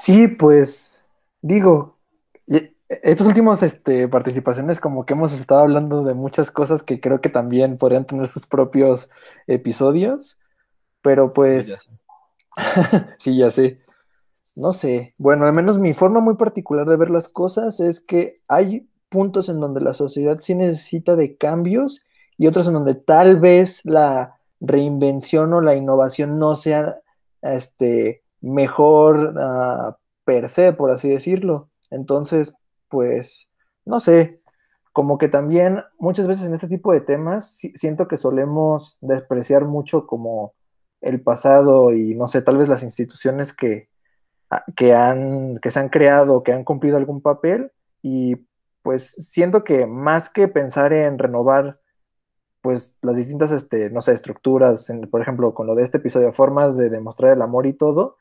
Sí, 0.00 0.28
pues 0.28 0.98
digo, 1.42 1.98
estas 2.88 3.26
últimas 3.26 3.62
este, 3.62 4.08
participaciones 4.08 4.80
como 4.80 5.04
que 5.04 5.14
hemos 5.14 5.32
estado 5.32 5.60
hablando 5.60 6.04
de 6.04 6.14
muchas 6.14 6.50
cosas 6.52 6.82
que 6.82 7.00
creo 7.00 7.20
que 7.20 7.28
también 7.28 7.76
podrían 7.76 8.06
tener 8.06 8.28
sus 8.28 8.46
propios 8.46 9.10
episodios, 9.48 10.38
pero 11.02 11.32
pues 11.32 11.90
sí, 13.18 13.36
ya 13.36 13.50
sé. 13.50 13.80
No 14.54 14.72
sé. 14.72 15.14
Bueno, 15.18 15.46
al 15.46 15.52
menos 15.52 15.80
mi 15.80 15.92
forma 15.92 16.20
muy 16.20 16.36
particular 16.36 16.86
de 16.86 16.96
ver 16.96 17.10
las 17.10 17.28
cosas 17.28 17.80
es 17.80 18.00
que 18.00 18.34
hay 18.48 18.88
puntos 19.08 19.48
en 19.48 19.60
donde 19.60 19.80
la 19.80 19.94
sociedad 19.94 20.38
sí 20.40 20.54
necesita 20.54 21.16
de 21.16 21.36
cambios 21.36 22.04
y 22.36 22.46
otros 22.46 22.68
en 22.68 22.74
donde 22.74 22.94
tal 22.94 23.40
vez 23.40 23.80
la 23.84 24.38
reinvención 24.60 25.52
o 25.54 25.60
la 25.60 25.74
innovación 25.74 26.38
no 26.38 26.54
sea 26.54 27.00
este 27.42 28.22
mejor 28.40 29.34
uh, 29.36 29.94
per 30.24 30.48
se, 30.48 30.72
por 30.72 30.90
así 30.90 31.08
decirlo. 31.08 31.70
Entonces, 31.90 32.54
pues, 32.88 33.48
no 33.84 34.00
sé, 34.00 34.36
como 34.92 35.18
que 35.18 35.28
también 35.28 35.84
muchas 35.98 36.26
veces 36.26 36.46
en 36.46 36.54
este 36.54 36.68
tipo 36.68 36.92
de 36.92 37.00
temas 37.00 37.58
siento 37.74 38.08
que 38.08 38.18
solemos 38.18 38.98
despreciar 39.00 39.64
mucho 39.64 40.06
como 40.06 40.54
el 41.00 41.20
pasado 41.20 41.92
y 41.94 42.14
no 42.14 42.26
sé, 42.26 42.42
tal 42.42 42.58
vez 42.58 42.68
las 42.68 42.82
instituciones 42.82 43.52
que, 43.52 43.88
que, 44.74 44.94
han, 44.94 45.58
que 45.58 45.70
se 45.70 45.78
han 45.78 45.88
creado, 45.88 46.42
que 46.42 46.52
han 46.52 46.64
cumplido 46.64 46.96
algún 46.96 47.20
papel 47.20 47.70
y 48.02 48.36
pues 48.82 49.10
siento 49.10 49.64
que 49.64 49.86
más 49.86 50.30
que 50.30 50.48
pensar 50.48 50.92
en 50.92 51.18
renovar 51.18 51.78
pues 52.60 52.96
las 53.02 53.16
distintas, 53.16 53.52
este, 53.52 53.90
no 53.90 54.02
sé, 54.02 54.12
estructuras, 54.12 54.90
por 55.10 55.22
ejemplo, 55.22 55.54
con 55.54 55.66
lo 55.66 55.74
de 55.74 55.84
este 55.84 55.98
episodio, 55.98 56.32
formas 56.32 56.76
de 56.76 56.90
demostrar 56.90 57.32
el 57.32 57.42
amor 57.42 57.66
y 57.66 57.72
todo, 57.72 58.16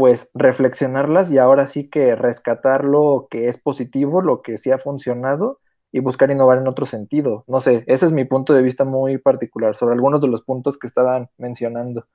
pues 0.00 0.30
reflexionarlas 0.32 1.30
y 1.30 1.36
ahora 1.36 1.66
sí 1.66 1.90
que 1.90 2.16
rescatar 2.16 2.86
lo 2.86 3.28
que 3.30 3.48
es 3.48 3.58
positivo, 3.58 4.22
lo 4.22 4.40
que 4.40 4.56
sí 4.56 4.70
ha 4.70 4.78
funcionado 4.78 5.60
y 5.92 6.00
buscar 6.00 6.30
innovar 6.30 6.56
en 6.56 6.68
otro 6.68 6.86
sentido. 6.86 7.44
No 7.46 7.60
sé, 7.60 7.84
ese 7.86 8.06
es 8.06 8.12
mi 8.12 8.24
punto 8.24 8.54
de 8.54 8.62
vista 8.62 8.86
muy 8.86 9.18
particular 9.18 9.76
sobre 9.76 9.92
algunos 9.92 10.22
de 10.22 10.28
los 10.28 10.40
puntos 10.40 10.78
que 10.78 10.86
estaban 10.86 11.28
mencionando. 11.36 12.06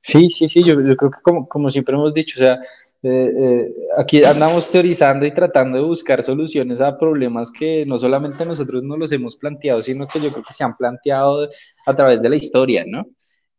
Sí, 0.00 0.30
sí, 0.30 0.48
sí, 0.48 0.64
yo, 0.64 0.74
creo 0.96 1.10
que 1.10 1.20
como, 1.22 1.68
siempre 1.68 1.94
hemos 1.94 2.14
dicho, 2.14 2.38
o 2.38 2.40
sea, 2.40 2.54
eh, 3.02 3.32
eh, 3.38 3.74
aquí 3.98 4.24
andamos 4.24 4.70
teorizando 4.70 5.26
y 5.26 5.34
tratando 5.34 5.76
de 5.76 5.84
buscar 5.84 6.22
soluciones 6.22 6.80
a 6.80 6.96
problemas 6.96 7.52
que 7.52 7.84
no 7.84 7.98
solamente 7.98 8.46
nosotros 8.46 8.82
nos 8.82 8.98
los 8.98 9.12
hemos 9.12 9.36
planteado, 9.36 9.82
sino 9.82 10.08
que 10.08 10.22
yo 10.22 10.32
creo 10.32 10.42
que 10.42 10.54
se 10.54 10.64
han 10.64 10.74
planteado 10.74 11.50
a 11.84 11.94
través 11.94 12.22
de 12.22 12.30
la 12.30 12.36
historia, 12.36 12.84
¿no? 12.86 13.04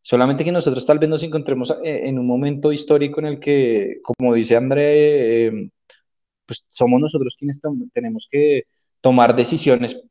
Solamente 0.08 0.46
que 0.46 0.54
nosotros 0.54 0.86
tal 0.86 1.00
vez 1.00 1.10
nos 1.10 1.22
encontremos 1.24 1.70
eh, 1.84 2.08
en 2.08 2.18
un 2.18 2.26
momento 2.26 2.72
histórico 2.72 3.20
en 3.20 3.26
el 3.26 3.40
que, 3.42 4.00
como 4.02 4.34
dice 4.34 4.56
André, 4.56 5.48
eh, 5.48 5.70
pues 6.46 6.66
somos 6.70 7.02
nosotros 7.02 7.36
quienes 7.38 7.60
tenemos 7.92 8.26
que 8.32 8.64
tomar 9.02 9.36
decisiones 9.36 10.02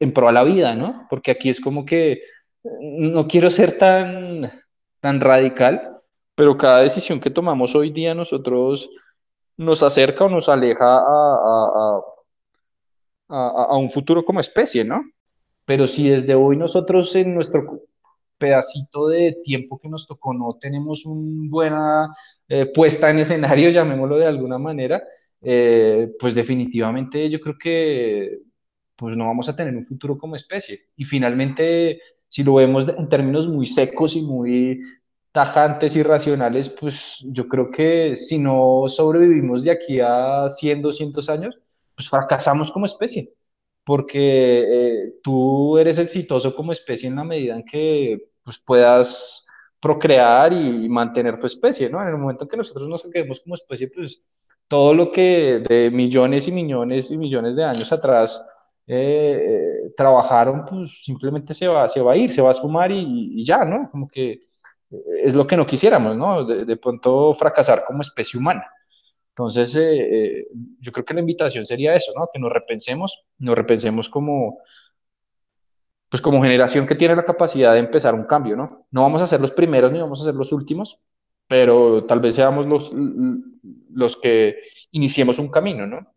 en 0.00 0.14
pro 0.14 0.28
a 0.28 0.32
la 0.32 0.44
vida, 0.44 0.74
¿no? 0.74 1.06
Porque 1.10 1.30
aquí 1.30 1.50
es 1.50 1.60
como 1.60 1.84
que 1.84 2.22
no 2.64 3.28
quiero 3.28 3.50
ser 3.50 3.76
tan, 3.76 4.50
tan 5.00 5.20
radical, 5.20 5.94
pero 6.34 6.56
cada 6.56 6.80
decisión 6.80 7.20
que 7.20 7.28
tomamos 7.28 7.74
hoy 7.74 7.90
día 7.90 8.14
nosotros 8.14 8.88
nos 9.58 9.82
acerca 9.82 10.24
o 10.24 10.30
nos 10.30 10.48
aleja 10.48 10.86
a, 10.86 12.00
a, 13.28 13.48
a 13.68 13.76
un 13.76 13.90
futuro 13.90 14.24
como 14.24 14.40
especie, 14.40 14.84
¿no? 14.84 15.04
Pero 15.66 15.86
si 15.86 16.08
desde 16.08 16.34
hoy 16.34 16.56
nosotros 16.56 17.14
en 17.14 17.34
nuestro 17.34 17.82
pedacito 18.38 19.08
de 19.08 19.38
tiempo 19.44 19.78
que 19.78 19.88
nos 19.88 20.06
tocó 20.06 20.34
no 20.34 20.58
tenemos 20.60 21.06
una 21.06 21.48
buena 21.50 22.14
eh, 22.48 22.66
puesta 22.66 23.10
en 23.10 23.20
escenario, 23.20 23.70
llamémoslo 23.70 24.16
de 24.16 24.26
alguna 24.26 24.58
manera, 24.58 25.02
eh, 25.40 26.12
pues 26.18 26.34
definitivamente 26.34 27.28
yo 27.30 27.40
creo 27.40 27.56
que 27.58 28.38
pues 28.96 29.16
no 29.16 29.26
vamos 29.26 29.48
a 29.48 29.56
tener 29.56 29.74
un 29.76 29.86
futuro 29.86 30.16
como 30.18 30.36
especie. 30.36 30.80
Y 30.96 31.04
finalmente, 31.04 32.00
si 32.28 32.44
lo 32.44 32.54
vemos 32.54 32.88
en 32.88 33.08
términos 33.08 33.48
muy 33.48 33.66
secos 33.66 34.14
y 34.16 34.22
muy 34.22 34.80
tajantes 35.32 35.96
y 35.96 36.02
racionales, 36.02 36.68
pues 36.68 37.18
yo 37.24 37.48
creo 37.48 37.70
que 37.70 38.14
si 38.16 38.38
no 38.38 38.84
sobrevivimos 38.88 39.64
de 39.64 39.72
aquí 39.72 40.00
a 40.00 40.48
100, 40.50 40.82
200 40.82 41.28
años, 41.30 41.58
pues 41.96 42.08
fracasamos 42.08 42.70
como 42.70 42.86
especie 42.86 43.32
porque 43.84 44.64
eh, 45.06 45.14
tú 45.22 45.78
eres 45.78 45.98
exitoso 45.98 46.54
como 46.54 46.72
especie 46.72 47.08
en 47.08 47.16
la 47.16 47.24
medida 47.24 47.56
en 47.56 47.64
que 47.64 48.30
pues, 48.44 48.58
puedas 48.58 49.46
procrear 49.80 50.52
y 50.52 50.88
mantener 50.88 51.40
tu 51.40 51.46
especie, 51.46 51.90
¿no? 51.90 52.00
En 52.00 52.08
el 52.08 52.16
momento 52.16 52.46
que 52.46 52.56
nosotros 52.56 52.88
nos 52.88 53.02
quedemos 53.02 53.40
como 53.40 53.56
especie, 53.56 53.88
pues 53.88 54.22
todo 54.68 54.94
lo 54.94 55.10
que 55.10 55.62
de 55.68 55.90
millones 55.90 56.46
y 56.48 56.52
millones 56.52 57.10
y 57.10 57.18
millones 57.18 57.56
de 57.56 57.64
años 57.64 57.92
atrás 57.92 58.46
eh, 58.86 59.42
eh, 59.44 59.92
trabajaron, 59.96 60.64
pues 60.66 60.90
simplemente 61.04 61.52
se 61.52 61.66
va, 61.66 61.88
se 61.88 62.00
va 62.00 62.12
a 62.12 62.16
ir, 62.16 62.30
se 62.30 62.40
va 62.40 62.52
a 62.52 62.54
sumar 62.54 62.92
y, 62.92 63.44
ya, 63.44 63.64
¿no? 63.64 63.90
Como 63.90 64.08
que 64.08 64.46
es 65.24 65.34
lo 65.34 65.46
que 65.46 65.56
no 65.56 65.66
quisiéramos, 65.66 66.16
¿no? 66.16 66.44
De, 66.44 66.64
de 66.64 66.76
pronto 66.76 67.34
fracasar 67.34 67.84
como 67.84 68.02
especie 68.02 68.38
humana. 68.38 68.64
Entonces, 69.32 69.74
eh, 69.76 70.46
yo 70.80 70.92
creo 70.92 71.04
que 71.06 71.14
la 71.14 71.20
invitación 71.20 71.64
sería 71.64 71.94
eso, 71.94 72.12
¿no? 72.16 72.28
Que 72.32 72.38
nos 72.38 72.52
repensemos, 72.52 73.24
nos 73.38 73.56
repensemos 73.56 74.10
como, 74.10 74.58
pues 76.10 76.20
como 76.20 76.42
generación 76.42 76.86
que 76.86 76.94
tiene 76.94 77.16
la 77.16 77.24
capacidad 77.24 77.72
de 77.72 77.78
empezar 77.78 78.14
un 78.14 78.24
cambio, 78.24 78.56
¿no? 78.56 78.86
No 78.90 79.02
vamos 79.02 79.22
a 79.22 79.26
ser 79.26 79.40
los 79.40 79.52
primeros 79.52 79.90
ni 79.90 80.00
vamos 80.00 80.20
a 80.20 80.24
ser 80.24 80.34
los 80.34 80.52
últimos, 80.52 81.00
pero 81.48 82.04
tal 82.04 82.20
vez 82.20 82.34
seamos 82.34 82.66
los, 82.66 82.92
los 83.90 84.16
que 84.18 84.56
iniciemos 84.90 85.38
un 85.38 85.48
camino, 85.48 85.86
¿no? 85.86 86.14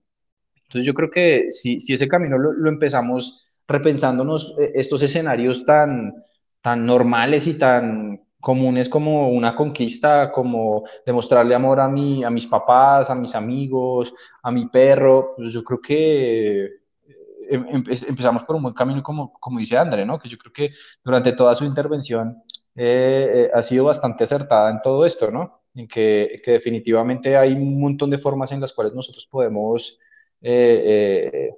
Entonces 0.64 0.86
yo 0.86 0.94
creo 0.94 1.10
que 1.10 1.52
si, 1.52 1.80
si 1.80 1.94
ese 1.94 2.10
camino 2.10 2.38
lo, 2.38 2.52
lo, 2.52 2.70
empezamos 2.70 3.50
repensándonos 3.68 4.56
eh, 4.60 4.74
estos 4.76 5.02
escenarios 5.04 5.66
tan, 5.66 6.16
tan 6.62 6.86
normales 6.86 7.48
y 7.48 7.58
tan 7.58 8.25
comunes 8.50 8.88
como 8.90 9.30
una 9.30 9.56
conquista, 9.56 10.32
como 10.32 10.84
demostrarle 11.06 11.56
amor 11.56 11.80
a, 11.80 11.88
mi, 11.88 12.24
a 12.24 12.30
mis 12.30 12.46
papás, 12.46 13.10
a 13.10 13.16
mis 13.16 13.34
amigos, 13.34 14.14
a 14.44 14.52
mi 14.52 14.68
perro, 14.68 15.34
pues 15.36 15.52
yo 15.52 15.64
creo 15.64 15.82
que 15.82 16.86
Em, 17.50 17.84
empezamos 18.08 18.44
por 18.44 18.56
un 18.56 18.64
buen 18.64 18.74
camino, 18.74 19.04
como, 19.04 19.34
como 19.34 19.60
dice 19.60 19.78
André, 19.78 20.06
¿no? 20.06 20.20
que 20.20 20.30
yo 20.30 20.38
creo 20.38 20.54
que 20.54 20.72
durante 21.04 21.34
toda 21.34 21.54
su 21.56 21.66
intervención 21.66 22.44
eh, 22.76 23.48
eh, 23.48 23.52
ha 23.54 23.62
sido 23.64 23.86
bastante 23.86 24.24
acertada 24.24 24.70
en 24.72 24.82
todo 24.82 25.06
esto, 25.06 25.32
¿no? 25.32 25.62
en 25.76 25.88
que, 25.88 26.42
que, 26.44 26.52
definitivamente 26.52 27.38
hay 27.38 27.54
un 27.54 27.80
montón 27.80 28.10
de 28.10 28.18
formas 28.18 28.52
en 28.52 28.62
las 28.62 28.74
cuales 28.74 28.94
nosotros 28.94 29.28
podemos 29.30 30.00
eh, 30.42 31.52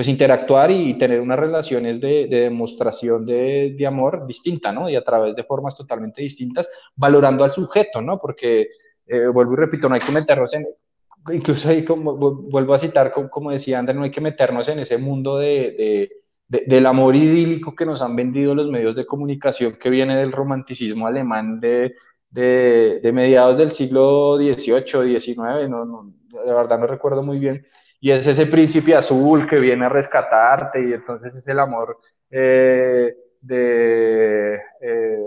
pues 0.00 0.08
interactuar 0.08 0.70
y 0.70 0.94
tener 0.94 1.20
unas 1.20 1.38
relaciones 1.38 2.00
de, 2.00 2.26
de 2.26 2.40
demostración 2.44 3.26
de, 3.26 3.74
de, 3.76 3.86
amor 3.86 4.26
distinta, 4.26 4.72
¿no? 4.72 4.88
Y 4.88 4.96
a 4.96 5.04
través 5.04 5.36
de 5.36 5.44
formas 5.44 5.76
totalmente 5.76 6.22
distintas, 6.22 6.70
valorando 6.96 7.44
al 7.44 7.52
sujeto, 7.52 8.00
¿no? 8.00 8.18
Porque, 8.18 8.68
vuelvo 9.06 9.52
y 9.52 9.56
repito, 9.56 9.90
no 9.90 9.94
hay 9.94 10.00
que 10.00 10.10
meternos 10.10 10.54
en, 10.54 10.66
incluso 11.30 11.68
ahí 11.68 11.84
como, 11.84 12.16
vuelvo 12.16 12.72
a 12.72 12.78
citar, 12.78 13.12
como, 13.12 13.50
decía 13.50 13.78
André, 13.78 13.92
no 13.92 14.04
hay 14.04 14.10
que 14.10 14.22
meternos 14.22 14.66
en 14.68 14.78
ese 14.78 14.96
mundo 14.96 15.36
de, 15.36 16.08
del 16.48 16.86
amor 16.86 17.14
idílico 17.14 17.74
que 17.74 17.84
nos 17.84 18.00
han 18.00 18.16
vendido 18.16 18.54
los 18.54 18.70
medios 18.70 18.96
de 18.96 19.04
comunicación 19.04 19.76
que 19.78 19.90
viene 19.90 20.16
del 20.16 20.32
romanticismo 20.32 21.08
alemán 21.08 21.60
de, 21.60 21.92
mediados 23.12 23.58
del 23.58 23.70
siglo 23.70 24.38
XVIII, 24.38 25.20
XIX, 25.20 25.68
no, 25.68 25.84
no, 25.84 26.10
de 26.30 26.54
verdad 26.54 26.78
no 26.78 26.86
recuerdo 26.86 27.22
muy 27.22 27.38
bien, 27.38 27.66
y 28.00 28.10
es 28.10 28.26
ese 28.26 28.46
príncipe 28.46 28.94
azul 28.94 29.46
que 29.46 29.58
viene 29.58 29.84
a 29.84 29.90
rescatarte 29.90 30.82
y 30.82 30.92
entonces 30.94 31.34
es 31.34 31.46
el 31.46 31.58
amor 31.58 31.98
eh, 32.30 33.14
de... 33.40 34.54
Eh, 34.80 35.26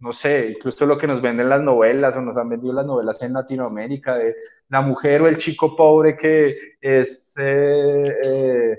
no 0.00 0.14
sé, 0.14 0.48
incluso 0.56 0.86
lo 0.86 0.96
que 0.96 1.06
nos 1.06 1.20
venden 1.20 1.50
las 1.50 1.60
novelas 1.60 2.16
o 2.16 2.22
nos 2.22 2.38
han 2.38 2.48
vendido 2.48 2.72
las 2.72 2.86
novelas 2.86 3.22
en 3.22 3.34
Latinoamérica, 3.34 4.16
de 4.16 4.34
la 4.70 4.80
mujer 4.80 5.20
o 5.20 5.28
el 5.28 5.36
chico 5.36 5.76
pobre 5.76 6.16
que 6.16 6.56
es, 6.80 7.28
eh, 7.36 8.78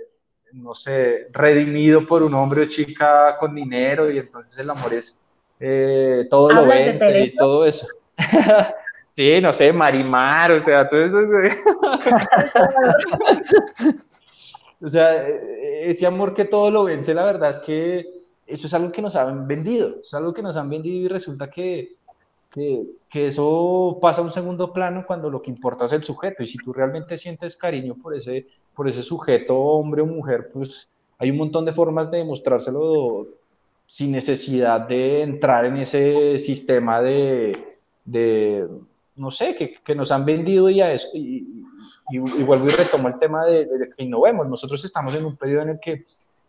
no 0.53 0.73
sé, 0.73 1.27
redimido 1.31 2.07
por 2.07 2.23
un 2.23 2.33
hombre 2.33 2.63
o 2.63 2.65
chica 2.65 3.37
con 3.39 3.53
dinero 3.53 4.09
y 4.09 4.17
entonces 4.17 4.57
el 4.57 4.71
amor 4.71 4.95
es 4.95 5.23
todo 6.27 6.49
lo 6.49 6.65
vence 6.65 7.19
y 7.19 7.35
todo 7.35 7.67
eso. 7.67 7.85
sí, 9.11 9.39
no 9.41 9.53
sé, 9.53 9.71
Marimar, 9.71 10.53
o 10.53 10.61
sea, 10.61 10.89
todo 10.89 11.01
eso. 11.01 11.19
o 14.81 14.89
sea, 14.89 15.27
ese 15.27 16.07
amor 16.07 16.33
que 16.33 16.45
todo 16.45 16.71
lo 16.71 16.85
vence, 16.85 17.13
la 17.13 17.25
verdad 17.25 17.51
es 17.51 17.59
que 17.59 18.21
eso 18.47 18.67
es 18.67 18.73
algo 18.73 18.91
que 18.91 19.01
nos 19.01 19.15
han 19.15 19.47
vendido, 19.47 19.99
es 19.99 20.13
algo 20.13 20.33
que 20.33 20.41
nos 20.41 20.57
han 20.57 20.69
vendido 20.69 21.05
y 21.05 21.07
resulta 21.07 21.49
que, 21.49 21.95
que, 22.49 23.27
eso 23.27 23.99
pasa 24.01 24.21
a 24.21 24.23
un 24.23 24.31
segundo 24.31 24.73
plano 24.73 25.05
cuando 25.05 25.29
lo 25.29 25.41
que 25.41 25.51
importa 25.51 25.85
es 25.85 25.91
el 25.91 26.03
sujeto. 26.03 26.43
Y 26.43 26.47
si 26.47 26.57
tú 26.57 26.73
realmente 26.73 27.17
sientes 27.17 27.55
cariño 27.55 27.95
por 28.01 28.15
ese, 28.15 28.47
por 28.73 28.89
ese 28.89 29.03
sujeto, 29.03 29.57
hombre 29.57 30.01
o 30.01 30.05
mujer, 30.05 30.49
pues 30.53 30.89
hay 31.17 31.31
un 31.31 31.37
montón 31.37 31.65
de 31.65 31.73
formas 31.73 32.09
de 32.09 32.19
demostrárselo 32.19 33.27
sin 33.87 34.11
necesidad 34.11 34.81
de 34.81 35.21
entrar 35.21 35.65
en 35.65 35.77
ese 35.77 36.39
sistema 36.39 37.01
de 37.01 37.71
no 39.21 39.31
sé, 39.31 39.55
que, 39.55 39.95
nos 39.95 40.11
han 40.11 40.25
vendido 40.25 40.69
y, 40.69 40.81
a 40.81 40.91
eso, 40.91 41.07
y, 41.13 41.63
y, 42.09 42.17
y, 42.17 42.43
vuelvo 42.43 42.65
y 42.65 42.69
retomo 42.69 43.07
el 43.07 43.19
tema 43.19 43.45
de, 43.45 43.65
de 43.65 43.89
que 43.95 44.03
innovemos. 44.03 44.47
Nosotros 44.47 44.83
estamos 44.83 45.15
en 45.15 45.25
un 45.25 45.37
periodo 45.37 45.61
en 45.61 45.69
el 45.69 45.79
que 45.79 46.05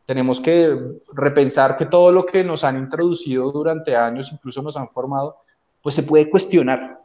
tenemos 0.07 0.41
que 0.41 0.77
repensar 1.15 1.77
que 1.77 1.87
todo 1.87 2.11
lo 2.11 2.27
que 2.27 2.43
nos 2.43 2.65
han 2.65 2.79
introducido 2.79 3.53
durante 3.53 3.95
años, 3.95 4.33
incluso 4.33 4.63
nos 4.63 4.77
han 4.77 4.89
formado, 4.89 5.37
pues 5.83 5.95
se 5.95 6.03
puede 6.03 6.29
cuestionar. 6.29 6.99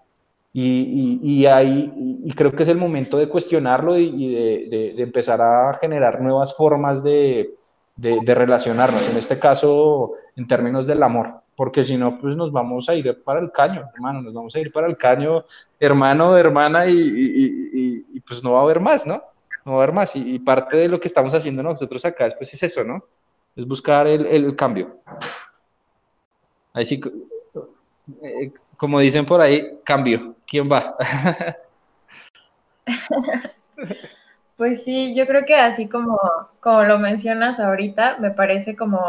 Y, 0.53 1.19
y 1.21 2.33
creo 2.33 2.51
que 2.51 2.63
es 2.63 2.69
el 2.69 2.77
momento 2.77 3.17
de 3.17 3.29
cuestionarlo 3.29 3.97
y, 3.97 4.33
de, 4.67 5.01
empezar 5.01 5.39
a 5.41 5.75
generar 5.79 6.19
nuevas 6.21 6.55
formas 6.55 7.03
de, 7.03 7.53
relacionarnos, 7.95 9.07
en 9.07 9.17
este 9.17 9.37
caso 9.39 10.13
en 10.35 10.47
términos 10.47 10.87
del 10.87 11.03
amor, 11.03 11.41
porque 11.57 11.83
si 11.83 11.97
no, 11.97 12.19
pues 12.19 12.35
nos 12.35 12.51
vamos 12.51 12.87
a 12.87 12.93
ir 12.93 13.23
para 13.23 13.39
el 13.39 13.51
caño, 13.51 13.89
hermano, 13.95 14.21
nos 14.21 14.31
vamos 14.31 14.55
a 14.55 14.59
ir 14.59 14.71
para 14.71 14.85
el 14.85 14.95
caño, 14.95 15.43
hermano, 15.79 16.37
hermana, 16.37 16.85
y, 16.85 18.05
y, 18.13 18.19
pues 18.21 18.43
no 18.43 18.53
va 18.53 18.59
a 18.59 18.63
haber 18.63 18.79
más, 18.79 19.07
¿no? 19.07 19.23
No 19.65 19.71
va 19.71 19.79
a 19.79 19.83
haber 19.83 19.95
más, 19.95 20.15
y, 20.15 20.37
parte 20.37 20.77
de 20.77 20.87
lo 20.87 20.99
que 20.99 21.07
estamos 21.07 21.33
haciendo 21.33 21.63
nosotros 21.63 22.05
acá, 22.05 22.29
pues 22.37 22.53
es 22.53 22.61
eso, 22.61 22.83
¿no? 22.83 23.03
Es 23.55 23.67
buscar 23.67 24.05
el, 24.05 24.27
el 24.27 24.55
cambio. 24.55 24.99
Ahí 26.73 26.85
sí, 26.85 27.01
eh, 28.21 28.51
como 28.77 28.99
dicen 28.99 29.25
por 29.25 29.41
ahí, 29.41 29.79
cambio, 29.83 30.35
¿quién 30.45 30.71
va? 30.71 30.95
Pues 34.57 34.83
sí, 34.83 35.13
yo 35.15 35.27
creo 35.27 35.45
que 35.45 35.55
así 35.55 35.87
como, 35.87 36.19
como 36.61 36.83
lo 36.83 36.97
mencionas 36.97 37.59
ahorita, 37.59 38.17
me 38.17 38.31
parece 38.31 38.75
como 38.75 38.99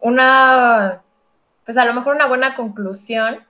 una, 0.00 1.01
pues 1.64 1.76
a 1.76 1.84
lo 1.84 1.94
mejor 1.94 2.14
una 2.14 2.26
buena 2.26 2.54
conclusión 2.54 3.44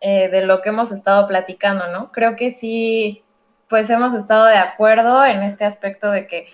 eh, 0.00 0.28
de 0.28 0.44
lo 0.44 0.62
que 0.62 0.70
hemos 0.70 0.92
estado 0.92 1.26
platicando, 1.28 1.88
¿no? 1.88 2.12
Creo 2.12 2.36
que 2.36 2.52
sí, 2.52 3.24
pues 3.68 3.90
hemos 3.90 4.14
estado 4.14 4.46
de 4.46 4.56
acuerdo 4.56 5.24
en 5.24 5.42
este 5.42 5.64
aspecto 5.64 6.10
de 6.10 6.26
que 6.26 6.48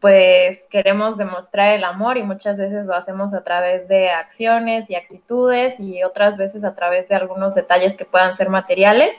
pues 0.00 0.64
queremos 0.70 1.18
demostrar 1.18 1.74
el 1.74 1.82
amor 1.84 2.18
y 2.18 2.22
muchas 2.22 2.56
veces 2.58 2.86
lo 2.86 2.94
hacemos 2.94 3.34
a 3.34 3.42
través 3.42 3.88
de 3.88 4.10
acciones 4.10 4.88
y 4.88 4.94
actitudes 4.94 5.80
y 5.80 6.04
otras 6.04 6.38
veces 6.38 6.62
a 6.62 6.74
través 6.74 7.08
de 7.08 7.16
algunos 7.16 7.54
detalles 7.54 7.94
que 7.94 8.04
puedan 8.04 8.36
ser 8.36 8.48
materiales. 8.48 9.14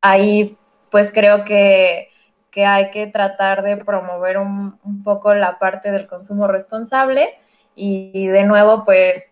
Ahí 0.00 0.56
pues 0.90 1.10
creo 1.12 1.44
que 1.44 2.10
que 2.56 2.64
hay 2.64 2.90
que 2.90 3.06
tratar 3.06 3.62
de 3.62 3.76
promover 3.76 4.38
un, 4.38 4.78
poco 5.04 5.34
la 5.34 5.58
parte 5.58 5.90
del 5.92 6.06
consumo 6.06 6.48
responsable 6.48 7.34
y, 7.74 8.28
de 8.28 8.44
nuevo, 8.44 8.86
pues, 8.86 9.24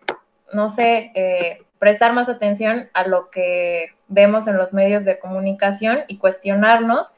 no 0.55 0.69
sé, 0.69 1.11
eh, 1.13 1.61
prestar 1.79 2.13
más 2.13 2.29
atención 2.29 2.89
a 2.93 3.05
lo 3.05 3.29
que 3.29 3.89
vemos 4.07 4.47
en 4.47 4.57
los 4.57 4.73
medios 4.73 5.03
de 5.05 5.19
comunicación 5.19 5.99
y 6.07 6.17
cuestionarnos 6.17 7.11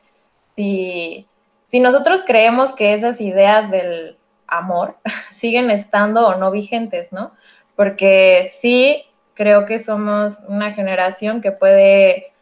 si, 0.55 1.27
si 1.67 1.79
nosotros 1.79 2.23
creemos 2.25 2.73
que 2.73 2.93
esas 2.93 3.21
ideas 3.21 3.69
del 3.69 4.17
amor 4.47 4.97
siguen 5.37 5.71
estando 5.71 6.27
o 6.27 6.35
no 6.35 6.51
vigentes, 6.51 7.13
¿no? 7.13 7.31
Porque 7.75 8.53
sí 8.59 9.03
creo 9.35 9.65
que 9.65 9.77
somos 9.77 10.39
una 10.47 10.73
generación 10.73 11.41
que 11.41 11.51
puede 11.51 12.33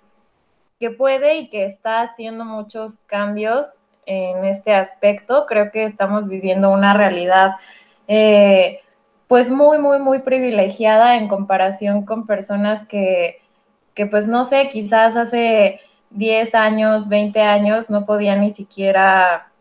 que 0.80 0.90
puede 0.92 1.38
y 1.38 1.50
que 1.50 1.66
está 1.66 2.02
haciendo 2.02 2.44
muchos 2.44 2.98
cambios 3.06 3.68
en 4.06 4.46
este 4.46 4.74
aspecto. 4.74 5.46
Creo 5.46 5.72
que 5.72 5.86
estamos 5.86 6.28
viviendo 6.28 6.70
una 6.70 6.94
realidad 6.94 7.52
eh, 8.08 8.82
pues 9.28 9.50
muy, 9.50 9.78
muy, 9.78 10.00
muy 10.00 10.20
privilegiada 10.20 11.18
en 11.18 11.28
comparación 11.28 12.06
con 12.06 12.28
personas 12.28 12.88
que, 12.88 13.42
que 13.94 14.06
pues 14.06 14.28
no 14.28 14.46
sé, 14.46 14.70
quizás 14.70 15.16
hace 15.16 15.80
10 16.12 16.54
años, 16.56 17.10
20 17.10 17.42
años 17.42 17.90
no 17.90 18.06
podían 18.06 18.42
ni 18.42 18.54
siquiera 18.54 19.52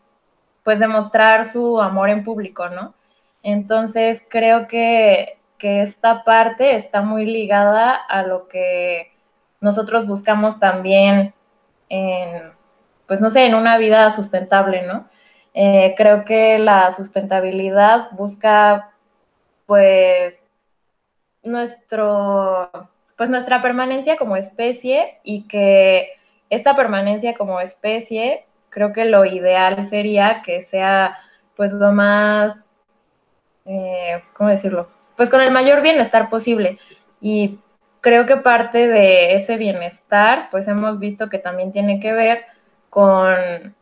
pues 0.63 0.79
demostrar 0.79 1.45
su 1.45 1.81
amor 1.81 2.11
en 2.11 2.25
público, 2.25 2.69
¿no? 2.69 2.95
Entonces 3.43 4.23
creo 4.29 4.67
que, 4.67 5.39
que 5.59 5.83
esta 5.83 6.25
parte 6.25 6.77
está 6.77 7.03
muy 7.03 7.27
ligada 7.27 7.95
a 7.95 8.23
lo 8.23 8.49
que 8.49 9.13
nosotros 9.61 10.07
buscamos 10.07 10.59
también 10.59 11.35
en, 11.89 12.53
pues 13.07 13.21
no 13.21 13.31
sé, 13.31 13.47
en 13.47 13.55
una 13.55 13.79
vida 13.79 14.11
sustentable, 14.11 14.83
¿no? 14.83 15.09
Eh, 15.53 15.95
creo 15.97 16.25
que 16.25 16.59
la 16.59 16.93
sustentabilidad 16.93 18.11
busca, 18.13 18.94
pues, 19.67 20.43
nuestro, 21.43 22.71
pues 23.17 23.31
nuestra 23.31 23.63
permanencia 23.63 24.17
como 24.17 24.37
especie 24.37 25.19
y 25.23 25.47
que 25.49 26.09
esta 26.51 26.77
permanencia 26.77 27.35
como 27.35 27.61
especie, 27.61 28.45
creo 28.71 28.93
que 28.93 29.05
lo 29.05 29.25
ideal 29.25 29.85
sería 29.87 30.43
que 30.45 30.63
sea, 30.63 31.19
pues, 31.57 31.73
lo 31.73 31.93
más, 31.93 32.67
eh, 33.67 34.23
¿cómo 34.35 34.51
decirlo? 34.51 34.89
Pues 35.17 35.31
con 35.31 35.41
el 35.41 35.51
mayor 35.51 35.83
bienestar 35.83 36.29
posible. 36.29 36.79
Y 37.21 37.59
creo 38.05 38.27
que 38.27 38.37
parte 38.37 38.87
de 38.87 39.37
ese 39.37 39.57
bienestar, 39.57 40.49
pues 40.51 40.69
hemos 40.69 40.99
visto 40.99 41.31
que 41.31 41.39
también 41.39 41.73
tiene 41.73 42.01
que 42.01 42.13
ver 42.13 42.45
con, 42.91 43.75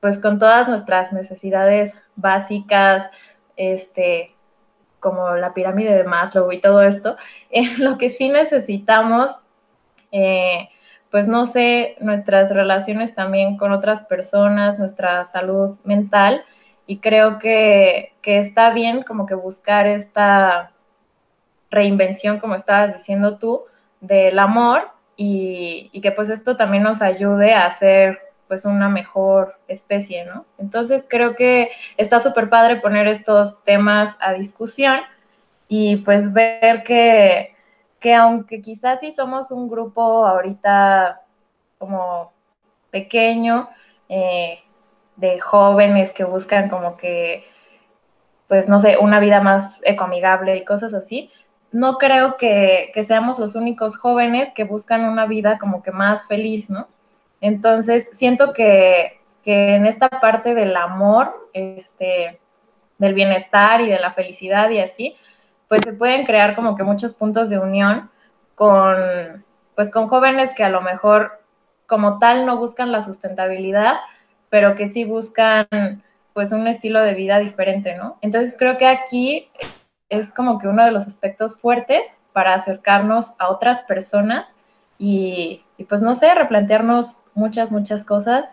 pues 0.00 0.20
con 0.20 0.38
todas 0.38 0.68
nuestras 0.68 1.12
necesidades 1.12 1.92
básicas, 2.14 3.10
este, 3.56 4.32
como 5.00 5.36
la 5.36 5.54
pirámide 5.54 5.94
de 5.94 6.04
Maslow 6.04 6.50
y 6.52 6.60
todo 6.60 6.82
esto, 6.82 7.16
en 7.50 7.84
lo 7.84 7.98
que 7.98 8.10
sí 8.10 8.28
necesitamos, 8.28 9.38
eh, 10.12 10.68
pues 11.10 11.28
no 11.28 11.46
sé, 11.46 11.96
nuestras 12.00 12.50
relaciones 12.50 13.14
también 13.14 13.56
con 13.56 13.72
otras 13.72 14.04
personas, 14.04 14.78
nuestra 14.78 15.24
salud 15.26 15.76
mental, 15.84 16.44
y 16.86 16.98
creo 16.98 17.38
que, 17.38 18.14
que 18.22 18.38
está 18.38 18.72
bien 18.72 19.02
como 19.02 19.26
que 19.26 19.34
buscar 19.34 19.86
esta 19.86 20.72
reinvención, 21.70 22.38
como 22.38 22.54
estabas 22.54 22.94
diciendo 22.94 23.38
tú, 23.38 23.64
del 24.00 24.38
amor 24.38 24.90
y, 25.16 25.90
que 26.00 26.12
pues 26.12 26.30
esto 26.30 26.56
también 26.56 26.84
nos 26.84 27.02
ayude 27.02 27.52
a 27.52 27.70
ser 27.72 28.20
pues 28.48 28.64
una 28.64 28.88
mejor 28.88 29.58
especie, 29.68 30.24
¿no? 30.24 30.46
Entonces 30.58 31.04
creo 31.08 31.36
que 31.36 31.70
está 31.96 32.20
súper 32.20 32.48
padre 32.48 32.76
poner 32.76 33.06
estos 33.06 33.62
temas 33.64 34.16
a 34.20 34.32
discusión 34.32 35.00
y 35.68 35.96
pues 35.98 36.32
ver 36.32 36.82
que, 36.82 37.54
que 38.00 38.14
aunque 38.14 38.62
quizás 38.62 39.00
sí 39.00 39.12
somos 39.12 39.50
un 39.50 39.68
grupo 39.68 40.26
ahorita 40.26 41.20
como 41.78 42.32
pequeño, 42.90 43.68
eh, 44.08 44.60
de 45.16 45.40
jóvenes 45.40 46.12
que 46.12 46.24
buscan 46.24 46.68
como 46.68 46.96
que, 46.96 47.44
pues 48.46 48.68
no 48.68 48.80
sé, 48.80 48.96
una 48.98 49.20
vida 49.20 49.40
más 49.40 49.74
ecoamigable 49.82 50.56
y 50.56 50.64
cosas 50.64 50.94
así, 50.94 51.30
no 51.72 51.98
creo 51.98 52.36
que, 52.36 52.92
seamos 53.06 53.38
los 53.38 53.54
únicos 53.56 53.98
jóvenes 53.98 54.48
que 54.54 54.64
buscan 54.64 55.04
una 55.04 55.26
vida 55.26 55.58
como 55.58 55.82
que 55.82 55.90
más 55.90 56.26
feliz, 56.26 56.70
¿no? 56.70 56.88
Entonces, 57.40 58.08
siento 58.14 58.52
que, 58.52 59.20
en 59.44 59.86
esta 59.86 60.08
parte 60.10 60.54
del 60.54 60.76
amor, 60.76 61.48
este, 61.54 62.38
del 62.98 63.14
bienestar 63.14 63.80
y 63.80 63.88
de 63.88 63.98
la 63.98 64.12
felicidad 64.12 64.68
y 64.68 64.80
así, 64.80 65.16
pues 65.68 65.80
se 65.84 65.94
pueden 65.94 66.26
crear 66.26 66.54
como 66.54 66.76
que 66.76 66.84
muchos 66.84 67.14
puntos 67.14 67.48
de 67.48 67.58
unión 67.58 68.10
con, 68.54 69.44
pues 69.74 69.90
con 69.90 70.08
jóvenes 70.08 70.50
que 70.54 70.64
a 70.64 70.68
lo 70.68 70.82
mejor 70.82 71.40
como 71.86 72.18
tal 72.18 72.44
no 72.44 72.58
buscan 72.58 72.92
la 72.92 73.02
sustentabilidad, 73.02 73.96
pero 74.50 74.76
que 74.76 74.88
sí 74.88 75.04
buscan 75.04 75.66
pues 76.34 76.52
un 76.52 76.66
estilo 76.68 77.00
de 77.00 77.14
vida 77.14 77.38
diferente, 77.38 77.96
¿no? 77.96 78.18
Entonces 78.20 78.54
creo 78.58 78.76
que 78.76 78.86
aquí 78.86 79.50
es 80.08 80.30
como 80.30 80.58
que 80.58 80.68
uno 80.68 80.84
de 80.84 80.92
los 80.92 81.06
aspectos 81.06 81.58
fuertes 81.58 82.02
para 82.32 82.54
acercarnos 82.54 83.32
a 83.38 83.48
otras 83.48 83.82
personas 83.84 84.46
y, 84.98 85.64
pues 85.88 86.02
no 86.02 86.14
sé, 86.14 86.34
replantearnos 86.34 87.20
muchas, 87.34 87.70
muchas 87.70 88.04
cosas 88.04 88.46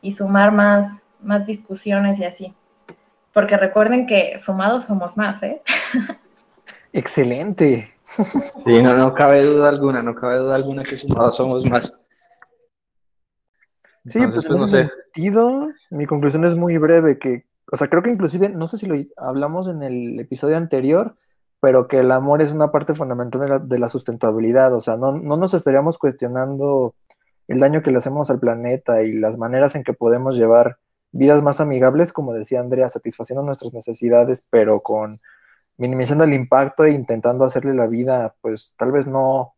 y 0.00 0.12
sumar 0.12 0.52
más, 0.52 1.00
más 1.20 1.46
discusiones 1.46 2.18
y 2.18 2.24
así. 2.24 2.54
Porque 3.32 3.56
recuerden 3.56 4.06
que 4.06 4.38
sumados 4.38 4.86
somos 4.86 5.16
más, 5.16 5.42
¿eh? 5.42 5.62
Excelente. 6.92 7.94
Sí, 8.02 8.82
no, 8.82 8.94
no 8.94 9.14
cabe 9.14 9.44
duda 9.44 9.68
alguna, 9.68 10.02
no 10.02 10.14
cabe 10.14 10.38
duda 10.38 10.56
alguna 10.56 10.82
que 10.82 10.98
sumados 10.98 11.36
somos 11.36 11.64
más. 11.70 11.96
sí, 14.06 14.18
pues, 14.18 14.46
pues 14.46 14.60
no 14.60 14.66
sé. 14.66 14.88
sentido, 14.88 15.68
mi 15.90 16.06
conclusión 16.06 16.44
es 16.44 16.56
muy 16.56 16.76
breve, 16.78 17.18
que 17.18 17.44
o 17.72 17.76
sea, 17.76 17.88
creo 17.88 18.02
que 18.02 18.10
inclusive, 18.10 18.48
no 18.48 18.66
sé 18.68 18.78
si 18.78 18.86
lo 18.86 18.96
hablamos 19.16 19.68
en 19.68 19.82
el 19.82 20.18
episodio 20.18 20.56
anterior, 20.56 21.16
pero 21.60 21.88
que 21.88 22.00
el 22.00 22.10
amor 22.10 22.42
es 22.42 22.52
una 22.52 22.72
parte 22.72 22.94
fundamental 22.94 23.68
de 23.68 23.78
la, 23.78 23.88
sustentabilidad, 23.88 24.74
o 24.74 24.80
sea, 24.80 24.96
no, 24.96 25.12
nos 25.12 25.54
estaríamos 25.54 25.98
cuestionando 25.98 26.94
el 27.48 27.60
daño 27.60 27.82
que 27.82 27.90
le 27.90 27.98
hacemos 27.98 28.30
al 28.30 28.40
planeta 28.40 29.02
y 29.02 29.12
las 29.12 29.36
maneras 29.36 29.74
en 29.74 29.84
que 29.84 29.92
podemos 29.92 30.36
llevar 30.36 30.78
vidas 31.12 31.42
más 31.42 31.60
amigables, 31.60 32.12
como 32.12 32.32
decía 32.32 32.60
Andrea, 32.60 32.88
satisfaciendo 32.88 33.42
nuestras 33.42 33.74
necesidades, 33.74 34.44
pero 34.50 34.80
con 34.80 35.18
minimizando 35.76 36.24
el 36.24 36.34
impacto 36.34 36.84
e 36.84 36.92
intentando 36.92 37.44
hacerle 37.44 37.74
la 37.74 37.86
vida, 37.86 38.34
pues 38.40 38.74
tal 38.78 38.92
vez 38.92 39.06
no, 39.06 39.54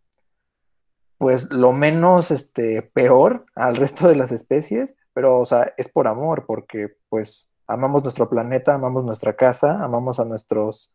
pues 1.18 1.50
lo 1.50 1.72
menos 1.72 2.30
este, 2.30 2.82
peor 2.82 3.44
al 3.54 3.76
resto 3.76 4.08
de 4.08 4.16
las 4.16 4.32
especies, 4.32 4.94
pero 5.12 5.38
o 5.38 5.46
sea, 5.46 5.72
es 5.76 5.88
por 5.88 6.08
amor, 6.08 6.46
porque 6.46 6.96
pues 7.08 7.46
amamos 7.66 8.02
nuestro 8.02 8.28
planeta, 8.28 8.74
amamos 8.74 9.04
nuestra 9.04 9.34
casa, 9.34 9.82
amamos 9.82 10.18
a 10.18 10.24
nuestros 10.24 10.92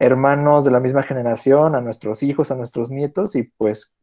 hermanos 0.00 0.64
de 0.64 0.72
la 0.72 0.80
misma 0.80 1.04
generación, 1.04 1.76
a 1.76 1.80
nuestros 1.80 2.24
hijos, 2.24 2.50
a 2.50 2.56
nuestros 2.56 2.90
nietos 2.90 3.36
y 3.36 3.44
pues 3.44 3.94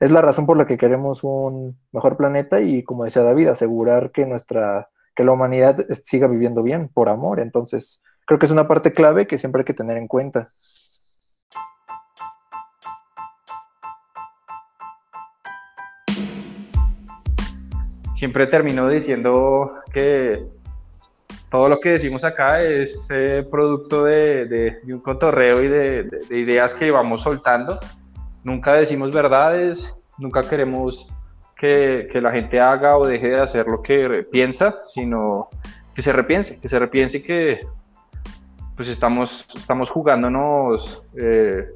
es 0.00 0.10
la 0.10 0.20
razón 0.20 0.46
por 0.46 0.56
la 0.56 0.66
que 0.66 0.76
queremos 0.76 1.22
un 1.24 1.78
mejor 1.92 2.16
planeta 2.16 2.60
y 2.60 2.82
como 2.82 3.04
decía 3.04 3.22
David, 3.22 3.48
asegurar 3.48 4.10
que 4.10 4.26
nuestra 4.26 4.88
que 5.14 5.24
la 5.24 5.32
humanidad 5.32 5.86
siga 6.04 6.26
viviendo 6.26 6.62
bien 6.62 6.88
por 6.88 7.08
amor. 7.08 7.40
Entonces, 7.40 8.02
creo 8.26 8.38
que 8.38 8.46
es 8.46 8.52
una 8.52 8.66
parte 8.66 8.92
clave 8.92 9.26
que 9.26 9.38
siempre 9.38 9.60
hay 9.60 9.64
que 9.64 9.74
tener 9.74 9.96
en 9.96 10.08
cuenta. 10.08 10.48
Siempre 18.14 18.46
termino 18.46 18.88
diciendo 18.88 19.74
que 19.92 20.46
todo 21.50 21.68
lo 21.68 21.80
que 21.80 21.90
decimos 21.90 22.24
acá 22.24 22.58
es 22.58 23.08
eh, 23.10 23.46
producto 23.50 24.04
de, 24.04 24.78
un 24.84 25.00
cotorreo 25.00 25.62
y 25.62 25.68
de, 25.68 26.04
de, 26.04 26.38
ideas 26.38 26.74
que 26.74 26.90
vamos 26.90 27.22
soltando. 27.22 27.78
Nunca 28.44 28.74
decimos 28.74 29.12
verdades, 29.12 29.94
nunca 30.18 30.42
queremos 30.42 31.08
que, 31.56 32.08
que, 32.10 32.20
la 32.20 32.30
gente 32.30 32.60
haga 32.60 32.96
o 32.96 33.06
deje 33.06 33.28
de 33.28 33.40
hacer 33.40 33.66
lo 33.66 33.82
que 33.82 34.26
piensa, 34.30 34.80
sino 34.84 35.48
que 35.94 36.02
se 36.02 36.12
repiense, 36.12 36.58
que 36.58 36.68
se 36.68 36.78
repiense 36.78 37.22
que 37.22 37.60
pues 38.80 38.88
estamos, 38.88 39.46
estamos 39.54 39.90
jugándonos 39.90 41.04
eh, 41.14 41.68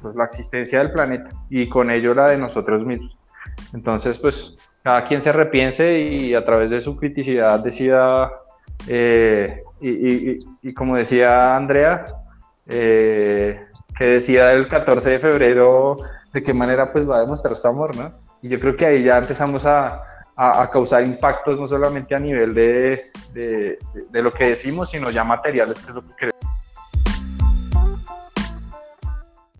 pues 0.00 0.14
la 0.14 0.26
existencia 0.26 0.78
del 0.78 0.92
planeta 0.92 1.30
y 1.48 1.68
con 1.68 1.90
ello 1.90 2.14
la 2.14 2.30
de 2.30 2.38
nosotros 2.38 2.84
mismos. 2.84 3.18
Entonces, 3.74 4.16
pues 4.18 4.56
cada 4.84 5.06
quien 5.06 5.22
se 5.22 5.32
repiense 5.32 5.98
y 6.00 6.34
a 6.34 6.44
través 6.44 6.70
de 6.70 6.80
su 6.80 6.96
criticidad 6.96 7.58
decida, 7.58 8.30
eh, 8.92 9.62
y, 9.80 10.74
como 10.74 10.96
decía 10.96 11.54
Andrea, 11.56 12.04
eh, 12.66 13.66
que 13.96 14.04
decida 14.04 14.52
el 14.52 14.66
14 14.66 15.10
de 15.10 15.18
febrero 15.20 15.96
de 16.32 16.42
qué 16.42 16.52
manera 16.52 16.92
pues 16.92 17.08
va 17.08 17.18
a 17.18 17.20
demostrar 17.20 17.56
su 17.56 17.68
amor, 17.68 17.96
¿no? 17.96 18.10
Y 18.42 18.48
yo 18.48 18.58
creo 18.58 18.76
que 18.76 18.86
ahí 18.86 19.04
ya 19.04 19.18
empezamos 19.18 19.64
a, 19.64 20.02
a, 20.34 20.68
causar 20.70 21.04
impactos 21.04 21.60
no 21.60 21.68
solamente 21.68 22.16
a 22.16 22.18
nivel 22.18 22.52
de, 22.52 23.10
de, 23.32 23.78
de, 24.10 24.22
lo 24.22 24.32
que 24.32 24.50
decimos, 24.50 24.90
sino 24.90 25.10
ya 25.10 25.22
materiales, 25.22 25.78
que 25.78 25.90
es 25.90 25.94
lo 25.94 26.02
que 26.02 26.14
queremos. 26.18 26.49